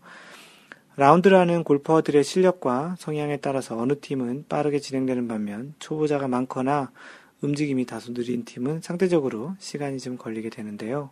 라운드하는 0.97 1.63
골퍼들의 1.63 2.23
실력과 2.23 2.95
성향에 2.99 3.37
따라서 3.37 3.77
어느 3.77 3.97
팀은 3.99 4.45
빠르게 4.49 4.79
진행되는 4.79 5.27
반면 5.27 5.73
초보자가 5.79 6.27
많거나 6.27 6.91
움직임이 7.41 7.85
다소 7.85 8.13
느린 8.13 8.43
팀은 8.43 8.81
상대적으로 8.81 9.53
시간이 9.59 9.99
좀 9.99 10.17
걸리게 10.17 10.49
되는데요. 10.49 11.11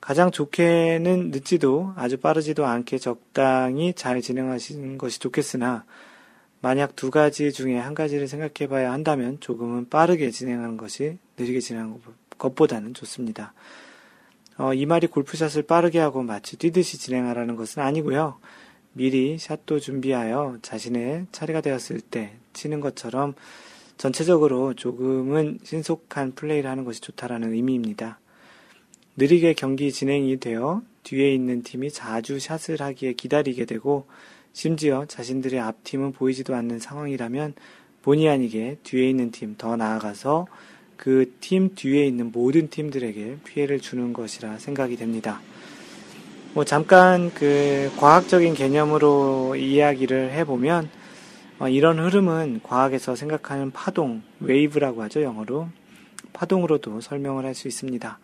가장 0.00 0.32
좋게는 0.32 1.30
늦지도 1.30 1.92
아주 1.94 2.16
빠르지도 2.16 2.66
않게 2.66 2.98
적당히 2.98 3.94
잘 3.94 4.20
진행하시는 4.20 4.98
것이 4.98 5.20
좋겠으나 5.20 5.84
만약 6.60 6.96
두 6.96 7.12
가지 7.12 7.52
중에 7.52 7.78
한 7.78 7.94
가지를 7.94 8.26
생각해 8.26 8.68
봐야 8.68 8.90
한다면 8.90 9.38
조금은 9.38 9.90
빠르게 9.90 10.30
진행하는 10.30 10.76
것이 10.76 11.18
느리게 11.36 11.60
진행하는 11.60 12.00
것보다는 12.36 12.94
좋습니다. 12.94 13.52
어, 14.58 14.74
이 14.74 14.86
말이 14.86 15.06
골프샷을 15.06 15.62
빠르게 15.62 15.98
하고 15.98 16.22
마치 16.22 16.56
뛰듯이 16.56 16.98
진행하라는 16.98 17.56
것은 17.56 17.82
아니고요. 17.82 18.38
미리 18.92 19.38
샷도 19.38 19.80
준비하여 19.80 20.58
자신의 20.60 21.26
차례가 21.32 21.60
되었을 21.60 22.00
때 22.00 22.34
치는 22.52 22.80
것처럼 22.80 23.34
전체적으로 23.96 24.74
조금은 24.74 25.60
신속한 25.62 26.34
플레이를 26.34 26.68
하는 26.68 26.84
것이 26.84 27.00
좋다라는 27.00 27.52
의미입니다. 27.52 28.18
느리게 29.16 29.54
경기 29.54 29.92
진행이 29.92 30.40
되어 30.40 30.82
뒤에 31.02 31.32
있는 31.32 31.62
팀이 31.62 31.90
자주 31.90 32.38
샷을 32.38 32.80
하기에 32.80 33.14
기다리게 33.14 33.64
되고 33.64 34.06
심지어 34.52 35.06
자신들의 35.06 35.58
앞팀은 35.60 36.12
보이지도 36.12 36.54
않는 36.54 36.78
상황이라면 36.78 37.54
본의 38.02 38.28
아니게 38.28 38.78
뒤에 38.82 39.08
있는 39.08 39.30
팀 39.30 39.54
더 39.56 39.76
나아가서 39.76 40.46
그 41.02 41.26
팀 41.40 41.74
뒤에 41.74 42.06
있는 42.06 42.30
모든 42.30 42.70
팀들에게 42.70 43.38
피해를 43.44 43.80
주는 43.80 44.12
것이라 44.12 44.58
생각이 44.58 44.94
됩니다. 44.96 45.40
뭐 46.54 46.64
잠깐 46.64 47.34
그 47.34 47.90
과학적인 47.98 48.54
개념으로 48.54 49.56
이야기를 49.56 50.30
해보면 50.30 50.88
어 51.58 51.68
이런 51.68 51.98
흐름은 51.98 52.60
과학에서 52.62 53.16
생각하는 53.16 53.72
파동, 53.72 54.22
wave라고 54.38 55.02
하죠, 55.02 55.22
영어로. 55.22 55.66
파동으로도 56.34 57.00
설명을 57.00 57.46
할 57.46 57.54
수 57.56 57.66
있습니다. 57.66 58.20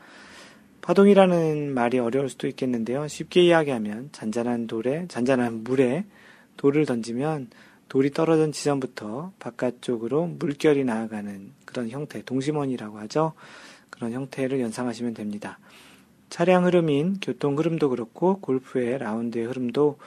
파동이라는 0.80 1.74
말이 1.74 1.98
어려울 1.98 2.28
수도 2.28 2.46
있겠는데요. 2.46 3.08
쉽게 3.08 3.42
이야기하면 3.42 4.10
잔잔한 4.12 4.68
돌에, 4.68 5.06
잔잔한 5.08 5.64
물에 5.64 6.04
돌을 6.56 6.86
던지면 6.86 7.48
돌이 7.88 8.10
떨어진 8.10 8.52
지점부터 8.52 9.32
바깥쪽으로 9.38 10.26
물결이 10.26 10.84
나아가는 10.84 11.52
그런 11.64 11.88
형태, 11.88 12.22
동심원이라고 12.22 12.98
하죠. 13.00 13.32
그런 13.90 14.12
형태를 14.12 14.60
연상하시면 14.60 15.14
됩니다. 15.14 15.58
차량 16.30 16.66
흐름인 16.66 17.18
교통 17.22 17.58
흐름도 17.58 17.88
그렇고 17.88 18.38
골프의 18.40 18.98
라운드의 18.98 19.46
흐름도 19.46 19.98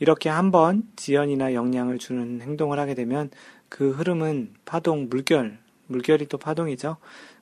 이렇게 0.00 0.28
한번 0.28 0.82
지연이나 0.96 1.54
영향을 1.54 1.98
주는 1.98 2.40
행동을 2.40 2.78
하게 2.78 2.94
되면 2.94 3.30
그 3.68 3.90
흐름은 3.90 4.54
파동, 4.64 5.08
물결, 5.08 5.58
물결이 5.86 6.26
또 6.26 6.38
파동이죠. 6.38 6.96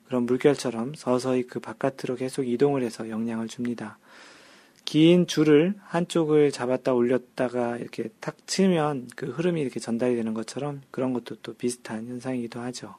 그런 0.05 0.23
물결처럼 0.23 0.93
서서히 0.95 1.43
그 1.43 1.59
바깥으로 1.59 2.15
계속 2.15 2.47
이동을 2.47 2.83
해서 2.83 3.09
영향을 3.09 3.47
줍니다. 3.47 3.97
긴 4.89 5.27
줄을 5.27 5.75
한쪽을 5.85 6.49
잡았다 6.49 6.95
올렸다가 6.95 7.77
이렇게 7.77 8.09
탁 8.19 8.35
치면 8.47 9.09
그 9.15 9.27
흐름이 9.27 9.61
이렇게 9.61 9.79
전달이 9.79 10.15
되는 10.15 10.33
것처럼 10.33 10.81
그런 10.89 11.13
것도 11.13 11.35
또 11.43 11.53
비슷한 11.53 12.07
현상이기도 12.07 12.59
하죠. 12.59 12.95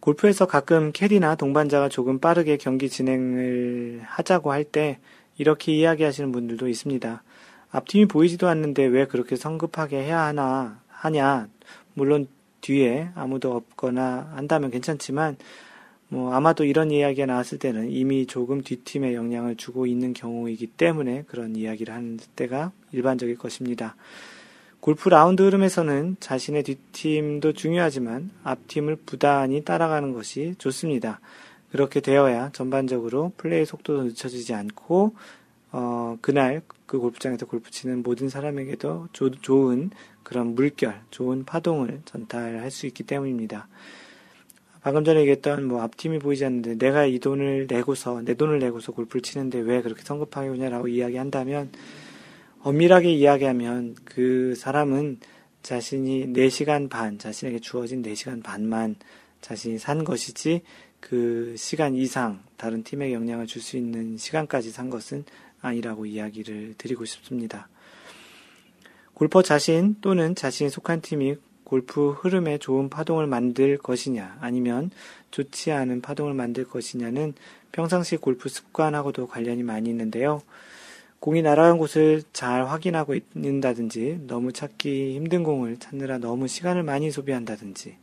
골프에서 0.00 0.46
가끔 0.46 0.92
캐디나 0.92 1.36
동반자가 1.36 1.88
조금 1.88 2.18
빠르게 2.18 2.58
경기 2.58 2.90
진행을 2.90 4.02
하자고 4.04 4.52
할 4.52 4.64
때 4.64 4.98
이렇게 5.38 5.72
이야기하시는 5.72 6.30
분들도 6.30 6.68
있습니다. 6.68 7.22
앞팀이 7.70 8.04
보이지도 8.04 8.48
않는데 8.48 8.84
왜 8.84 9.06
그렇게 9.06 9.34
성급하게 9.34 10.02
해야 10.02 10.26
하나, 10.26 10.82
하냐. 10.88 11.48
물론 11.94 12.28
뒤에 12.60 13.12
아무도 13.14 13.56
없거나 13.56 14.32
한다면 14.34 14.70
괜찮지만 14.70 15.38
뭐 16.08 16.32
아마도 16.32 16.64
이런 16.64 16.90
이야기가 16.90 17.26
나왔을 17.26 17.58
때는 17.58 17.90
이미 17.90 18.26
조금 18.26 18.62
뒷팀에 18.62 19.14
영향을 19.14 19.56
주고 19.56 19.86
있는 19.86 20.12
경우이기 20.12 20.68
때문에 20.68 21.24
그런 21.26 21.56
이야기를 21.56 21.92
하는 21.92 22.18
때가 22.36 22.72
일반적일 22.92 23.36
것입니다. 23.36 23.96
골프 24.80 25.08
라운드 25.08 25.42
흐름에서는 25.42 26.16
자신의 26.20 26.62
뒷팀도 26.62 27.54
중요하지만 27.54 28.30
앞팀을 28.44 28.96
부단히 29.04 29.64
따라가는 29.64 30.12
것이 30.12 30.54
좋습니다. 30.58 31.20
그렇게 31.72 32.00
되어야 32.00 32.50
전반적으로 32.52 33.32
플레이 33.36 33.64
속도도 33.64 34.04
늦춰지지 34.04 34.54
않고 34.54 35.14
어, 35.72 36.16
그날 36.20 36.62
그 36.86 36.98
골프장에서 36.98 37.46
골프 37.46 37.70
치는 37.70 38.04
모든 38.04 38.28
사람에게도 38.28 39.08
조, 39.12 39.30
좋은 39.30 39.90
그런 40.22 40.54
물결, 40.54 41.02
좋은 41.10 41.44
파동을 41.44 42.02
전달할 42.04 42.70
수 42.70 42.86
있기 42.86 43.02
때문입니다. 43.02 43.68
방금 44.86 45.02
전에 45.02 45.18
얘기했던 45.22 45.66
뭐 45.66 45.82
앞팀이 45.82 46.20
보이지 46.20 46.44
않는데 46.44 46.78
내가 46.78 47.06
이 47.06 47.18
돈을 47.18 47.66
내고서 47.68 48.22
내 48.22 48.34
돈을 48.34 48.60
내고서 48.60 48.92
골프를 48.92 49.20
치는데 49.20 49.58
왜 49.58 49.82
그렇게 49.82 50.04
성급하게 50.04 50.48
오냐라고 50.50 50.86
이야기한다면 50.86 51.72
엄밀하게 52.60 53.12
이야기하면 53.12 53.96
그 54.04 54.54
사람은 54.54 55.18
자신이 55.64 56.32
4시간 56.32 56.88
반, 56.88 57.18
자신에게 57.18 57.58
주어진 57.58 58.00
4시간 58.00 58.44
반만 58.44 58.94
자신이 59.40 59.80
산 59.80 60.04
것이지 60.04 60.62
그 61.00 61.56
시간 61.58 61.96
이상 61.96 62.44
다른 62.56 62.84
팀에게 62.84 63.12
영향을 63.12 63.48
줄 63.48 63.60
수 63.62 63.76
있는 63.76 64.16
시간까지 64.16 64.70
산 64.70 64.88
것은 64.88 65.24
아니라고 65.62 66.06
이야기를 66.06 66.74
드리고 66.78 67.04
싶습니다. 67.06 67.68
골퍼 69.14 69.42
자신 69.42 69.96
또는 70.00 70.36
자신이 70.36 70.70
속한 70.70 71.00
팀이 71.00 71.34
골프 71.66 72.12
흐름에 72.12 72.58
좋은 72.58 72.88
파동을 72.88 73.26
만들 73.26 73.76
것이냐 73.76 74.38
아니면 74.40 74.92
좋지 75.32 75.72
않은 75.72 76.00
파동을 76.00 76.32
만들 76.32 76.64
것이냐는 76.64 77.34
평상시 77.72 78.16
골프 78.16 78.48
습관하고도 78.48 79.26
관련이 79.26 79.64
많이 79.64 79.90
있는데요. 79.90 80.42
공이 81.18 81.42
날아간 81.42 81.78
곳을 81.78 82.22
잘 82.32 82.68
확인하고 82.68 83.16
있는다든지 83.16 84.20
너무 84.28 84.52
찾기 84.52 85.16
힘든 85.16 85.42
공을 85.42 85.78
찾느라 85.78 86.18
너무 86.18 86.46
시간을 86.46 86.84
많이 86.84 87.10
소비한다든지 87.10 87.96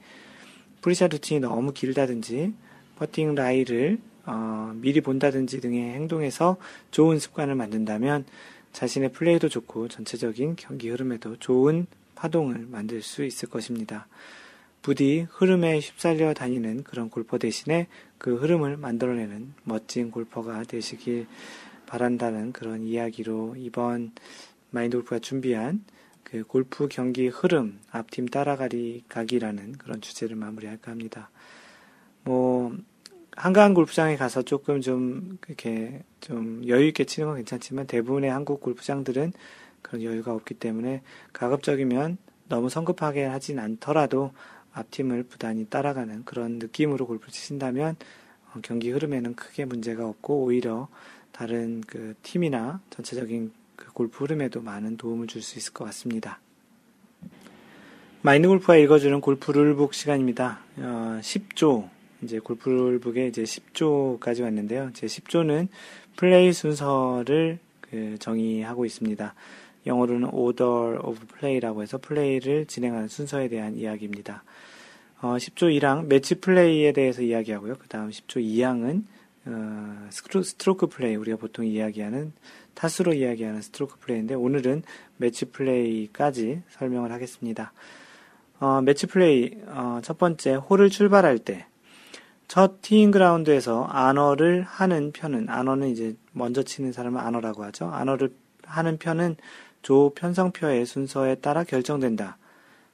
pre-shot 0.82 1.12
routine이 1.12 1.39
너무 1.39 1.72
길다든지 1.72 2.53
퍼팅 2.97 3.34
라이를 3.34 3.97
어, 4.26 4.74
미리 4.76 4.99
본다든지 4.99 5.61
등의 5.61 5.93
행동에서 5.93 6.57
좋은 6.91 7.18
습관을 7.18 7.55
만든다면 7.55 8.26
자신의 8.74 9.14
플레이도 9.14 9.47
좋고 9.47 9.88
전체적인 9.88 10.57
경기 10.57 10.89
흐름에도 10.89 11.38
좋은 11.38 11.88
파동을 12.24 12.68
만들 12.70 13.02
수 13.02 13.26
있을 13.26 13.50
것입니다. 13.50 14.08
부디 14.82 15.28
흐름에 15.30 15.80
휩쓸려 15.80 16.34
다니는 16.34 16.84
그런 16.84 17.10
골퍼 17.10 17.38
대신에 17.38 17.88
그 18.18 18.38
흐름을 18.38 18.78
만들어내는 18.78 19.54
멋진 19.64 20.10
골퍼가 20.10 20.64
되시길 20.64 21.28
바란다는 21.86 22.54
그런 22.54 22.84
이야기로 22.84 23.56
이번 23.58 24.14
마인드 24.72 24.96
골프가 24.96 25.20
준비한 25.20 25.84
그그 26.24 26.44
골프 26.46 26.88
경기 26.88 27.28
흐름, 27.28 27.80
앞팀 27.92 28.28
따라가기 28.30 29.04
가기라는 29.10 29.74
그런 29.74 30.00
주제를 30.00 30.38
마무리할까 30.38 30.92
합니다. 30.92 31.30
뭐 32.24 32.74
한가한 33.36 33.74
골프장에 33.74 34.16
가서 34.16 34.44
조금 34.44 34.80
좀 34.80 35.38
이렇게 35.48 36.04
좀 36.22 36.62
여유 36.68 36.88
있게 36.88 37.04
치는 37.04 37.28
건 37.28 37.36
괜찮지만 37.38 37.86
대부분의 37.88 38.32
한국 38.32 38.62
골프장들은 38.62 39.34
그런 39.84 40.02
여유가 40.02 40.34
없기 40.34 40.56
때문에 40.56 41.04
가급적이면 41.34 42.18
너무 42.50 42.70
성급하게 42.70 43.26
하진 43.26 43.60
않더라도 43.60 44.32
앞팀을 44.74 45.24
부단히 45.24 45.66
따라가는 45.66 46.26
그런 46.26 46.58
느낌으로 46.58 47.06
골프 47.06 47.32
치신다면 47.32 47.96
어, 48.54 48.60
경기 48.64 48.90
흐름에는 48.90 49.36
크게 49.36 49.66
문제가 49.66 50.08
없고 50.08 50.44
오히려 50.44 50.88
다른 51.32 51.82
그 51.82 52.16
팀이나 52.24 52.82
전체적인 52.90 53.52
그 53.76 53.92
골프 53.94 54.24
흐름에도 54.24 54.62
많은 54.62 54.98
도움을 54.98 55.28
줄 55.28 55.42
수 55.42 55.60
있을 55.60 55.74
것 55.74 55.86
같습니다. 55.86 56.40
마인드 58.22 58.48
골프가 58.48 58.78
읽어주는 58.78 59.20
골프 59.22 59.52
룰북 59.52 59.94
시간입니다. 59.94 60.60
어, 60.78 61.20
10조 61.22 61.90
이제 62.22 62.40
골프 62.40 62.70
룰북에 62.70 63.28
이제 63.28 63.44
10조까지 63.44 64.44
왔는데요. 64.44 64.92
제 64.94 65.08
10조는 65.08 65.68
플레이 66.16 66.54
순서를 66.54 67.60
그 67.82 68.18
정의하고 68.20 68.86
있습니다. 68.86 69.34
영어로는 69.86 70.30
order 70.32 71.00
of 71.04 71.20
play라고 71.28 71.82
해서 71.82 71.98
플레이를 71.98 72.66
진행하는 72.66 73.08
순서에 73.08 73.50
대한 73.50 73.76
이야기입니다. 73.76 74.44
어, 75.22 75.36
10조 75.38 75.78
1항 75.80 76.06
매치 76.08 76.36
플레이에 76.36 76.92
대해서 76.92 77.22
이야기하고요. 77.22 77.76
그 77.80 77.88
다음 77.88 78.10
10조 78.10 78.44
2항은 78.44 79.04
어, 79.46 80.10
스트로크 80.10 80.88
플레이 80.88 81.16
우리가 81.16 81.38
보통 81.38 81.66
이야기하는 81.66 82.32
타수로 82.74 83.14
이야기하는 83.14 83.62
스트로크 83.62 84.00
플레이인데 84.00 84.36
오늘은 84.36 84.84
매치 85.18 85.46
플레이까지 85.46 86.62
설명을 86.70 87.12
하겠습니다. 87.12 87.74
어, 88.60 88.82
매치 88.82 89.08
플레이 89.08 89.58
어, 89.68 90.00
첫 90.04 90.18
번째 90.18 90.56
홀을 90.56 90.90
출발할 90.90 91.40
때 91.40 91.68
첫 92.54 92.82
티잉 92.82 93.10
그라운드에서 93.10 93.86
안어를 93.86 94.62
하는 94.62 95.12
편은 95.12 95.50
안어는 95.50 95.90
이제 95.90 96.16
먼저 96.34 96.62
치는 96.62 96.92
사람은 96.92 97.20
안어라고 97.20 97.64
하죠. 97.64 97.90
안어를 97.90 98.32
하는 98.64 99.00
편은 99.00 99.38
조 99.84 100.12
편성표의 100.16 100.88
순서에 100.88 101.36
따라 101.36 101.64
결정된다. 101.64 102.38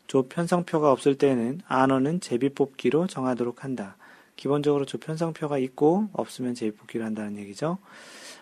조 0.08 0.24
편성표가 0.24 0.92
없을 0.92 1.18
때는 1.18 1.62
안어는 1.68 2.20
제비 2.20 2.50
뽑기로 2.50 3.08
정하도록 3.08 3.64
한다. 3.64 3.96
기본적으로 4.36 4.86
조 4.86 4.98
편성표가 4.98 5.60
있고 5.60 6.10
없으면 6.12 6.56
제비 6.56 6.76
뽑기로 6.76 7.06
한다는 7.06 7.38
얘기죠. 7.38 7.78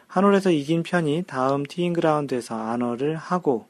한홀에서 0.07 0.51
이긴 0.51 0.81
편이 0.83 1.25
다음 1.27 1.63
티잉 1.63 1.93
그라운드에서 1.93 2.55
안어를 2.55 3.15
하고 3.15 3.67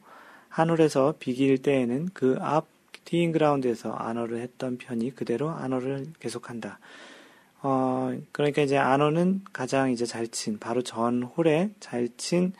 한홀에서 0.49 1.15
비길 1.19 1.57
때에는 1.61 2.09
그 2.13 2.37
앞 2.39 2.67
티잉 3.05 3.31
그라운드에서 3.31 3.93
안어를 3.93 4.41
했던 4.41 4.77
편이 4.77 5.15
그대로 5.15 5.49
안어를 5.49 6.07
계속한다. 6.19 6.79
어, 7.61 8.15
그러니까 8.33 8.61
이제 8.61 8.77
안어는 8.77 9.41
가장 9.53 9.91
이제 9.91 10.05
잘 10.05 10.27
친, 10.27 10.59
바로 10.59 10.81
전 10.81 11.23
홀에 11.23 11.71
잘 11.79 12.09
친 12.17 12.53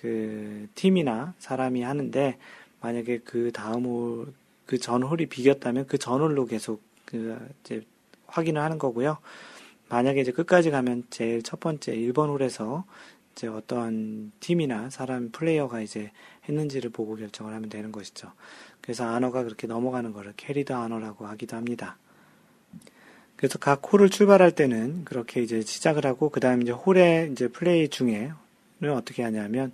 그 0.00 0.68
팀이나 0.74 1.34
사람이 1.38 1.82
하는데, 1.82 2.38
만약에 2.80 3.18
그 3.24 3.52
다음 3.52 3.84
홀, 3.84 4.32
그 4.66 4.78
전 4.78 5.02
홀이 5.02 5.26
비겼다면 5.26 5.86
그 5.86 5.98
전 5.98 6.20
홀로 6.20 6.46
계속 6.46 6.82
그 7.04 7.36
이제 7.64 7.82
확인을 8.28 8.62
하는 8.62 8.78
거고요. 8.78 9.18
만약에 9.90 10.20
이제 10.20 10.32
끝까지 10.32 10.70
가면 10.70 11.04
제일 11.10 11.42
첫 11.42 11.60
번째 11.60 11.94
1번 11.96 12.28
홀에서 12.30 12.84
이제 13.32 13.48
어떤 13.48 14.32
팀이나 14.40 14.88
사람 14.90 15.30
플레이어가 15.32 15.80
이제 15.80 16.12
했는지를 16.48 16.90
보고 16.90 17.16
결정을 17.16 17.52
하면 17.54 17.68
되는 17.68 17.92
것이죠. 17.92 18.32
그래서 18.80 19.04
honor가 19.04 19.42
그렇게 19.44 19.66
넘어가는 19.66 20.12
거를 20.12 20.32
carried 20.36 20.72
honor라고 20.72 21.26
하기도 21.26 21.56
합니다. 21.56 21.98
그래서 23.36 23.58
각 23.58 23.82
홀을 23.92 24.10
출발할 24.10 24.52
때는 24.52 25.04
그렇게 25.04 25.42
이제 25.42 25.60
시작을 25.62 26.06
하고 26.06 26.28
그 26.30 26.40
다음 26.40 26.62
이제 26.62 26.72
홀의 26.72 27.32
이제 27.32 27.48
플레이 27.48 27.88
중에는 27.88 28.32
어떻게 28.88 29.22
하냐면 29.22 29.72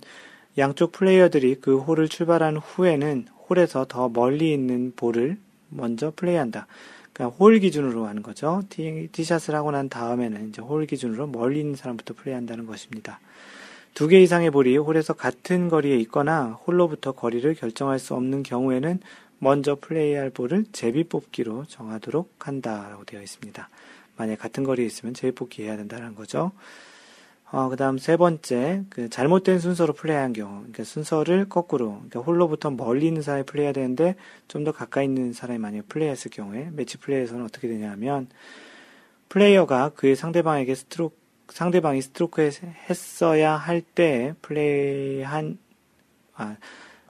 양쪽 0.57 0.91
플레이어들이 0.91 1.55
그 1.61 1.77
홀을 1.77 2.09
출발한 2.09 2.57
후에는 2.57 3.27
홀에서 3.49 3.85
더 3.85 4.09
멀리 4.09 4.51
있는 4.53 4.93
볼을 4.95 5.37
먼저 5.69 6.11
플레이한다. 6.15 6.67
그러니까 7.13 7.37
홀 7.37 7.59
기준으로 7.59 8.05
하는 8.05 8.21
거죠. 8.23 8.63
티, 8.69 9.07
티샷을 9.11 9.55
하고 9.55 9.71
난 9.71 9.89
다음에는 9.89 10.49
이제 10.49 10.61
홀 10.61 10.85
기준으로 10.85 11.27
멀리 11.27 11.59
있는 11.59 11.75
사람부터 11.75 12.13
플레이한다는 12.15 12.65
것입니다. 12.65 13.19
두 13.93 14.07
개 14.07 14.21
이상의 14.21 14.51
볼이 14.51 14.77
홀에서 14.77 15.13
같은 15.13 15.69
거리에 15.69 15.95
있거나 16.01 16.59
홀로부터 16.67 17.13
거리를 17.13 17.51
결정할 17.55 17.97
수 17.97 18.13
없는 18.13 18.43
경우에는 18.43 18.99
먼저 19.39 19.75
플레이할 19.79 20.29
볼을 20.29 20.65
제비 20.71 21.03
뽑기로 21.05 21.65
정하도록 21.65 22.31
한다라고 22.39 23.05
되어 23.05 23.21
있습니다. 23.21 23.69
만약 24.15 24.37
같은 24.37 24.63
거리에 24.63 24.85
있으면 24.85 25.15
제비 25.15 25.33
뽑기 25.33 25.63
해야 25.63 25.77
된다는 25.77 26.13
거죠. 26.13 26.51
어, 27.49 27.69
그 27.69 27.77
다음 27.77 27.97
세 27.97 28.17
번째, 28.17 28.83
그 28.89 29.09
잘못된 29.09 29.59
순서로 29.59 29.93
플레이한 29.93 30.33
경우, 30.33 30.57
그러니까 30.59 30.83
순서를 30.83 31.47
거꾸로, 31.47 31.93
그러니까 31.93 32.19
홀로부터 32.19 32.71
멀리 32.71 33.07
있는 33.07 33.21
사람이 33.21 33.45
플레이해야 33.45 33.71
되는데, 33.73 34.15
좀 34.49 34.65
더 34.65 34.73
가까이 34.73 35.05
있는 35.05 35.31
사람이 35.31 35.57
만약에 35.59 35.83
플레이했을 35.87 36.29
경우에, 36.31 36.69
매치 36.73 36.97
플레이에서는 36.97 37.45
어떻게 37.45 37.69
되냐 37.69 37.89
하면, 37.91 38.27
플레이어가 39.29 39.89
그의 39.95 40.15
상대방에게 40.17 40.75
스트로크, 40.75 41.15
상대방이 41.49 42.01
스트로크 42.01 42.41
했어야 42.89 43.55
할 43.55 43.81
때 43.81 44.33
플레이한, 44.41 45.57
아, 46.35 46.57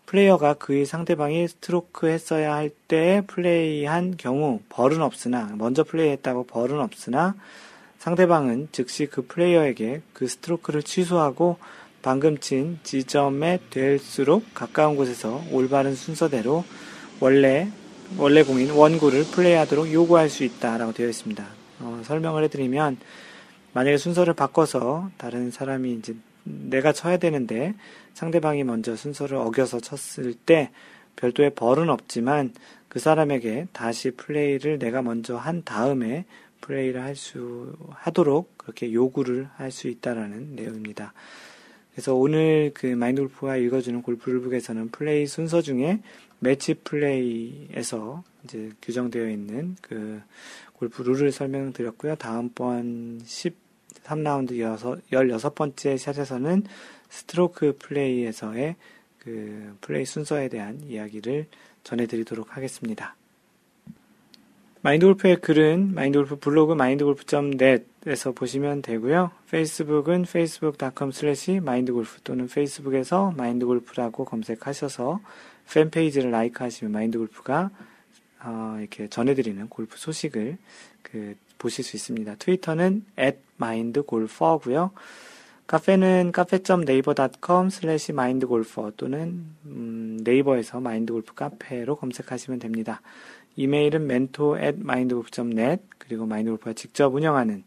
플레이어가 0.05 0.53
그의 0.55 0.85
상대방이 0.85 1.47
스트로크 1.47 2.07
했어야 2.07 2.53
할 2.55 2.69
때 2.87 3.23
플레이한 3.27 4.15
경우 4.17 4.61
벌은 4.69 5.01
없으나 5.01 5.51
먼저 5.57 5.83
플레이했다고 5.83 6.45
벌은 6.45 6.79
없으나 6.79 7.35
상대방은 8.07 8.69
즉시 8.71 9.05
그 9.05 9.27
플레이어에게 9.27 10.01
그 10.13 10.29
스트로크를 10.29 10.81
취소하고 10.81 11.57
방금 12.01 12.37
친 12.37 12.79
지점에 12.83 13.59
될수록 13.69 14.45
가까운 14.53 14.95
곳에서 14.95 15.43
올바른 15.51 15.93
순서대로 15.93 16.63
원래 17.19 17.67
원래 18.17 18.43
공인 18.43 18.71
원구를 18.71 19.25
플레이하도록 19.25 19.91
요구할 19.91 20.29
수 20.29 20.45
있다라고 20.45 20.93
되어 20.93 21.09
있습니다. 21.09 21.45
어, 21.81 22.01
설명을 22.05 22.45
해드리면 22.45 22.95
만약에 23.73 23.97
순서를 23.97 24.33
바꿔서 24.35 25.09
다른 25.17 25.51
사람이 25.51 25.91
이제 25.95 26.15
내가 26.43 26.93
쳐야 26.93 27.17
되는데 27.17 27.73
상대방이 28.13 28.63
먼저 28.63 28.95
순서를 28.95 29.35
어겨서 29.35 29.81
쳤을 29.81 30.33
때 30.33 30.69
별도의 31.17 31.55
벌은 31.55 31.89
없지만 31.89 32.53
그 32.87 32.99
사람에게 32.99 33.67
다시 33.73 34.11
플레이를 34.11 34.79
내가 34.79 35.01
먼저 35.01 35.35
한 35.35 35.63
다음에 35.65 36.23
플레이를 36.61 37.01
할 37.01 37.15
수 37.15 37.75
하도록 37.91 38.57
그렇게 38.57 38.93
요구를 38.93 39.49
할 39.55 39.71
수 39.71 39.87
있다라는 39.87 40.55
내용입니다. 40.55 41.13
그래서 41.91 42.13
오늘 42.13 42.71
그 42.73 42.85
마인드 42.85 43.21
골프가 43.21 43.57
읽어주는 43.57 44.01
골프 44.03 44.29
룰북에서는 44.29 44.89
플레이 44.89 45.25
순서 45.25 45.61
중에 45.61 45.99
매치 46.39 46.75
플레이에서 46.75 48.23
이제 48.43 48.71
규정되어 48.81 49.29
있는 49.29 49.75
그 49.81 50.21
골프 50.73 51.01
룰을 51.01 51.31
설명드렸고요. 51.31 52.15
다음번 52.15 53.21
13라운드 53.23 54.51
16번째 55.11 55.97
샷에서는 55.97 56.63
스트로크 57.09 57.77
플레이에서의 57.79 58.75
그 59.17 59.75
플레이 59.81 60.05
순서에 60.05 60.49
대한 60.49 60.81
이야기를 60.83 61.47
전해드리도록 61.83 62.55
하겠습니다. 62.55 63.15
마인드골프의 64.87 65.41
글은 65.41 65.95
마인드골프 65.95 66.37
블로그 66.37 66.73
mindgolf.net에서 66.73 68.31
보시면 68.31 68.81
되고요. 68.81 69.31
페이스북은 69.51 70.21
facebook.com 70.21 71.09
slash 71.09 71.59
mindgolf 71.59 72.21
또는 72.23 72.47
페이스북에서 72.47 73.33
마인드골프라고 73.35 74.23
검색하셔서 74.23 75.19
fan 75.73 75.89
page를 75.89 76.31
like 76.31 76.63
하시면 76.63 76.93
마인드골프가 76.93 77.69
어, 78.45 78.77
이렇게 78.79 79.09
전해드리는 79.09 79.67
골프 79.67 79.97
소식을 79.97 80.57
그 81.01 81.35
보실 81.57 81.83
수 81.83 81.97
있습니다. 81.97 82.35
트위터는 82.35 83.03
at 83.19 83.39
mindgolfer고요. 83.59 84.91
카페는 85.67 86.31
cafe.naver.com 86.31 87.69
slash 87.69 88.13
mindgolfer 88.13 88.93
또는 88.95 89.43
음, 89.65 90.17
네이버에서 90.23 90.79
마인드골프 90.79 91.33
카페로 91.33 91.97
검색하시면 91.97 92.59
됩니다. 92.59 93.01
이메일은 93.57 94.03
mentor 94.03 94.63
at 94.63 94.79
mindgolf.net 94.79 95.83
그리고 95.97 96.25
마인드골프가 96.25 96.73
직접 96.73 97.13
운영하는 97.13 97.63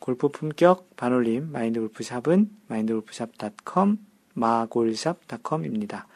골프 0.00 0.28
품격 0.28 0.96
반올림 0.96 1.52
마인드골프샵은 1.52 2.50
mindgolfshop.com 2.66 3.98
마골샵.com입니다. 4.34 6.08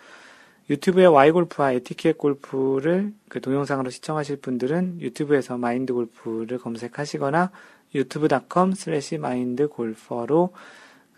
유튜브에 0.70 1.06
Y골프와 1.06 1.72
에티켓 1.72 2.18
골프를 2.18 3.12
그 3.28 3.40
동영상으로 3.40 3.90
시청하실 3.90 4.36
분들은 4.38 5.00
유튜브에서 5.00 5.56
마인드 5.56 5.94
골프를 5.94 6.58
검색하시거나 6.58 7.50
youtube.com 7.94 8.72
slash 8.72 9.18
mindgolfer로 9.18 10.52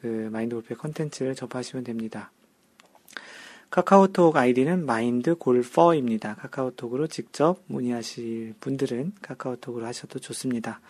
그 0.01 0.29
마인드 0.31 0.55
골프의 0.55 0.79
컨텐츠를 0.79 1.35
접하시면 1.35 1.85
됩니다. 1.85 2.31
카카오톡 3.71 4.37
아이디는 4.37 4.85
마인드 4.85 5.37
골퍼입니다. 5.37 6.35
카카오톡으로 6.35 7.07
직접 7.07 7.63
문의하실 7.67 8.55
분들은 8.61 9.13
카카오톡으로 9.23 9.87
하셔도 9.87 10.19
좋습니다. 10.19 10.81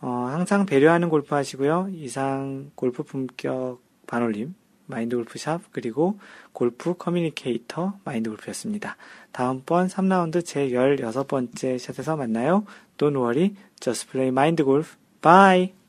어, 0.00 0.08
항상 0.08 0.66
배려하는 0.66 1.08
골프 1.08 1.34
하시고요. 1.34 1.90
이상 1.92 2.72
골프 2.74 3.04
품격 3.04 3.80
반올림 4.08 4.54
마인드 4.86 5.14
골프샵 5.14 5.62
그리고 5.70 6.18
골프 6.52 6.94
커뮤니케이터 6.94 7.94
마인드 8.04 8.30
골프였습니다. 8.30 8.96
다음번 9.30 9.86
3라운드 9.86 10.44
제 10.44 10.70
16번째 10.70 11.78
샷에서 11.78 12.16
만나요. 12.16 12.64
Don't 12.98 13.16
worry, 13.16 13.54
just 13.80 14.08
play 14.10 14.28
mind 14.28 14.62
golf. 14.64 14.96
Bye! 15.22 15.81